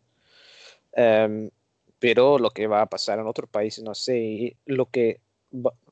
Um, 0.97 1.51
pero 1.99 2.39
lo 2.39 2.51
que 2.51 2.67
va 2.67 2.83
a 2.83 2.87
pasar 2.87 3.19
en 3.19 3.27
otros 3.27 3.49
países, 3.51 3.83
no 3.83 3.95
sé, 3.95 4.19
y 4.19 4.57
lo 4.67 4.91
que 4.91 5.21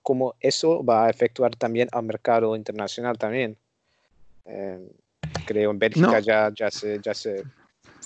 como 0.03 0.35
eso 0.41 0.85
va 0.85 1.07
a 1.07 1.11
efectuar 1.11 1.57
también 1.57 1.89
al 1.93 2.05
mercado 2.05 2.57
internacional 2.57 3.19
también. 3.19 3.57
Eh, 4.47 4.89
creo 5.47 5.71
en 5.71 5.79
Bélgica 5.79 6.07
no. 6.07 6.19
ya, 6.21 6.53
ya, 6.55 6.71
se, 6.71 7.01
ya 7.01 7.15
se 7.15 7.45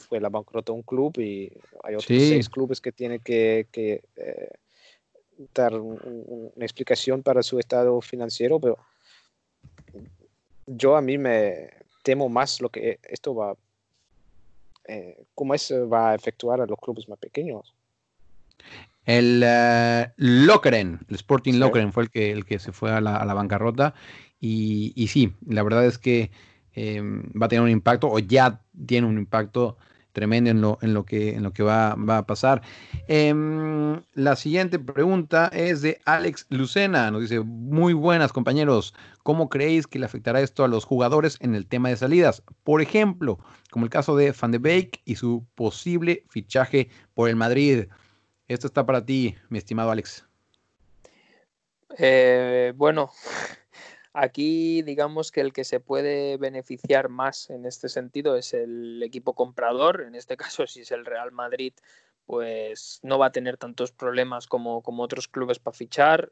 fue 0.09 0.21
la 0.21 0.29
bancarrota 0.29 0.73
un 0.73 0.83
club 0.83 1.19
y 1.19 1.53
hay 1.83 1.95
otros 1.95 2.07
sí. 2.07 2.29
seis 2.29 2.49
clubes 2.49 2.81
que 2.81 2.93
tienen 2.93 3.21
que, 3.21 3.67
que 3.71 4.03
eh, 4.17 4.51
dar 5.55 5.75
un, 5.75 5.99
un, 6.03 6.53
una 6.55 6.65
explicación 6.65 7.23
para 7.23 7.43
su 7.43 7.59
estado 7.59 8.01
financiero, 8.01 8.59
pero 8.61 8.79
yo 10.67 10.97
a 10.97 11.01
mí 11.01 11.19
me 11.19 11.71
temo 12.03 12.29
más 12.29 12.61
lo 12.61 12.69
que 12.69 12.99
esto 13.03 13.35
va, 13.35 13.55
eh, 14.87 15.25
cómo 15.35 15.55
eso 15.55 15.89
va 15.89 16.11
a 16.11 16.15
efectuar 16.15 16.61
a 16.61 16.67
los 16.67 16.79
clubes 16.79 17.09
más 17.09 17.19
pequeños. 17.19 17.75
El 19.05 19.43
uh, 19.43 20.13
Lokeren, 20.17 21.01
el 21.09 21.15
Sporting 21.17 21.55
sí. 21.55 21.59
Lokeren 21.59 21.93
fue 21.93 22.05
el 22.05 22.11
que, 22.11 22.31
el 22.31 22.45
que 22.45 22.59
se 22.59 22.73
fue 22.73 22.93
a 22.93 23.01
la, 23.01 23.17
a 23.17 23.25
la 23.25 23.35
bancarrota 23.35 23.95
y, 24.41 25.09
sí, 25.09 25.35
la 25.47 25.63
verdad 25.63 25.85
es 25.87 25.99
que 25.99 26.31
eh, 26.75 27.01
va 27.01 27.47
a 27.47 27.49
tener 27.49 27.63
un 27.63 27.71
impacto 27.71 28.09
o 28.09 28.19
ya 28.19 28.63
tiene 28.87 29.07
un 29.07 29.19
impacto 29.19 29.77
tremendo 30.13 30.51
en 30.51 30.61
lo, 30.61 30.79
en 30.83 30.95
lo, 30.95 31.05
que, 31.05 31.35
en 31.35 31.43
lo 31.43 31.53
que 31.53 31.63
va, 31.63 31.95
va 31.95 32.19
a 32.19 32.27
pasar. 32.27 32.63
Eh, 33.07 33.33
la 34.15 34.37
siguiente 34.37 34.79
pregunta 34.79 35.49
es 35.53 35.83
de 35.83 36.01
Alex 36.05 36.47
Lucena. 36.49 37.11
Nos 37.11 37.23
dice, 37.23 37.41
muy 37.41 37.93
buenas 37.93 38.33
compañeros, 38.33 38.95
¿cómo 39.23 39.49
creéis 39.49 39.87
que 39.87 39.99
le 39.99 40.07
afectará 40.07 40.41
esto 40.41 40.65
a 40.65 40.69
los 40.69 40.85
jugadores 40.85 41.37
en 41.41 41.55
el 41.55 41.67
tema 41.67 41.89
de 41.89 41.97
salidas? 41.97 42.43
Por 42.65 42.83
ejemplo, 42.83 43.39
como 43.71 43.85
el 43.85 43.91
caso 43.91 44.17
de 44.17 44.35
Van 44.41 44.51
de 44.51 44.59
Beek 44.59 45.01
y 45.05 45.17
su 45.17 45.47
posible 45.55 46.25
fichaje 46.29 46.89
por 47.15 47.29
el 47.29 47.37
Madrid. 47.37 47.85
Esto 48.49 48.67
está 48.67 48.87
para 48.87 49.05
ti, 49.05 49.37
mi 49.51 49.59
estimado 49.59 49.91
Alex. 49.91 50.25
Eh, 51.99 52.73
bueno, 52.77 53.11
aquí 54.19 54.83
digamos 54.83 55.31
que 55.31 55.41
el 55.41 55.53
que 55.53 55.65
se 55.65 55.81
puede 55.81 56.37
beneficiar 56.37 57.09
más 57.09 57.51
en 57.51 57.67
este 57.67 57.89
sentido 57.89 58.37
es 58.37 58.53
el 58.53 59.03
equipo 59.03 59.35
comprador. 59.35 60.03
En 60.07 60.15
este 60.15 60.37
caso, 60.37 60.67
si 60.67 60.81
es 60.81 60.91
el 60.93 61.05
Real 61.05 61.33
Madrid, 61.33 61.73
pues 62.27 63.01
no 63.03 63.19
va 63.19 63.27
a 63.27 63.33
tener 63.33 63.57
tantos 63.57 63.93
problemas 63.93 64.47
como, 64.47 64.83
otros 64.85 65.29
clubes 65.29 65.59
para 65.59 65.77
fichar. 65.77 66.31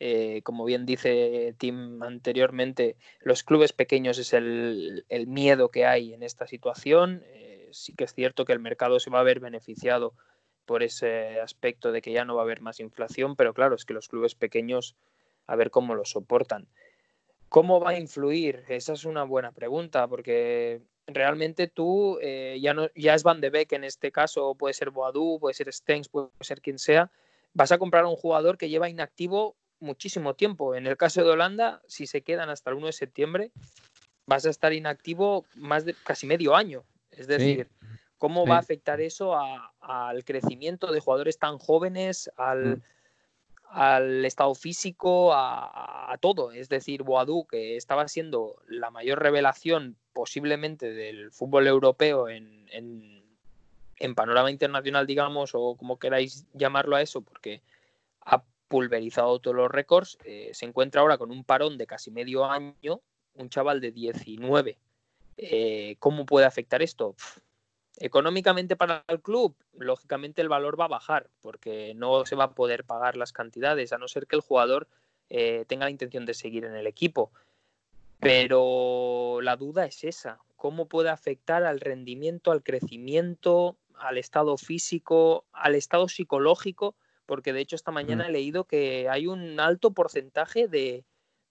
Eh, 0.00 0.42
como 0.42 0.64
bien 0.64 0.86
dice 0.86 1.54
Tim 1.58 2.02
anteriormente, 2.02 2.96
los 3.20 3.42
clubes 3.42 3.72
pequeños 3.72 4.18
es 4.18 4.32
el, 4.32 5.04
el 5.08 5.26
miedo 5.26 5.70
que 5.70 5.86
hay 5.86 6.14
en 6.14 6.22
esta 6.22 6.46
situación. 6.46 7.22
Eh, 7.26 7.68
sí 7.72 7.94
que 7.94 8.04
es 8.04 8.14
cierto 8.14 8.44
que 8.44 8.52
el 8.52 8.60
mercado 8.60 9.00
se 9.00 9.10
va 9.10 9.20
a 9.20 9.24
ver 9.24 9.40
beneficiado 9.40 10.14
por 10.66 10.82
ese 10.82 11.40
aspecto 11.40 11.92
de 11.92 12.02
que 12.02 12.12
ya 12.12 12.24
no 12.24 12.36
va 12.36 12.42
a 12.42 12.44
haber 12.44 12.60
más 12.60 12.78
inflación, 12.78 13.36
pero 13.36 13.54
claro, 13.54 13.74
es 13.74 13.86
que 13.86 13.94
los 13.94 14.08
clubes 14.08 14.34
pequeños, 14.34 14.96
a 15.46 15.56
ver 15.56 15.70
cómo 15.70 15.94
lo 15.94 16.04
soportan. 16.04 16.68
¿Cómo 17.48 17.80
va 17.80 17.90
a 17.90 17.98
influir? 17.98 18.64
Esa 18.68 18.92
es 18.92 19.04
una 19.04 19.24
buena 19.24 19.52
pregunta, 19.52 20.06
porque 20.06 20.82
realmente 21.06 21.66
tú 21.66 22.18
eh, 22.20 22.58
ya, 22.60 22.74
no, 22.74 22.88
ya 22.94 23.14
es 23.14 23.22
Van 23.22 23.40
de 23.40 23.50
Beek 23.50 23.72
en 23.72 23.84
este 23.84 24.12
caso, 24.12 24.54
puede 24.54 24.74
ser 24.74 24.90
Boadú, 24.90 25.38
puede 25.40 25.54
ser 25.54 25.72
Stengs, 25.72 26.08
puede 26.08 26.28
ser 26.40 26.60
quien 26.60 26.78
sea, 26.78 27.10
vas 27.54 27.72
a 27.72 27.78
comprar 27.78 28.04
a 28.04 28.08
un 28.08 28.16
jugador 28.16 28.58
que 28.58 28.68
lleva 28.68 28.90
inactivo 28.90 29.56
muchísimo 29.80 30.34
tiempo. 30.34 30.74
En 30.74 30.86
el 30.86 30.96
caso 30.96 31.24
de 31.24 31.30
Holanda, 31.30 31.80
si 31.86 32.06
se 32.06 32.22
quedan 32.22 32.50
hasta 32.50 32.70
el 32.70 32.76
1 32.76 32.86
de 32.86 32.92
septiembre, 32.92 33.52
vas 34.26 34.44
a 34.44 34.50
estar 34.50 34.72
inactivo 34.72 35.46
más 35.54 35.84
de 35.84 35.94
casi 36.04 36.26
medio 36.26 36.54
año. 36.54 36.84
Es 37.10 37.26
decir, 37.26 37.68
sí. 37.80 37.88
¿Cómo 38.18 38.44
sí. 38.44 38.50
va 38.50 38.56
a 38.56 38.60
afectar 38.60 39.00
eso 39.00 39.34
a, 39.34 39.72
al 39.80 40.24
crecimiento 40.24 40.92
de 40.92 41.00
jugadores 41.00 41.38
tan 41.38 41.58
jóvenes, 41.58 42.30
al, 42.36 42.76
mm. 42.76 42.82
Al 43.70 44.24
estado 44.24 44.54
físico, 44.54 45.32
a, 45.34 46.16
todo? 46.20 46.52
Es 46.52 46.68
decir, 46.68 47.02
Boadú, 47.02 47.46
que 47.46 47.76
estaba 47.76 48.08
siendo 48.08 48.56
la 48.66 48.90
mayor 48.90 49.22
revelación 49.22 49.96
posiblemente 50.12 50.92
del 50.92 51.30
fútbol 51.30 51.66
europeo 51.66 52.28
en, 52.28 52.66
en, 52.70 54.14
panorama 54.14 54.50
internacional, 54.50 55.06
digamos, 55.06 55.50
o 55.54 55.76
como 55.76 55.98
queráis 55.98 56.46
llamarlo 56.54 56.96
a 56.96 57.02
eso, 57.02 57.20
porque 57.20 57.62
ha 58.22 58.42
pulverizado 58.68 59.38
todos 59.38 59.56
los 59.56 59.70
récords, 59.70 60.18
eh, 60.24 60.50
se 60.54 60.66
encuentra 60.66 61.02
ahora 61.02 61.18
con 61.18 61.30
un 61.30 61.44
parón 61.44 61.78
de 61.78 61.86
casi 61.86 62.10
medio 62.10 62.44
año, 62.46 63.00
un 63.34 63.48
chaval 63.48 63.80
de 63.80 63.92
19. 63.92 64.78
Eh, 65.36 65.96
¿Cómo 66.00 66.26
puede 66.26 66.46
afectar 66.46 66.82
esto? 66.82 67.14
Económicamente 68.00 68.76
para 68.76 69.04
el 69.08 69.20
club, 69.20 69.56
lógicamente 69.76 70.40
el 70.40 70.48
valor 70.48 70.78
va 70.78 70.84
a 70.84 70.88
bajar 70.88 71.28
porque 71.40 71.94
no 71.94 72.24
se 72.26 72.36
va 72.36 72.44
a 72.44 72.54
poder 72.54 72.84
pagar 72.84 73.16
las 73.16 73.32
cantidades, 73.32 73.92
a 73.92 73.98
no 73.98 74.06
ser 74.06 74.26
que 74.26 74.36
el 74.36 74.42
jugador 74.42 74.86
eh, 75.30 75.64
tenga 75.66 75.86
la 75.86 75.90
intención 75.90 76.24
de 76.24 76.34
seguir 76.34 76.64
en 76.64 76.76
el 76.76 76.86
equipo. 76.86 77.32
Pero 78.20 79.40
la 79.42 79.56
duda 79.56 79.86
es 79.86 80.04
esa, 80.04 80.38
¿cómo 80.56 80.86
puede 80.86 81.10
afectar 81.10 81.64
al 81.64 81.80
rendimiento, 81.80 82.50
al 82.50 82.62
crecimiento, 82.62 83.76
al 83.94 84.18
estado 84.18 84.56
físico, 84.56 85.44
al 85.52 85.74
estado 85.74 86.08
psicológico? 86.08 86.94
Porque 87.26 87.52
de 87.52 87.60
hecho 87.60 87.76
esta 87.76 87.90
mañana 87.90 88.26
he 88.26 88.32
leído 88.32 88.64
que 88.64 89.08
hay 89.08 89.26
un 89.26 89.60
alto 89.60 89.92
porcentaje 89.92 90.66
de, 90.66 91.04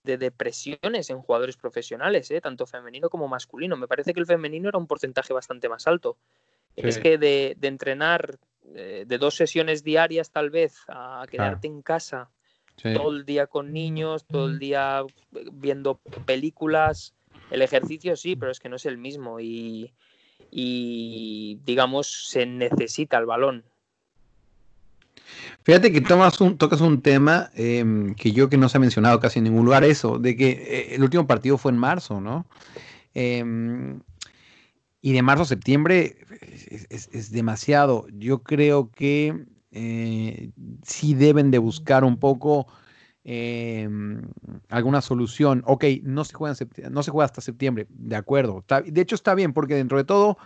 de 0.08 0.18
depresiones 0.18 1.12
en 1.12 1.22
jugadores 1.22 1.58
profesionales, 1.58 2.32
¿eh? 2.32 2.42
tanto 2.42 2.66
femenino 2.66 3.10
como 3.10 3.28
masculino. 3.28 3.78
Me 3.78 3.88
parece 3.88 4.14
que 4.14 4.20
el 4.20 4.26
femenino 4.26 4.70
era 4.70 4.80
un 4.80 4.88
porcentaje 4.88 5.34
bastante 5.34 5.70
más 5.70 5.86
alto. 5.86 6.18
Es 6.76 6.98
que 6.98 7.20
de, 7.20 7.56
de 7.58 7.68
entrenar 7.68 8.40
eh, 8.74 9.04
de 9.08 9.18
dos 9.18 9.36
sesiones 9.36 9.84
diarias 9.84 10.32
tal 10.32 10.50
vez 10.50 10.78
a 10.88 11.26
quedarte 11.30 11.68
en 11.68 11.82
casa 11.84 12.30
Sí. 12.80 12.94
todo 12.94 13.10
el 13.10 13.26
día 13.26 13.48
con 13.48 13.74
niños, 13.74 14.26
todo 14.28 14.46
el 14.46 14.60
día 14.60 15.02
eh, 15.34 15.46
viendo 15.52 15.96
películas. 16.26 17.16
El 17.50 17.64
ejercicio 17.64 18.16
sí, 18.16 18.36
pero 18.36 18.52
es 18.52 18.60
que 18.60 18.70
no 18.70 18.76
es 18.76 18.86
el 18.86 19.00
mismo 19.00 19.40
y, 19.40 19.94
y, 20.52 21.60
digamos, 21.64 22.30
se 22.30 22.46
necesita 22.46 23.18
el 23.18 23.26
balón. 23.26 23.64
Fíjate 25.64 25.92
que 25.92 26.02
tomas 26.02 26.40
un, 26.42 26.58
tocas 26.58 26.82
un 26.82 27.02
tema 27.02 27.50
em, 27.54 28.16
que 28.16 28.32
yo 28.32 28.50
que 28.50 28.58
no 28.58 28.70
se 28.70 28.78
ha 28.78 28.82
mencionado 28.82 29.20
casi 29.20 29.40
en 29.40 29.46
ningún 29.46 29.66
lugar, 29.66 29.84
eso, 29.84 30.20
de 30.20 30.36
que 30.36 30.50
eh, 30.50 30.96
el 30.96 31.04
último 31.04 31.28
partido 31.28 31.58
fue 31.58 31.72
en 31.72 31.78
marzo, 31.78 32.22
¿no? 32.22 32.46
Em, 33.14 34.00
y 35.02 35.14
de 35.14 35.22
marzo 35.22 35.44
a 35.44 35.46
septiembre 35.46 36.18
es, 36.90 37.32
demasiado. 37.32 38.08
Yo 38.14 38.44
creo 38.44 38.92
que 38.92 39.46
eh, 39.72 40.52
sí 40.84 41.14
deben 41.14 41.52
de 41.52 41.60
buscar 41.60 42.04
un 42.04 42.18
poco 42.18 42.68
em, 43.24 44.22
alguna 44.70 45.02
solución. 45.02 45.64
Ok, 45.66 45.86
no 46.04 46.24
se 46.26 46.34
juega, 46.34 46.52
hasta 47.26 47.42
septiembre, 47.42 47.88
de 47.90 48.16
acuerdo. 48.16 48.64
De 48.86 49.02
hecho 49.02 49.16
está 49.16 49.36
bien, 49.36 49.54
porque 49.54 49.76
dentro 49.76 49.98
de 49.98 50.04
todo, 50.04 50.38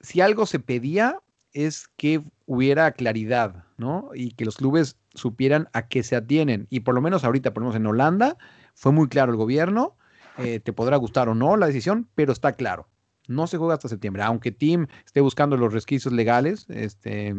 si 0.00 0.20
algo 0.20 0.46
se 0.46 0.60
pedía 0.60 1.20
es 1.52 1.88
que 1.96 2.22
hubiera 2.48 2.90
claridad, 2.92 3.66
¿no? 3.76 4.08
Y 4.14 4.30
que 4.30 4.46
los 4.46 4.56
clubes 4.56 4.96
supieran 5.12 5.68
a 5.74 5.86
qué 5.86 6.02
se 6.02 6.16
atienen. 6.16 6.66
Y 6.70 6.80
por 6.80 6.94
lo 6.94 7.02
menos 7.02 7.22
ahorita, 7.22 7.52
por 7.52 7.76
en 7.76 7.86
Holanda, 7.86 8.38
fue 8.74 8.90
muy 8.90 9.08
claro 9.08 9.30
el 9.32 9.36
gobierno. 9.36 9.96
eh, 10.38 10.58
te 10.58 10.72
podrá 10.72 10.96
gustar 10.96 11.28
o 11.28 11.34
no 11.34 11.56
la 11.58 11.66
decisión, 11.66 12.08
pero 12.14 12.32
está 12.32 12.52
claro. 12.52 12.88
No 13.26 13.46
se 13.46 13.58
juega 13.58 13.74
hasta 13.74 13.88
septiembre. 13.88 14.22
Aunque 14.22 14.50
Team 14.50 14.86
esté 15.04 15.20
buscando 15.20 15.58
los 15.58 15.74
resquicios 15.74 16.14
legales, 16.14 16.64
este, 16.70 17.34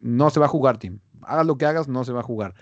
no 0.00 0.30
se 0.30 0.40
va 0.40 0.46
a 0.46 0.48
jugar 0.48 0.78
Team. 0.78 0.98
Hagas 1.22 1.46
lo 1.46 1.56
que 1.56 1.66
hagas, 1.66 1.86
no 1.86 2.04
se 2.04 2.12
va 2.12 2.20
a 2.20 2.24
jugar. 2.24 2.54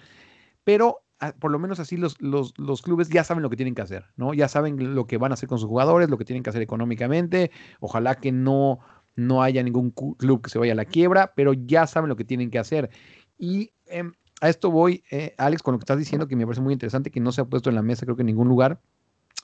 Pero 0.64 0.98
ah, 1.20 1.32
por 1.38 1.50
lo 1.50 1.58
menos 1.58 1.80
así 1.80 1.96
los, 1.96 2.20
los, 2.20 2.52
los 2.58 2.82
clubes 2.82 3.08
ya 3.08 3.24
saben 3.24 3.42
lo 3.42 3.48
que 3.48 3.56
tienen 3.56 3.74
que 3.74 3.82
hacer, 3.82 4.04
¿no? 4.16 4.34
Ya 4.34 4.48
saben 4.48 4.94
lo 4.94 5.06
que 5.06 5.16
van 5.16 5.32
a 5.32 5.34
hacer 5.34 5.48
con 5.48 5.58
sus 5.58 5.68
jugadores, 5.68 6.10
lo 6.10 6.18
que 6.18 6.26
tienen 6.26 6.42
que 6.42 6.50
hacer 6.50 6.60
económicamente. 6.60 7.50
Ojalá 7.80 8.16
que 8.16 8.32
no, 8.32 8.80
no 9.16 9.42
haya 9.42 9.62
ningún 9.62 9.90
club 9.90 10.42
que 10.42 10.50
se 10.50 10.58
vaya 10.58 10.72
a 10.72 10.76
la 10.76 10.84
quiebra, 10.84 11.32
pero 11.34 11.52
ya 11.52 11.86
saben 11.86 12.08
lo 12.08 12.16
que 12.16 12.24
tienen 12.24 12.50
que 12.50 12.58
hacer. 12.58 12.90
Y 13.38 13.72
em, 13.86 14.12
a 14.40 14.48
esto 14.48 14.70
voy, 14.70 15.02
eh, 15.10 15.34
Alex, 15.38 15.62
con 15.62 15.72
lo 15.72 15.78
que 15.78 15.84
estás 15.84 15.98
diciendo, 15.98 16.28
que 16.28 16.36
me 16.36 16.44
parece 16.46 16.60
muy 16.62 16.72
interesante, 16.72 17.10
que 17.10 17.20
no 17.20 17.32
se 17.32 17.40
ha 17.40 17.44
puesto 17.46 17.70
en 17.70 17.76
la 17.76 17.82
mesa, 17.82 18.04
creo 18.06 18.16
que 18.16 18.22
en 18.22 18.26
ningún 18.26 18.48
lugar. 18.48 18.80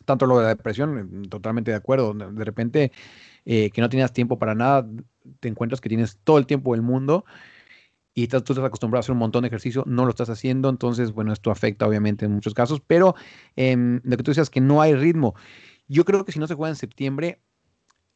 Tanto 0.05 0.27
lo 0.27 0.39
de 0.39 0.43
la 0.45 0.49
depresión, 0.49 1.23
eh, 1.25 1.29
totalmente 1.29 1.70
de 1.70 1.77
acuerdo. 1.77 2.12
De 2.14 2.31
de 2.33 2.45
repente, 2.45 2.93
eh, 3.45 3.70
que 3.70 3.81
no 3.81 3.89
tenías 3.89 4.12
tiempo 4.12 4.39
para 4.39 4.55
nada, 4.55 4.87
te 5.41 5.49
encuentras 5.49 5.81
que 5.81 5.89
tienes 5.89 6.18
todo 6.25 6.39
el 6.39 6.47
tiempo 6.47 6.73
del 6.73 6.83
mundo 6.83 7.25
y 8.14 8.25
estás- 8.25 8.45
tú 8.45 8.53
estás 8.53 8.66
acostumbrado 8.66 9.01
a 9.01 9.03
hacer 9.03 9.12
un 9.12 9.18
montón 9.18 9.43
de 9.43 9.49
ejercicio, 9.49 9.85
no 9.87 10.05
lo 10.05 10.11
estás 10.11 10.29
haciendo, 10.29 10.68
entonces, 10.68 11.12
bueno, 11.12 11.33
esto 11.33 11.51
afecta 11.51 11.87
obviamente 11.87 12.27
en 12.27 12.33
muchos 12.33 12.55
casos, 12.55 12.81
pero 12.87 13.14
em, 13.57 14.01
lo 14.05 14.16
que 14.16 14.23
tú 14.23 14.31
decías, 14.33 14.51
que 14.51 14.61
no 14.61 14.83
hay 14.83 14.95
ritmo. 14.95 15.35
Yo 15.89 16.05
creo 16.05 16.25
que 16.25 16.33
si 16.33 16.39
no 16.39 16.47
se 16.47 16.55
juega 16.55 16.70
en 16.70 16.77
septiembre, 16.77 17.41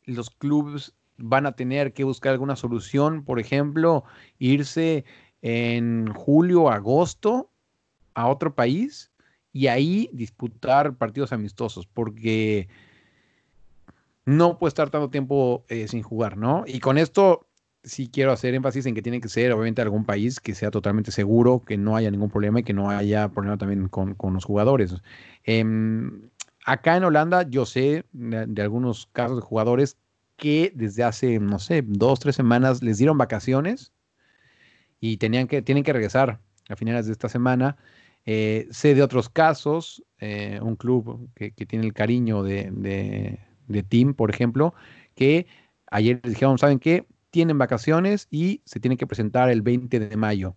los 0.04 0.30
clubes 0.30 0.94
van 1.18 1.46
a 1.46 1.52
tener 1.52 1.92
que 1.92 2.04
buscar 2.04 2.32
alguna 2.32 2.56
solución, 2.56 3.24
por 3.24 3.40
ejemplo, 3.40 4.04
irse 4.38 5.04
en 5.42 6.12
julio, 6.12 6.70
agosto 6.70 7.50
a 8.14 8.28
otro 8.28 8.54
país 8.54 9.10
y 9.52 9.68
ahí 9.68 10.10
disputar 10.12 10.96
partidos 10.96 11.32
amistosos, 11.32 11.86
porque 11.86 12.68
no 14.24 14.58
puede 14.58 14.70
estar 14.70 14.90
tanto 14.90 15.08
tiempo 15.08 15.64
eh, 15.68 15.88
sin 15.88 16.02
jugar, 16.02 16.36
¿no? 16.36 16.64
Y 16.66 16.80
con 16.80 16.98
esto 16.98 17.46
sí 17.82 18.08
quiero 18.08 18.32
hacer 18.32 18.54
énfasis 18.54 18.84
en 18.86 18.94
que 18.94 19.02
tiene 19.02 19.20
que 19.20 19.28
ser, 19.28 19.52
obviamente, 19.52 19.80
algún 19.80 20.04
país 20.04 20.40
que 20.40 20.54
sea 20.54 20.70
totalmente 20.70 21.12
seguro, 21.12 21.62
que 21.64 21.78
no 21.78 21.96
haya 21.96 22.10
ningún 22.10 22.30
problema 22.30 22.60
y 22.60 22.64
que 22.64 22.72
no 22.72 22.90
haya 22.90 23.28
problema 23.28 23.56
también 23.56 23.88
con, 23.88 24.14
con 24.14 24.34
los 24.34 24.44
jugadores. 24.44 24.94
Em, 25.44 26.28
acá 26.64 26.96
en 26.96 27.04
Holanda 27.04 27.48
yo 27.48 27.64
sé 27.64 28.04
de, 28.12 28.46
de 28.46 28.62
algunos 28.62 29.06
casos 29.12 29.36
de 29.36 29.42
jugadores 29.42 29.96
que 30.36 30.72
desde 30.74 31.04
hace, 31.04 31.38
no 31.40 31.58
sé, 31.58 31.82
dos, 31.86 32.20
tres 32.20 32.36
semanas 32.36 32.82
les 32.82 32.98
dieron 32.98 33.18
vacaciones 33.18 33.92
y 35.00 35.16
tenían 35.18 35.46
que, 35.46 35.62
tienen 35.62 35.84
que 35.84 35.92
regresar 35.92 36.40
a 36.68 36.76
finales 36.76 37.06
de 37.06 37.12
esta 37.12 37.28
semana. 37.28 37.76
Eh, 38.24 38.66
sé 38.70 38.94
de 38.94 39.02
otros 39.02 39.28
casos, 39.28 40.04
eh, 40.18 40.58
un 40.62 40.76
club 40.76 41.30
que, 41.34 41.50
tiene 41.52 41.86
el 41.86 41.92
cariño 41.92 42.42
de, 42.42 42.70
de, 42.72 43.40
de 43.68 43.82
Team, 43.82 44.14
por 44.14 44.30
ejemplo, 44.30 44.74
que 45.14 45.46
ayer 45.90 46.20
les 46.22 46.34
dijeron, 46.34 46.58
¿saben 46.58 46.78
qué? 46.78 47.06
Tienen 47.30 47.58
vacaciones 47.58 48.28
y 48.30 48.62
se 48.64 48.80
tienen 48.80 48.98
que 48.98 49.06
presentar 49.06 49.50
el 49.50 49.62
20 49.62 50.00
de 50.00 50.16
mayo. 50.16 50.56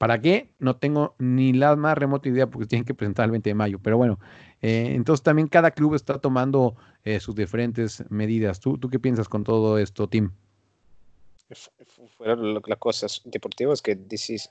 ¿Para 0.00 0.18
qué? 0.18 0.54
No 0.58 0.76
tengo 0.76 1.14
ni 1.18 1.52
la 1.52 1.76
más 1.76 1.98
remota 1.98 2.26
idea 2.30 2.46
porque 2.46 2.66
tienen 2.66 2.86
que 2.86 2.94
presentar 2.94 3.26
el 3.26 3.32
20 3.32 3.50
de 3.50 3.54
mayo. 3.54 3.78
Pero 3.82 3.98
bueno, 3.98 4.18
eh, 4.62 4.92
entonces 4.94 5.22
también 5.22 5.46
cada 5.46 5.72
club 5.72 5.94
está 5.94 6.18
tomando 6.18 6.74
eh, 7.04 7.20
sus 7.20 7.34
diferentes 7.34 8.02
medidas. 8.10 8.60
¿Tú, 8.60 8.78
¿Tú 8.78 8.88
qué 8.88 8.98
piensas 8.98 9.28
con 9.28 9.44
todo 9.44 9.76
esto, 9.76 10.08
Tim? 10.08 10.30
Fu- 11.50 11.70
fu- 11.84 12.08
Fueron 12.16 12.54
las 12.54 12.78
cosas 12.78 13.20
deportivas 13.26 13.82
que 13.82 13.94
dices, 13.94 14.50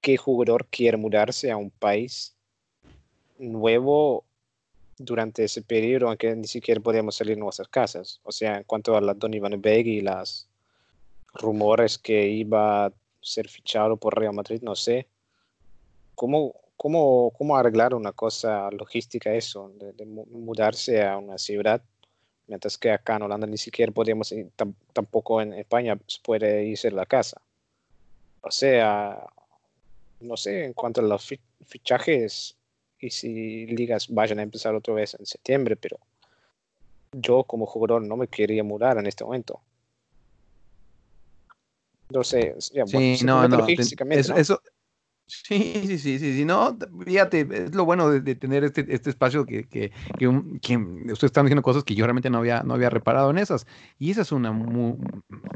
¿qué 0.00 0.16
jugador 0.16 0.66
quiere 0.66 0.96
mudarse 0.96 1.52
a 1.52 1.56
un 1.56 1.70
país 1.70 2.36
nuevo 3.38 4.24
durante 4.98 5.44
ese 5.44 5.62
periodo 5.62 6.10
en 6.10 6.18
que 6.18 6.34
ni 6.34 6.48
siquiera 6.48 6.80
podíamos 6.80 7.14
salir 7.14 7.36
de 7.36 7.42
nuestras 7.42 7.68
casas? 7.68 8.18
O 8.24 8.32
sea, 8.32 8.56
en 8.56 8.64
cuanto 8.64 8.96
a 8.96 9.00
la 9.00 9.14
Donny 9.14 9.38
Van 9.38 9.52
de 9.52 9.58
Beek 9.58 9.86
y 9.86 10.00
las 10.00 10.48
rumores 11.34 11.96
que 11.96 12.26
iba 12.28 12.92
ser 13.26 13.48
fichado 13.48 13.96
por 13.96 14.18
Real 14.18 14.32
Madrid, 14.32 14.60
no 14.62 14.74
sé. 14.74 15.06
¿Cómo, 16.14 16.54
cómo, 16.76 17.32
cómo 17.36 17.56
arreglar 17.56 17.94
una 17.94 18.12
cosa 18.12 18.70
logística 18.70 19.34
eso, 19.34 19.70
de, 19.78 19.92
de 19.92 20.06
mu- 20.06 20.26
mudarse 20.26 21.02
a 21.02 21.18
una 21.18 21.36
ciudad 21.38 21.82
mientras 22.46 22.78
que 22.78 22.92
acá 22.92 23.16
en 23.16 23.22
Holanda 23.22 23.46
ni 23.46 23.58
siquiera 23.58 23.90
podemos 23.92 24.32
tampoco 24.92 25.42
en 25.42 25.52
España 25.54 25.98
se 26.06 26.20
puede 26.22 26.64
irse 26.64 26.88
a 26.88 26.92
la 26.92 27.04
casa. 27.04 27.42
O 28.40 28.50
sea, 28.50 29.26
no 30.20 30.36
sé, 30.36 30.64
en 30.64 30.72
cuanto 30.72 31.00
a 31.00 31.04
los 31.04 31.24
fi- 31.26 31.40
fichajes 31.66 32.56
y 33.00 33.10
si 33.10 33.66
ligas 33.66 34.08
vayan 34.08 34.38
a 34.38 34.42
empezar 34.42 34.74
otra 34.74 34.94
vez 34.94 35.16
en 35.18 35.26
septiembre, 35.26 35.76
pero 35.76 35.98
yo 37.12 37.42
como 37.44 37.66
jugador 37.66 38.02
no 38.02 38.16
me 38.16 38.28
quería 38.28 38.62
mudar 38.62 38.98
en 38.98 39.06
este 39.06 39.24
momento. 39.24 39.60
No 42.10 42.22
sé, 42.24 42.54
es- 42.56 42.70
ya, 42.72 42.84
bueno, 42.84 43.16
Sí, 43.16 43.24
no, 43.24 43.42
no. 43.48 43.48
te- 43.48 43.56
logísticamente, 43.58 44.20
eso, 44.20 44.32
¿no? 44.34 44.38
eso- 44.38 44.60
sí, 45.26 45.72
sí, 45.86 45.98
sí, 45.98 46.18
sí, 46.18 46.36
sí, 46.36 46.44
no, 46.44 46.76
fíjate, 47.04 47.46
es 47.50 47.74
lo 47.74 47.84
bueno 47.84 48.08
de, 48.10 48.20
de 48.20 48.34
tener 48.36 48.62
este, 48.64 48.86
este 48.88 49.10
espacio 49.10 49.44
que, 49.44 49.64
que, 49.64 49.90
que, 50.18 50.28
un- 50.28 50.58
que 50.60 50.76
ustedes 50.76 51.24
están 51.24 51.46
diciendo 51.46 51.62
cosas 51.62 51.82
que 51.84 51.94
yo 51.94 52.04
realmente 52.06 52.30
no 52.30 52.38
había, 52.38 52.62
no 52.62 52.74
había 52.74 52.90
reparado 52.90 53.30
en 53.30 53.38
esas. 53.38 53.66
Y 53.98 54.12
esa 54.12 54.22
es 54.22 54.30
una, 54.32 54.52
muy, 54.52 54.96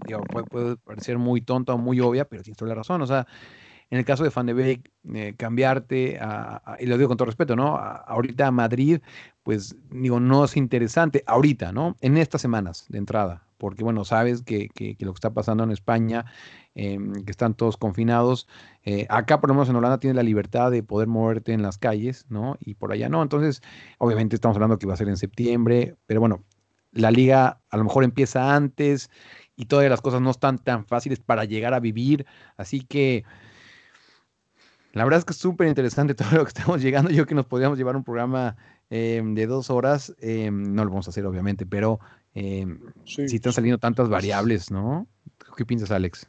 digo, 0.07 0.22
puede, 0.24 0.46
puede 0.46 0.76
parecer 0.76 1.18
muy 1.18 1.40
tonta 1.40 1.74
o 1.74 1.78
muy 1.78 2.01
obvia, 2.01 2.24
pero 2.24 2.42
tienes 2.42 2.57
toda 2.59 2.70
la 2.70 2.74
razón. 2.74 3.01
O 3.03 3.07
sea, 3.07 3.26
en 3.90 3.98
el 3.98 4.05
caso 4.05 4.22
de 4.24 4.30
Van 4.30 4.46
de 4.46 4.53
Beek, 4.53 4.92
eh, 5.14 5.34
cambiarte, 5.36 6.18
a, 6.20 6.62
a- 6.64 6.76
y 6.80 6.86
lo 6.86 6.96
digo 6.96 7.09
con 7.09 7.16
todo 7.16 7.26
respeto, 7.26 7.57
¿no? 7.57 7.76
A- 7.76 7.96
ahorita 7.96 8.46
a 8.46 8.51
Madrid, 8.53 9.01
pues 9.43 9.76
digo, 9.91 10.20
no 10.20 10.45
es 10.45 10.57
interesante, 10.57 11.22
ahorita, 11.26 11.72
¿no? 11.72 11.97
En 12.01 12.16
estas 12.18 12.41
semanas 12.43 12.86
de 12.88 12.99
entrada, 12.99 13.47
porque 13.59 13.82
bueno, 13.84 14.05
sabes 14.05 14.43
que, 14.43 14.68
que- 14.68 14.97
lo 15.01 15.12
que 15.12 15.16
está 15.16 15.32
pasando 15.32 15.64
en 15.64 15.70
España, 15.72 16.24
em, 16.74 17.12
que 17.24 17.30
están 17.30 17.55
todos 17.55 17.76
confinados, 17.76 18.47
eh, 18.84 19.07
acá 19.11 19.41
por 19.41 19.49
lo 19.51 19.55
menos 19.55 19.68
en 19.68 19.76
Holanda 19.76 19.99
tienes 19.99 20.16
la 20.16 20.22
libertad 20.22 20.70
de 20.70 20.82
poder 20.82 21.09
moverte 21.09 21.53
en 21.53 21.62
las 21.62 21.78
calles, 21.78 22.26
¿no? 22.28 22.57
Y 22.61 22.74
por 22.74 22.93
allá 22.93 23.09
no, 23.09 23.22
entonces, 23.22 23.62
obviamente 23.99 24.36
estamos 24.36 24.57
hablando 24.57 24.78
que 24.78 24.86
va 24.86 24.95
a 24.95 24.97
ser 24.97 25.09
en 25.09 25.16
septiembre, 25.16 25.97
pero 26.07 26.20
bueno, 26.20 26.45
la 26.93 27.11
liga 27.11 27.61
a 27.70 27.76
lo 27.76 27.84
mejor 27.84 28.05
empieza 28.05 28.55
antes 28.55 29.11
y 29.57 29.66
todavía 29.66 29.91
las 29.91 30.01
cosas 30.01 30.20
no 30.20 30.30
están 30.30 30.59
tan 30.59 30.84
fáciles 30.86 31.20
para 31.20 31.45
llegar 31.45 31.74
a 31.74 31.80
vivir, 31.80 32.26
así 32.57 32.80
que... 32.80 33.24
La 34.93 35.05
verdad 35.05 35.18
es 35.18 35.24
que 35.24 35.32
es 35.32 35.38
súper 35.38 35.68
interesante 35.68 36.14
todo 36.16 36.30
lo 36.32 36.45
que 36.45 36.49
estamos 36.49 36.82
llegando. 36.82 37.11
Yo 37.11 37.26
que 37.26 37.34
nos 37.34 37.47
podríamos 37.47 37.78
llevar 37.78 37.97
un 37.97 38.05
programa 38.05 38.57
eh, 38.91 39.22
de 39.24 39.47
dos 39.47 39.70
horas, 39.70 40.14
eh, 40.20 40.51
no 40.51 40.84
lo 40.84 40.91
vamos 40.91 41.07
a 41.07 41.11
hacer 41.11 41.24
obviamente, 41.24 41.64
pero 41.64 42.01
eh, 42.34 42.66
Sí, 43.05 43.28
si 43.28 43.36
están 43.36 43.53
saliendo 43.53 43.78
tantas 43.78 44.09
variables, 44.09 44.70
¿no? 44.70 45.07
¿Qué 45.57 45.64
piensas, 45.64 45.91
Alex? 45.91 46.28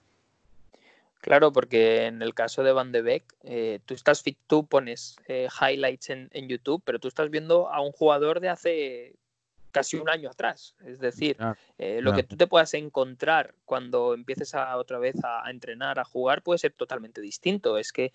Claro, 1.22 1.52
porque 1.52 2.08
en 2.08 2.24
el 2.24 2.34
caso 2.34 2.64
de 2.64 2.74
Van 2.74 2.92
de 2.92 3.04
Beek, 3.04 3.24
eh, 3.44 3.80
tú, 3.86 3.94
estás, 3.94 4.24
tú 4.48 4.66
pones 4.66 5.18
eh, 5.28 5.48
highlights 5.62 6.10
en, 6.10 6.30
en 6.32 6.48
YouTube, 6.48 6.82
pero 6.84 7.00
tú 7.00 7.08
estás 7.08 7.30
viendo 7.30 7.70
a 7.70 7.80
un 7.82 7.92
jugador 7.92 8.40
de 8.40 8.50
hace 8.50 9.16
casi 9.70 9.98
un 9.98 10.10
año 10.10 10.32
atrás. 10.32 10.76
Es 10.84 11.00
decir, 11.00 11.38
Claro, 11.38 11.56
eh, 11.78 12.02
lo 12.02 12.14
que 12.14 12.24
tú 12.24 12.36
te 12.36 12.48
puedas 12.48 12.74
encontrar 12.74 13.54
cuando 13.66 14.16
empieces 14.16 14.56
a, 14.56 14.76
otra 14.78 14.98
vez 14.98 15.24
a, 15.24 15.46
a 15.46 15.52
entrenar, 15.52 16.00
a 16.00 16.04
jugar, 16.04 16.42
puede 16.42 16.58
ser 16.58 16.74
totalmente 16.74 17.22
distinto. 17.22 17.78
Es 17.78 17.94
que 17.94 18.12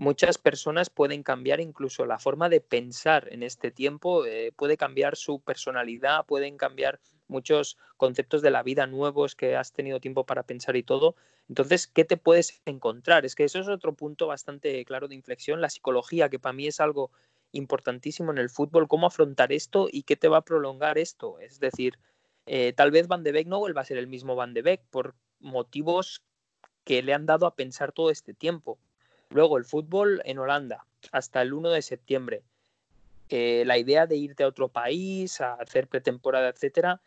muchas 0.00 0.38
personas 0.38 0.88
pueden 0.88 1.22
cambiar 1.22 1.60
incluso 1.60 2.06
la 2.06 2.18
forma 2.18 2.48
de 2.48 2.62
pensar 2.62 3.28
en 3.30 3.42
este 3.42 3.70
tiempo, 3.70 4.24
eh, 4.24 4.50
puede 4.56 4.78
cambiar 4.78 5.14
su 5.14 5.40
personalidad, 5.40 6.24
pueden 6.24 6.56
cambiar 6.56 7.00
muchos 7.28 7.76
conceptos 7.98 8.40
de 8.40 8.50
la 8.50 8.62
vida 8.62 8.86
nuevos 8.86 9.36
que 9.36 9.56
has 9.56 9.74
tenido 9.74 10.00
tiempo 10.00 10.24
para 10.24 10.44
pensar 10.44 10.74
y 10.76 10.82
todo. 10.82 11.16
Entonces, 11.50 11.86
¿qué 11.86 12.06
te 12.06 12.16
puedes 12.16 12.62
encontrar? 12.64 13.26
Es 13.26 13.34
que 13.34 13.44
eso 13.44 13.58
es 13.58 13.68
otro 13.68 13.92
punto 13.92 14.26
bastante 14.26 14.82
claro 14.86 15.06
de 15.06 15.16
inflexión, 15.16 15.60
la 15.60 15.68
psicología, 15.68 16.30
que 16.30 16.38
para 16.38 16.54
mí 16.54 16.66
es 16.66 16.80
algo 16.80 17.10
importantísimo 17.52 18.32
en 18.32 18.38
el 18.38 18.48
fútbol, 18.48 18.88
cómo 18.88 19.06
afrontar 19.06 19.52
esto 19.52 19.86
y 19.92 20.04
qué 20.04 20.16
te 20.16 20.28
va 20.28 20.38
a 20.38 20.44
prolongar 20.46 20.96
esto. 20.96 21.38
Es 21.40 21.60
decir, 21.60 21.98
eh, 22.46 22.72
tal 22.72 22.90
vez 22.90 23.06
Van 23.06 23.22
de 23.22 23.32
Beek 23.32 23.48
no 23.48 23.58
vuelva 23.58 23.82
a 23.82 23.84
ser 23.84 23.98
el 23.98 24.06
mismo 24.06 24.34
Van 24.34 24.54
de 24.54 24.62
Beek 24.62 24.80
por 24.88 25.14
motivos 25.40 26.22
que 26.84 27.02
le 27.02 27.12
han 27.12 27.26
dado 27.26 27.44
a 27.44 27.54
pensar 27.54 27.92
todo 27.92 28.10
este 28.10 28.32
tiempo. 28.32 28.78
Luego, 29.30 29.58
el 29.58 29.64
fútbol 29.64 30.22
en 30.24 30.38
Holanda, 30.38 30.86
hasta 31.12 31.42
el 31.42 31.52
1 31.52 31.70
de 31.70 31.82
septiembre. 31.82 32.42
Eh, 33.28 33.62
la 33.64 33.78
idea 33.78 34.06
de 34.06 34.16
irte 34.16 34.42
a 34.42 34.48
otro 34.48 34.68
país, 34.68 35.40
a 35.40 35.54
hacer 35.54 35.86
pretemporada, 35.86 36.48
etcétera, 36.48 37.00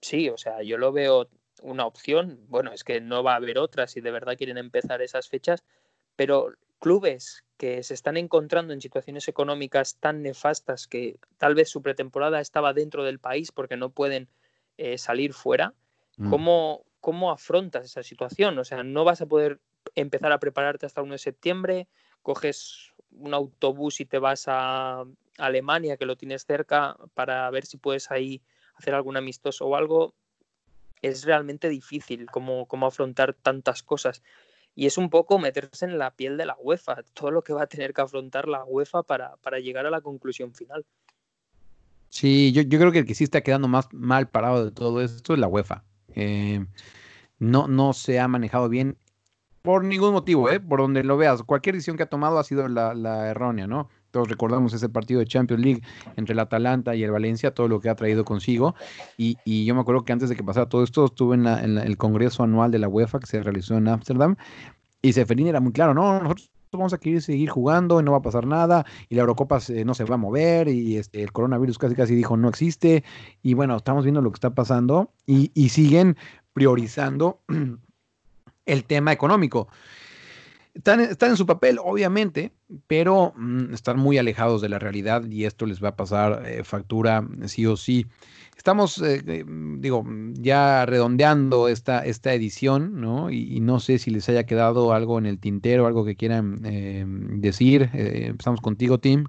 sí, 0.00 0.28
o 0.28 0.36
sea, 0.36 0.62
yo 0.62 0.76
lo 0.76 0.92
veo 0.92 1.28
una 1.62 1.86
opción. 1.86 2.40
Bueno, 2.48 2.72
es 2.72 2.84
que 2.84 3.00
no 3.00 3.22
va 3.22 3.34
a 3.34 3.36
haber 3.36 3.58
otra 3.58 3.86
si 3.86 4.00
de 4.00 4.10
verdad 4.10 4.36
quieren 4.36 4.58
empezar 4.58 5.02
esas 5.02 5.28
fechas, 5.28 5.64
pero 6.16 6.52
clubes 6.80 7.44
que 7.56 7.82
se 7.82 7.94
están 7.94 8.16
encontrando 8.16 8.72
en 8.72 8.80
situaciones 8.80 9.28
económicas 9.28 9.96
tan 9.96 10.22
nefastas 10.22 10.86
que 10.86 11.18
tal 11.38 11.54
vez 11.54 11.68
su 11.68 11.82
pretemporada 11.82 12.40
estaba 12.40 12.72
dentro 12.72 13.04
del 13.04 13.18
país 13.18 13.50
porque 13.52 13.76
no 13.76 13.90
pueden 13.90 14.28
eh, 14.76 14.98
salir 14.98 15.32
fuera, 15.32 15.74
Mm. 16.18 16.30
¿cómo, 16.30 16.84
¿cómo 17.00 17.30
afrontas 17.30 17.86
esa 17.86 18.02
situación? 18.02 18.58
O 18.58 18.64
sea, 18.64 18.82
no 18.82 19.04
vas 19.04 19.22
a 19.22 19.26
poder 19.26 19.60
empezar 19.94 20.32
a 20.32 20.38
prepararte 20.38 20.86
hasta 20.86 21.00
el 21.00 21.06
1 21.06 21.14
de 21.14 21.18
septiembre, 21.18 21.88
coges 22.22 22.92
un 23.10 23.34
autobús 23.34 24.00
y 24.00 24.04
te 24.04 24.18
vas 24.18 24.44
a 24.46 25.04
Alemania, 25.38 25.96
que 25.96 26.06
lo 26.06 26.16
tienes 26.16 26.44
cerca, 26.44 26.96
para 27.14 27.48
ver 27.50 27.64
si 27.64 27.76
puedes 27.76 28.10
ahí 28.10 28.42
hacer 28.74 28.94
algún 28.94 29.16
amistoso 29.16 29.66
o 29.66 29.76
algo. 29.76 30.14
Es 31.02 31.24
realmente 31.24 31.68
difícil 31.68 32.26
cómo, 32.26 32.66
afrontar 32.86 33.34
tantas 33.34 33.82
cosas. 33.82 34.22
Y 34.74 34.86
es 34.86 34.98
un 34.98 35.10
poco 35.10 35.38
meterse 35.38 35.84
en 35.86 35.98
la 35.98 36.14
piel 36.14 36.36
de 36.36 36.46
la 36.46 36.56
UEFA, 36.60 37.02
todo 37.14 37.30
lo 37.30 37.42
que 37.42 37.52
va 37.52 37.62
a 37.62 37.66
tener 37.66 37.92
que 37.92 38.00
afrontar 38.00 38.46
la 38.46 38.64
UEFA 38.64 39.02
para, 39.02 39.36
para 39.38 39.58
llegar 39.58 39.86
a 39.86 39.90
la 39.90 40.00
conclusión 40.00 40.54
final. 40.54 40.84
Sí, 42.10 42.52
yo, 42.52 42.62
yo 42.62 42.78
creo 42.78 42.92
que 42.92 43.00
el 43.00 43.06
que 43.06 43.14
sí 43.14 43.24
está 43.24 43.42
quedando 43.42 43.68
más 43.68 43.92
mal 43.92 44.28
parado 44.28 44.64
de 44.64 44.70
todo 44.70 45.02
esto 45.02 45.34
es 45.34 45.38
la 45.38 45.48
UEFA. 45.48 45.84
Eh, 46.14 46.64
no, 47.38 47.68
no 47.68 47.92
se 47.92 48.18
ha 48.18 48.28
manejado 48.28 48.68
bien 48.68 48.98
por 49.62 49.84
ningún 49.84 50.12
motivo, 50.12 50.48
¿eh? 50.50 50.60
por 50.60 50.80
donde 50.80 51.02
lo 51.04 51.16
veas. 51.16 51.42
Cualquier 51.42 51.74
decisión 51.74 51.96
que 51.96 52.04
ha 52.04 52.06
tomado 52.06 52.38
ha 52.38 52.44
sido 52.44 52.66
la, 52.68 52.94
la 52.94 53.28
errónea, 53.28 53.66
¿no? 53.66 53.88
Todos 54.10 54.28
recordamos 54.28 54.72
ese 54.72 54.88
partido 54.88 55.20
de 55.20 55.26
Champions 55.26 55.62
League 55.62 55.82
entre 56.16 56.32
el 56.32 56.38
Atalanta 56.38 56.94
y 56.94 57.02
el 57.04 57.10
Valencia, 57.10 57.52
todo 57.52 57.68
lo 57.68 57.78
que 57.80 57.90
ha 57.90 57.94
traído 57.94 58.24
consigo. 58.24 58.74
Y, 59.18 59.36
y 59.44 59.66
yo 59.66 59.74
me 59.74 59.82
acuerdo 59.82 60.04
que 60.04 60.12
antes 60.12 60.30
de 60.30 60.36
que 60.36 60.42
pasara 60.42 60.68
todo 60.68 60.82
esto, 60.82 61.04
estuve 61.04 61.34
en, 61.34 61.44
la- 61.44 61.62
en 61.62 61.74
la- 61.74 61.82
el 61.82 61.96
Congreso 61.98 62.42
Anual 62.42 62.70
de 62.70 62.78
la 62.78 62.88
UEFA 62.88 63.20
que 63.20 63.26
se 63.26 63.42
realizó 63.42 63.76
en 63.76 63.88
Ámsterdam. 63.88 64.36
Y 65.02 65.12
Seferín 65.12 65.46
era 65.46 65.60
muy 65.60 65.72
claro, 65.72 65.92
no, 65.92 66.14
nosotros 66.22 66.50
vamos 66.72 66.92
a 66.92 66.98
querer 66.98 67.20
seguir 67.22 67.50
jugando 67.50 68.00
y 68.00 68.02
no 68.02 68.12
va 68.12 68.18
a 68.18 68.22
pasar 68.22 68.46
nada. 68.46 68.86
Y 69.10 69.14
la 69.16 69.20
Eurocopa 69.22 69.60
se- 69.60 69.84
no 69.84 69.92
se 69.94 70.04
va 70.04 70.14
a 70.14 70.18
mover. 70.18 70.68
Y 70.68 70.96
este, 70.96 71.22
el 71.22 71.30
coronavirus 71.32 71.76
casi 71.78 71.94
casi 71.94 72.14
dijo 72.14 72.36
no 72.38 72.48
existe. 72.48 73.04
Y 73.42 73.52
bueno, 73.54 73.76
estamos 73.76 74.04
viendo 74.04 74.22
lo 74.22 74.30
que 74.30 74.36
está 74.36 74.54
pasando. 74.54 75.10
Y, 75.26 75.50
y 75.54 75.68
siguen 75.68 76.16
priorizando 76.54 77.40
el 78.68 78.84
tema 78.84 79.12
económico. 79.12 79.68
Están, 80.74 81.00
están 81.00 81.30
en 81.30 81.36
su 81.36 81.46
papel, 81.46 81.78
obviamente, 81.82 82.52
pero 82.86 83.32
mm, 83.36 83.74
están 83.74 83.98
muy 83.98 84.16
alejados 84.16 84.62
de 84.62 84.68
la 84.68 84.78
realidad 84.78 85.24
y 85.28 85.44
esto 85.44 85.66
les 85.66 85.82
va 85.82 85.88
a 85.88 85.96
pasar 85.96 86.44
eh, 86.46 86.62
factura 86.62 87.26
sí 87.46 87.66
o 87.66 87.76
sí. 87.76 88.06
Estamos, 88.56 89.00
eh, 89.02 89.22
eh, 89.24 89.44
digo, 89.46 90.04
ya 90.34 90.84
redondeando 90.84 91.68
esta, 91.68 92.04
esta 92.04 92.34
edición, 92.34 93.00
¿no? 93.00 93.30
Y, 93.30 93.56
y 93.56 93.60
no 93.60 93.78
sé 93.78 93.98
si 93.98 94.10
les 94.10 94.28
haya 94.28 94.46
quedado 94.46 94.92
algo 94.92 95.18
en 95.18 95.26
el 95.26 95.38
tintero, 95.38 95.86
algo 95.86 96.04
que 96.04 96.16
quieran 96.16 96.60
eh, 96.64 97.04
decir. 97.06 97.88
Empezamos 97.92 98.60
contigo, 98.60 98.98
Tim. 98.98 99.24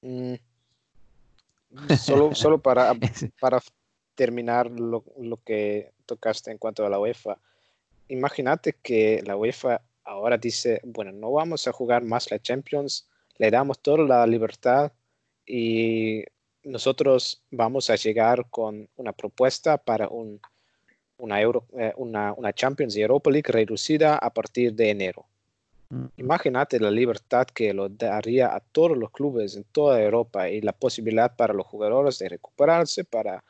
Mm. 0.00 0.34
Solo, 1.98 2.34
solo 2.34 2.62
para, 2.62 2.94
para 3.40 3.60
terminar 4.14 4.70
lo, 4.70 5.04
lo 5.20 5.36
que 5.44 5.92
tocaste 6.06 6.50
en 6.50 6.58
cuanto 6.58 6.86
a 6.86 6.88
la 6.88 6.98
UEFA. 6.98 7.38
Imagínate 8.08 8.74
que 8.82 9.22
la 9.24 9.36
UEFA 9.36 9.82
ahora 10.04 10.36
dice, 10.36 10.80
bueno, 10.84 11.12
no 11.12 11.32
vamos 11.32 11.66
a 11.66 11.72
jugar 11.72 12.04
más 12.04 12.30
la 12.30 12.38
Champions, 12.38 13.08
le 13.38 13.50
damos 13.50 13.80
toda 13.80 14.04
la 14.04 14.26
libertad 14.26 14.92
y 15.46 16.24
nosotros 16.62 17.42
vamos 17.50 17.90
a 17.90 17.96
llegar 17.96 18.46
con 18.50 18.88
una 18.96 19.12
propuesta 19.12 19.78
para 19.78 20.08
un, 20.08 20.40
una, 21.18 21.40
Euro, 21.40 21.66
eh, 21.78 21.92
una, 21.96 22.32
una 22.32 22.52
Champions 22.52 22.96
y 22.96 23.02
Europa 23.02 23.30
League 23.30 23.50
reducida 23.50 24.16
a 24.16 24.30
partir 24.32 24.74
de 24.74 24.90
enero. 24.90 25.26
Mm. 25.90 26.06
Imagínate 26.16 26.80
la 26.80 26.90
libertad 26.90 27.46
que 27.46 27.72
lo 27.72 27.88
daría 27.88 28.54
a 28.54 28.60
todos 28.60 28.96
los 28.96 29.10
clubes 29.10 29.56
en 29.56 29.64
toda 29.64 30.02
Europa 30.02 30.48
y 30.48 30.60
la 30.60 30.72
posibilidad 30.72 31.34
para 31.36 31.54
los 31.54 31.66
jugadores 31.66 32.18
de 32.18 32.28
recuperarse, 32.28 33.04
para 33.04 33.44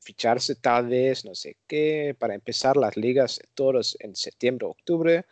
ficharse 0.00 0.54
tal 0.56 0.88
vez, 0.88 1.24
no 1.24 1.34
sé 1.34 1.56
qué, 1.66 2.16
para 2.18 2.34
empezar 2.34 2.76
las 2.76 2.96
ligas 2.96 3.40
todos 3.54 3.96
en 4.00 4.16
septiembre, 4.16 4.66
octubre, 4.66 5.24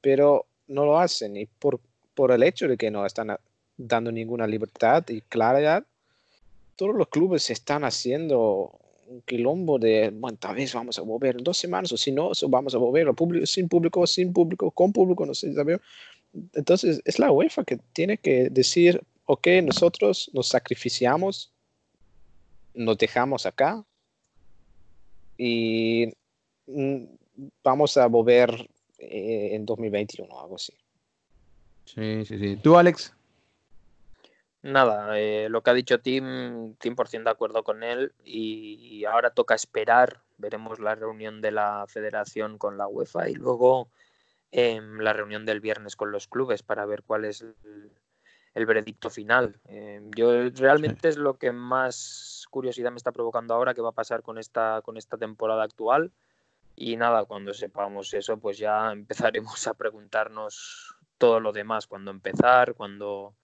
pero 0.00 0.46
no 0.68 0.84
lo 0.84 0.98
hacen 0.98 1.36
y 1.36 1.46
por, 1.46 1.80
por 2.14 2.30
el 2.30 2.42
hecho 2.42 2.68
de 2.68 2.76
que 2.76 2.90
no 2.90 3.04
están 3.04 3.30
a- 3.30 3.40
dando 3.76 4.12
ninguna 4.12 4.46
libertad 4.46 5.04
y 5.08 5.20
claridad, 5.22 5.84
todos 6.76 6.94
los 6.94 7.08
clubes 7.08 7.50
están 7.50 7.84
haciendo 7.84 8.78
un 9.08 9.20
quilombo 9.22 9.78
de, 9.78 10.10
bueno, 10.10 10.38
tal 10.38 10.54
vez 10.56 10.72
vamos 10.72 10.98
a 10.98 11.02
volver 11.02 11.36
en 11.36 11.44
dos 11.44 11.58
semanas 11.58 11.92
o 11.92 11.96
si 11.96 12.12
no, 12.12 12.28
o 12.28 12.48
vamos 12.48 12.74
a 12.74 12.78
volver 12.78 13.08
al 13.08 13.14
público, 13.14 13.44
sin 13.46 13.68
público, 13.68 14.06
sin 14.06 14.32
público, 14.32 14.70
con 14.70 14.92
público, 14.92 15.26
no 15.26 15.34
sé, 15.34 15.52
¿sabes? 15.52 15.80
Entonces 16.54 17.02
es 17.04 17.18
la 17.18 17.30
UEFA 17.30 17.64
que 17.64 17.78
tiene 17.92 18.16
que 18.16 18.48
decir, 18.50 19.02
ok, 19.26 19.48
nosotros 19.64 20.30
nos 20.32 20.48
sacrificamos, 20.48 21.52
nos 22.74 22.96
dejamos 22.96 23.44
acá 23.44 23.84
y 25.36 26.12
mm, 26.66 27.04
vamos 27.62 27.96
a 27.96 28.06
volver 28.06 28.68
eh, 28.98 29.50
en 29.52 29.66
2021 29.66 30.40
algo 30.40 30.56
así. 30.56 30.74
Sí, 31.84 32.24
sí, 32.24 32.38
sí. 32.38 32.56
¿Tú, 32.56 32.76
Alex? 32.76 33.12
Nada, 34.62 35.18
eh, 35.18 35.48
lo 35.48 35.62
que 35.62 35.70
ha 35.70 35.74
dicho 35.74 36.00
Tim, 36.00 36.76
100% 36.76 37.24
de 37.24 37.30
acuerdo 37.30 37.64
con 37.64 37.82
él 37.82 38.12
y, 38.24 38.74
y 38.80 39.04
ahora 39.04 39.30
toca 39.30 39.56
esperar, 39.56 40.20
veremos 40.38 40.78
la 40.78 40.94
reunión 40.94 41.40
de 41.40 41.50
la 41.50 41.84
federación 41.88 42.58
con 42.58 42.78
la 42.78 42.86
UEFA 42.86 43.28
y 43.28 43.34
luego 43.34 43.88
em, 44.52 45.00
la 45.00 45.12
reunión 45.12 45.44
del 45.46 45.60
viernes 45.60 45.96
con 45.96 46.12
los 46.12 46.28
clubes 46.28 46.62
para 46.62 46.86
ver 46.86 47.02
cuál 47.02 47.24
es 47.24 47.40
el, 47.40 47.90
el 48.54 48.66
veredicto 48.66 49.10
final. 49.10 49.58
Em, 49.66 50.10
yo 50.12 50.48
realmente 50.50 51.08
es 51.08 51.16
lo 51.16 51.34
que 51.34 51.50
más 51.50 52.41
curiosidad 52.52 52.92
me 52.92 52.98
está 52.98 53.10
provocando 53.10 53.54
ahora, 53.54 53.74
qué 53.74 53.80
va 53.80 53.88
a 53.88 54.00
pasar 54.00 54.22
con 54.22 54.38
esta, 54.38 54.80
con 54.82 54.96
esta 54.96 55.16
temporada 55.16 55.64
actual 55.64 56.12
y 56.76 56.96
nada, 56.96 57.24
cuando 57.24 57.52
sepamos 57.54 58.14
eso, 58.14 58.36
pues 58.36 58.58
ya 58.58 58.92
empezaremos 58.92 59.66
a 59.66 59.74
preguntarnos 59.74 60.94
todo 61.18 61.40
lo 61.40 61.52
demás, 61.52 61.88
cuándo 61.88 62.10
empezar, 62.10 62.74
cuándo 62.74 63.34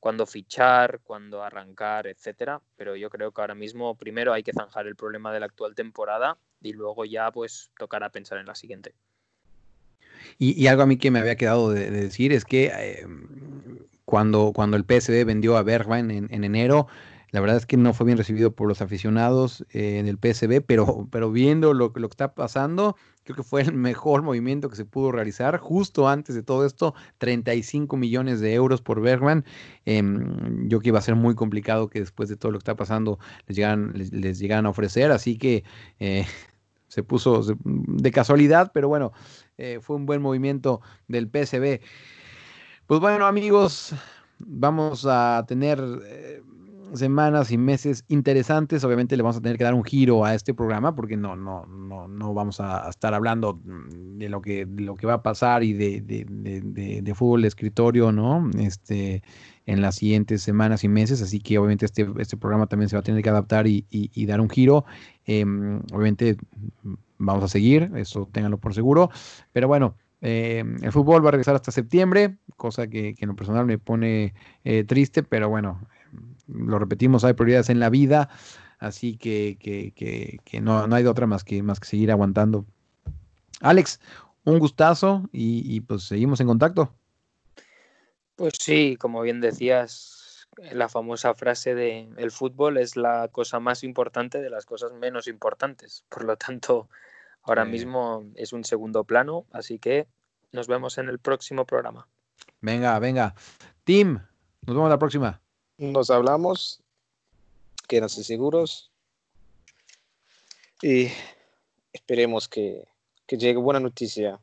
cuándo 0.00 0.26
fichar, 0.26 0.98
cuándo 1.04 1.44
arrancar, 1.44 2.08
etcétera. 2.08 2.60
Pero 2.76 2.96
yo 2.96 3.08
creo 3.08 3.30
que 3.30 3.40
ahora 3.40 3.54
mismo 3.54 3.94
primero 3.94 4.32
hay 4.32 4.42
que 4.42 4.52
zanjar 4.52 4.88
el 4.88 4.96
problema 4.96 5.32
de 5.32 5.38
la 5.38 5.46
actual 5.46 5.76
temporada 5.76 6.36
y 6.60 6.72
luego 6.72 7.04
ya 7.04 7.30
pues 7.30 7.70
tocará 7.78 8.10
pensar 8.10 8.38
en 8.38 8.46
la 8.46 8.56
siguiente. 8.56 8.94
Y, 10.38 10.66
algo 10.66 10.82
a 10.82 10.86
mí 10.86 10.96
que 10.96 11.12
me 11.12 11.20
había 11.20 11.36
quedado 11.36 11.70
de, 11.70 11.88
de 11.90 12.00
decir 12.00 12.32
es 12.32 12.44
que 12.44 12.72
eh, 12.74 13.06
cuando, 14.04 14.52
cuando 14.52 14.76
el 14.76 14.84
PSV 14.84 15.24
vendió 15.24 15.56
a 15.56 15.62
Bergwijn 15.62 16.10
en, 16.10 16.28
en 16.34 16.44
enero, 16.44 16.88
la 17.32 17.40
verdad 17.40 17.56
es 17.56 17.66
que 17.66 17.78
no 17.78 17.94
fue 17.94 18.06
bien 18.06 18.18
recibido 18.18 18.54
por 18.54 18.68
los 18.68 18.82
aficionados 18.82 19.64
eh, 19.70 20.02
del 20.04 20.18
PSV, 20.18 20.60
pero, 20.66 21.08
pero 21.10 21.32
viendo 21.32 21.72
lo, 21.72 21.90
lo 21.94 22.08
que 22.08 22.12
está 22.12 22.34
pasando, 22.34 22.94
creo 23.24 23.36
que 23.36 23.42
fue 23.42 23.62
el 23.62 23.72
mejor 23.72 24.20
movimiento 24.22 24.68
que 24.68 24.76
se 24.76 24.84
pudo 24.84 25.12
realizar. 25.12 25.56
Justo 25.56 26.08
antes 26.08 26.34
de 26.34 26.42
todo 26.42 26.66
esto, 26.66 26.94
35 27.18 27.96
millones 27.96 28.40
de 28.40 28.52
euros 28.52 28.82
por 28.82 29.00
Bergman. 29.00 29.46
Eh, 29.86 30.02
yo 30.66 30.80
que 30.80 30.88
iba 30.88 30.98
a 30.98 31.02
ser 31.02 31.14
muy 31.14 31.34
complicado 31.34 31.88
que 31.88 32.00
después 32.00 32.28
de 32.28 32.36
todo 32.36 32.52
lo 32.52 32.58
que 32.58 32.64
está 32.64 32.76
pasando 32.76 33.18
les 33.46 33.56
llegaran, 33.56 33.92
les, 33.94 34.12
les 34.12 34.50
a 34.50 34.68
ofrecer, 34.68 35.10
así 35.10 35.38
que 35.38 35.64
eh, 36.00 36.26
se 36.88 37.02
puso 37.02 37.42
de 37.64 38.10
casualidad, 38.10 38.72
pero 38.74 38.88
bueno, 38.88 39.12
eh, 39.56 39.78
fue 39.80 39.96
un 39.96 40.04
buen 40.04 40.20
movimiento 40.20 40.82
del 41.08 41.30
PSB. 41.30 41.80
Pues 42.86 43.00
bueno, 43.00 43.26
amigos, 43.26 43.94
vamos 44.38 45.06
a 45.08 45.46
tener 45.48 45.80
semanas 46.94 47.50
y 47.52 47.58
meses 47.58 48.04
interesantes. 48.08 48.84
Obviamente 48.84 49.16
le 49.16 49.22
vamos 49.22 49.36
a 49.36 49.40
tener 49.40 49.58
que 49.58 49.64
dar 49.64 49.74
un 49.74 49.84
giro 49.84 50.24
a 50.24 50.34
este 50.34 50.54
programa 50.54 50.94
porque 50.94 51.16
no, 51.16 51.36
no, 51.36 51.66
no, 51.66 52.08
no 52.08 52.34
vamos 52.34 52.60
a, 52.60 52.88
estar 52.88 53.14
hablando 53.14 53.54
mm, 53.64 54.18
de 54.18 54.28
lo 54.28 54.42
que, 54.42 54.66
de 54.66 54.82
lo 54.82 54.94
que 54.96 55.06
va 55.06 55.14
a 55.14 55.22
pasar 55.22 55.62
y 55.64 55.72
de, 55.72 56.00
de, 56.02 56.24
de- 56.28 57.02
de- 57.02 57.14
fútbol 57.14 57.42
de 57.42 57.48
escritorio, 57.48 58.12
¿no? 58.12 58.50
Este, 58.58 59.22
en 59.66 59.80
las 59.82 59.96
siguientes 59.96 60.42
semanas 60.42 60.84
y 60.84 60.88
meses. 60.88 61.22
Así 61.22 61.40
que 61.40 61.58
obviamente 61.58 61.86
este, 61.86 62.06
este 62.18 62.36
programa 62.36 62.66
también 62.66 62.88
se 62.88 62.96
va 62.96 63.00
a 63.00 63.02
tener 63.02 63.22
que 63.22 63.28
adaptar 63.30 63.66
y, 63.66 63.86
y- 63.90 64.10
y 64.14 64.26
dar 64.26 64.40
un 64.40 64.48
giro. 64.50 64.84
Em, 65.24 65.78
obviamente 65.92 66.36
mm, 66.82 66.94
vamos 67.18 67.44
a 67.44 67.48
seguir, 67.48 67.90
eso 67.96 68.28
ténganlo 68.32 68.58
por 68.58 68.74
seguro. 68.74 69.10
Pero 69.52 69.68
bueno. 69.68 69.96
eh, 70.20 70.62
el 70.82 70.92
fútbol 70.92 71.24
va 71.24 71.28
a 71.30 71.32
regresar 71.32 71.54
hasta 71.56 71.72
septiembre, 71.72 72.36
cosa 72.56 72.86
que, 72.86 73.14
que 73.14 73.24
en 73.24 73.28
lo 73.30 73.36
personal 73.36 73.66
me 73.66 73.78
pone 73.78 74.34
eh, 74.64 74.84
triste, 74.84 75.22
pero 75.24 75.48
bueno, 75.48 75.80
lo 76.46 76.78
repetimos, 76.78 77.24
hay 77.24 77.32
prioridades 77.34 77.70
en 77.70 77.80
la 77.80 77.90
vida, 77.90 78.28
así 78.78 79.16
que, 79.16 79.56
que, 79.60 79.92
que- 79.92 80.38
que 80.44 80.60
no, 80.60 80.86
no 80.86 80.96
hay 80.96 81.02
de 81.02 81.08
otra 81.08 81.26
más 81.26 81.44
que, 81.44 81.62
más 81.62 81.80
que 81.80 81.86
seguir 81.88 82.10
aguantando. 82.10 82.66
Alex, 83.60 84.00
un 84.44 84.58
gustazo 84.58 85.28
y, 85.32 85.62
y 85.74 85.80
pues 85.80 86.04
seguimos 86.04 86.40
en 86.40 86.48
contacto. 86.48 86.94
Pues 88.36 88.54
sí, 88.58 88.96
como 88.98 89.22
bien 89.22 89.40
decías, 89.40 90.48
la 90.72 90.88
famosa 90.88 91.34
frase 91.34 91.74
de 91.74 92.08
el 92.16 92.30
fútbol 92.30 92.78
es 92.78 92.96
la 92.96 93.28
cosa 93.28 93.60
más 93.60 93.84
importante 93.84 94.40
de 94.40 94.50
las 94.50 94.66
cosas 94.66 94.92
menos 94.92 95.28
importantes. 95.28 96.04
Por 96.08 96.24
lo 96.24 96.36
tanto, 96.36 96.88
ahora 97.42 97.64
mismo 97.64 98.24
es 98.34 98.52
un 98.52 98.64
segundo 98.64 99.04
plano, 99.04 99.46
así 99.52 99.78
que 99.78 100.08
nos 100.50 100.66
vemos 100.66 100.98
en 100.98 101.08
el 101.08 101.18
próximo 101.18 101.66
programa. 101.66 102.08
Venga, 102.60 102.98
venga. 102.98 103.34
Tim, 103.84 104.18
nos 104.66 104.76
vemos 104.76 104.90
la 104.90 104.98
próxima. 104.98 105.41
Nos 105.82 106.10
hablamos, 106.10 106.80
quédense 107.88 108.22
seguros 108.22 108.92
y 110.80 111.08
esperemos 111.92 112.48
que, 112.48 112.86
que 113.26 113.36
llegue 113.36 113.58
buena 113.58 113.80
noticia. 113.80 114.38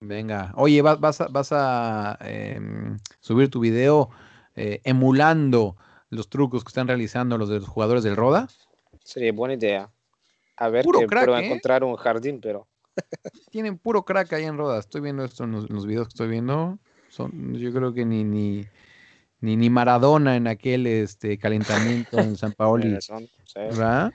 Venga. 0.00 0.52
Oye, 0.56 0.82
¿vas, 0.82 0.98
vas 0.98 1.20
a, 1.20 1.28
vas 1.28 1.52
a 1.52 2.18
em, 2.22 2.98
subir 3.20 3.50
tu 3.50 3.60
video 3.60 4.10
eh, 4.56 4.80
emulando 4.82 5.76
los 6.10 6.28
trucos 6.28 6.64
que 6.64 6.70
están 6.70 6.88
realizando 6.88 7.38
los 7.38 7.48
de 7.48 7.60
los 7.60 7.68
jugadores 7.68 8.02
del 8.02 8.16
Roda? 8.16 8.48
Sería 8.98 9.32
buena 9.32 9.54
idea. 9.54 9.92
A 10.56 10.70
ver 10.70 10.84
Puro 10.84 10.98
que 10.98 11.06
crack, 11.06 11.28
¿eh? 11.28 11.46
encontrar 11.46 11.84
un 11.84 11.94
jardín, 11.94 12.40
pero 12.40 12.66
Tienen 13.52 13.78
puro 13.78 14.04
crack 14.04 14.32
ahí 14.32 14.44
en 14.44 14.58
Roda. 14.58 14.80
Estoy 14.80 15.02
viendo 15.02 15.24
esto 15.24 15.44
en 15.44 15.52
los, 15.52 15.70
en 15.70 15.76
los 15.76 15.86
videos 15.86 16.08
que 16.08 16.14
estoy 16.14 16.26
viendo. 16.26 16.80
Son, 17.10 17.54
yo 17.54 17.72
creo 17.72 17.94
que 17.94 18.04
ni, 18.04 18.24
ni, 18.24 18.66
ni, 19.44 19.56
ni 19.56 19.68
Maradona 19.68 20.36
en 20.36 20.46
aquel 20.46 20.86
este, 20.86 21.38
calentamiento 21.38 22.18
en 22.18 22.36
San 22.36 22.52
Paoli. 22.52 22.84
tienes 22.84 23.08
razón, 23.08 23.28
sí. 23.44 23.60
¿Verdad? 23.60 24.14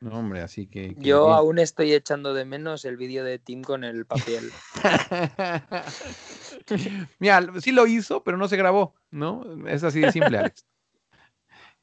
No, 0.00 0.18
hombre, 0.18 0.40
así 0.40 0.66
que. 0.66 0.94
que 0.94 1.02
Yo 1.02 1.26
bien. 1.26 1.36
aún 1.36 1.58
estoy 1.58 1.92
echando 1.92 2.32
de 2.34 2.44
menos 2.44 2.84
el 2.86 2.96
vídeo 2.96 3.22
de 3.22 3.38
Tim 3.38 3.62
con 3.62 3.84
el 3.84 4.06
papel. 4.06 4.50
Mira, 7.20 7.46
sí 7.60 7.70
lo 7.70 7.86
hizo, 7.86 8.24
pero 8.24 8.36
no 8.38 8.48
se 8.48 8.56
grabó, 8.56 8.94
¿no? 9.10 9.44
Es 9.68 9.84
así 9.84 10.00
de 10.00 10.10
simple, 10.10 10.38
Alex. 10.38 10.64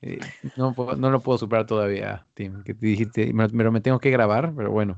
Eh, 0.02 0.18
no, 0.56 0.74
puedo- 0.74 0.96
no 0.96 1.12
lo 1.12 1.20
puedo 1.20 1.38
superar 1.38 1.66
todavía, 1.66 2.26
Tim. 2.34 2.64
Que 2.64 2.74
te 2.74 2.86
dijiste, 2.86 3.34
me, 3.34 3.50
pero 3.50 3.70
me 3.70 3.82
tengo 3.82 4.00
que 4.00 4.10
grabar, 4.10 4.54
pero 4.56 4.72
bueno. 4.72 4.98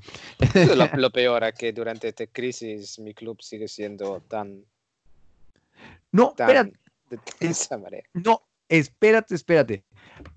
lo, 0.75 0.87
lo 0.95 1.09
peor 1.09 1.43
es 1.43 1.55
que 1.55 1.73
durante 1.73 2.09
esta 2.09 2.27
crisis 2.27 2.99
mi 2.99 3.15
club 3.15 3.41
sigue 3.41 3.67
siendo 3.67 4.21
tan, 4.21 4.63
No, 6.11 6.35
tan 6.37 6.49
espérate, 6.49 6.77
de 7.17 7.21
esa 7.49 7.77
manera. 7.77 8.07
no, 8.13 8.41
espérate, 8.69 9.35
espérate. 9.35 9.83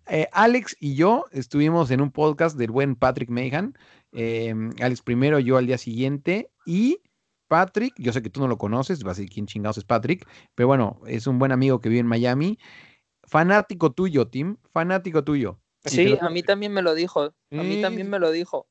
Eh, 0.09 0.29
Alex 0.33 0.77
y 0.81 0.95
yo 0.95 1.27
estuvimos 1.33 1.91
en 1.91 2.01
un 2.01 2.11
podcast 2.11 2.57
del 2.57 2.71
buen 2.71 2.97
Patrick 2.97 3.31
Mehan. 3.31 3.77
eh, 4.13 4.55
Alex 4.81 5.03
primero, 5.03 5.39
yo 5.39 5.57
al 5.57 5.67
día 5.67 5.79
siguiente. 5.79 6.51
Y 6.67 7.01
Patrick, 7.49 7.93
yo 7.99 8.13
sé 8.13 8.23
que 8.23 8.31
tú 8.31 8.41
no 8.41 8.49
lo 8.49 8.57
conoces, 8.59 9.03
vas 9.05 9.19
a 9.19 9.21
decir 9.21 9.33
quién 9.33 9.47
chingados 9.47 9.77
es 9.79 9.85
Patrick, 9.85 10.27
pero 10.55 10.67
bueno, 10.67 11.01
es 11.07 11.27
un 11.27 11.39
buen 11.39 11.53
amigo 11.53 11.81
que 11.81 11.89
vive 11.89 12.01
en 12.01 12.07
Miami. 12.07 12.59
Fanático 13.27 13.93
tuyo, 13.93 14.29
Tim, 14.29 14.57
fanático 14.73 15.25
tuyo. 15.25 15.61
Sí, 15.85 16.09
lo- 16.09 16.23
a 16.23 16.31
mí 16.31 16.43
también 16.43 16.73
me 16.73 16.83
lo 16.83 16.95
dijo. 16.95 17.23
A 17.25 17.33
mí 17.51 17.77
Sí, 17.77 17.83
también 17.83 18.09
me 18.11 18.19
lo 18.19 18.31
dijo. 18.31 18.67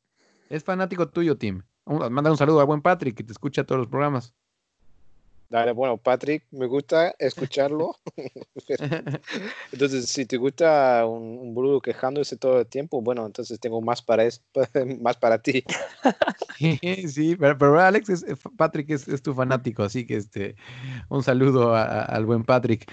Es 0.49 0.63
fanático 0.63 1.09
tuyo, 1.09 1.37
Tim. 1.37 1.61
Manda 1.85 2.31
un 2.31 2.37
saludo 2.37 2.59
al 2.59 2.65
buen 2.65 2.81
Patrick 2.81 3.15
que 3.17 3.23
te 3.23 3.31
escucha 3.31 3.63
todos 3.63 3.79
los 3.79 3.87
programas. 3.87 4.33
Dale, 5.53 5.71
bueno, 5.71 5.97
Patrick, 5.97 6.45
me 6.49 6.65
gusta 6.65 7.13
escucharlo. 7.19 7.95
entonces, 9.71 10.07
si 10.07 10.25
te 10.25 10.37
gusta 10.37 11.05
un, 11.05 11.37
un 11.37 11.53
boludo 11.53 11.79
quejándose 11.79 12.37
todo 12.37 12.61
el 12.61 12.65
tiempo, 12.65 13.03
bueno, 13.03 13.23
entonces 13.23 13.59
tengo 13.59 13.79
más 13.79 14.01
para, 14.01 14.23
es- 14.23 14.43
más 14.99 15.15
para 15.17 15.43
ti. 15.43 15.63
sí, 17.07 17.35
pero, 17.39 17.55
pero 17.55 17.79
Alex, 17.79 18.09
es, 18.09 18.23
eh, 18.23 18.35
Patrick 18.57 18.89
es, 18.89 19.07
es 19.07 19.21
tu 19.21 19.35
fanático, 19.35 19.83
así 19.83 20.07
que 20.07 20.15
este, 20.15 20.55
un 21.07 21.21
saludo 21.21 21.75
a- 21.75 21.83
a- 21.83 22.05
al 22.05 22.25
buen 22.25 22.43
Patrick. 22.43 22.91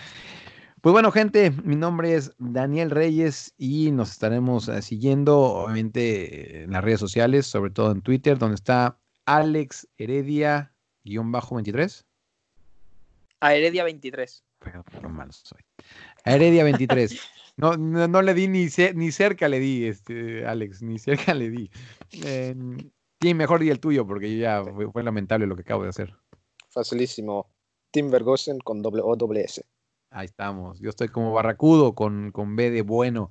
Pues 0.83 0.93
bueno, 0.93 1.11
gente, 1.13 1.53
mi 1.65 1.77
nombre 1.77 2.15
es 2.15 2.35
Daniel 2.37 2.91
Reyes 2.91 3.55
y 3.57 3.91
nos 3.91 4.11
estaremos 4.11 4.69
eh, 4.69 4.83
siguiendo, 4.83 5.39
obviamente, 5.41 6.65
en 6.65 6.73
las 6.73 6.85
redes 6.85 7.01
sociales, 7.01 7.47
sobre 7.47 7.71
todo 7.71 7.91
en 7.91 8.03
Twitter, 8.03 8.37
donde 8.37 8.57
está 8.57 8.99
Alex 9.25 9.89
Heredia-23. 9.97 12.05
A 13.41 13.55
Heredia 13.55 13.85
23. 13.85 14.45
Pero 14.59 14.85
malo 15.09 15.33
soy. 15.33 15.61
A 16.25 16.33
Heredia 16.33 16.65
23. 16.65 17.21
No, 17.57 17.77
no, 17.77 18.09
no 18.09 18.23
le 18.23 18.33
di 18.33 18.49
ni, 18.49 18.69
ni 18.95 19.13
cerca 19.13 19.47
le 19.47 19.59
di, 19.59 19.85
este, 19.85 20.47
Alex, 20.47 20.81
ni 20.81 20.99
cerca 20.99 21.35
le 21.35 21.51
di. 21.51 21.71
Eh, 22.25 22.55
sí, 23.21 23.35
mejor 23.35 23.61
di 23.61 23.69
el 23.69 23.81
tuyo, 23.81 24.07
porque 24.07 24.35
ya 24.39 24.65
fue, 24.65 24.91
fue 24.91 25.03
lamentable 25.03 25.47
lo 25.47 25.57
que 25.57 25.63
acabo 25.63 25.83
de 25.83 25.91
hacer. 25.91 26.17
Facilísimo. 26.71 27.51
Tim 27.91 28.11
Vergosen 28.11 28.61
con 28.61 28.81
doble 28.81 29.03
O, 29.05 29.15
doble 29.15 29.43
S. 29.43 29.63
Ahí 30.13 30.27
estamos. 30.27 30.81
Yo 30.81 30.91
estoy 30.91 31.09
como 31.09 31.33
barracudo 31.33 31.95
con, 31.95 32.33
con 32.33 32.57
B 32.57 32.71
de 32.71 32.83
bueno. 32.83 33.31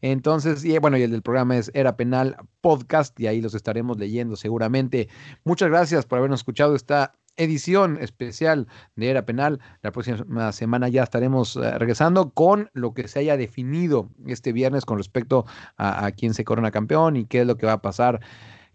Entonces, 0.00 0.64
y 0.64 0.78
bueno, 0.78 0.96
y 0.96 1.02
el 1.02 1.10
del 1.10 1.22
programa 1.22 1.56
es 1.56 1.70
Era 1.74 1.96
Penal 1.96 2.36
Podcast, 2.60 3.18
y 3.18 3.26
ahí 3.26 3.40
los 3.40 3.54
estaremos 3.54 3.98
leyendo 3.98 4.36
seguramente. 4.36 5.08
Muchas 5.44 5.70
gracias 5.70 6.06
por 6.06 6.18
habernos 6.18 6.40
escuchado 6.40 6.76
esta 6.76 7.14
edición 7.40 7.98
especial 8.00 8.68
de 8.96 9.10
Era 9.10 9.24
Penal. 9.24 9.60
La 9.82 9.92
próxima 9.92 10.52
semana 10.52 10.88
ya 10.88 11.02
estaremos 11.02 11.56
eh, 11.56 11.78
regresando 11.78 12.30
con 12.30 12.70
lo 12.72 12.94
que 12.94 13.08
se 13.08 13.20
haya 13.20 13.36
definido 13.36 14.10
este 14.26 14.52
viernes 14.52 14.84
con 14.84 14.98
respecto 14.98 15.46
a, 15.76 16.10
quién 16.12 16.34
se 16.34 16.44
corona 16.44 16.70
campeón 16.70 17.16
y 17.16 17.24
qué 17.24 17.40
es 17.40 17.46
lo 17.46 17.56
que 17.56 17.66
va 17.66 17.72
a 17.72 17.82
pasar 17.82 18.20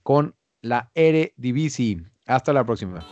con 0.03 0.35
la 0.61 0.91
Eredivisie. 0.95 2.03
Hasta 2.25 2.53
la 2.53 2.65
próxima. 2.65 3.05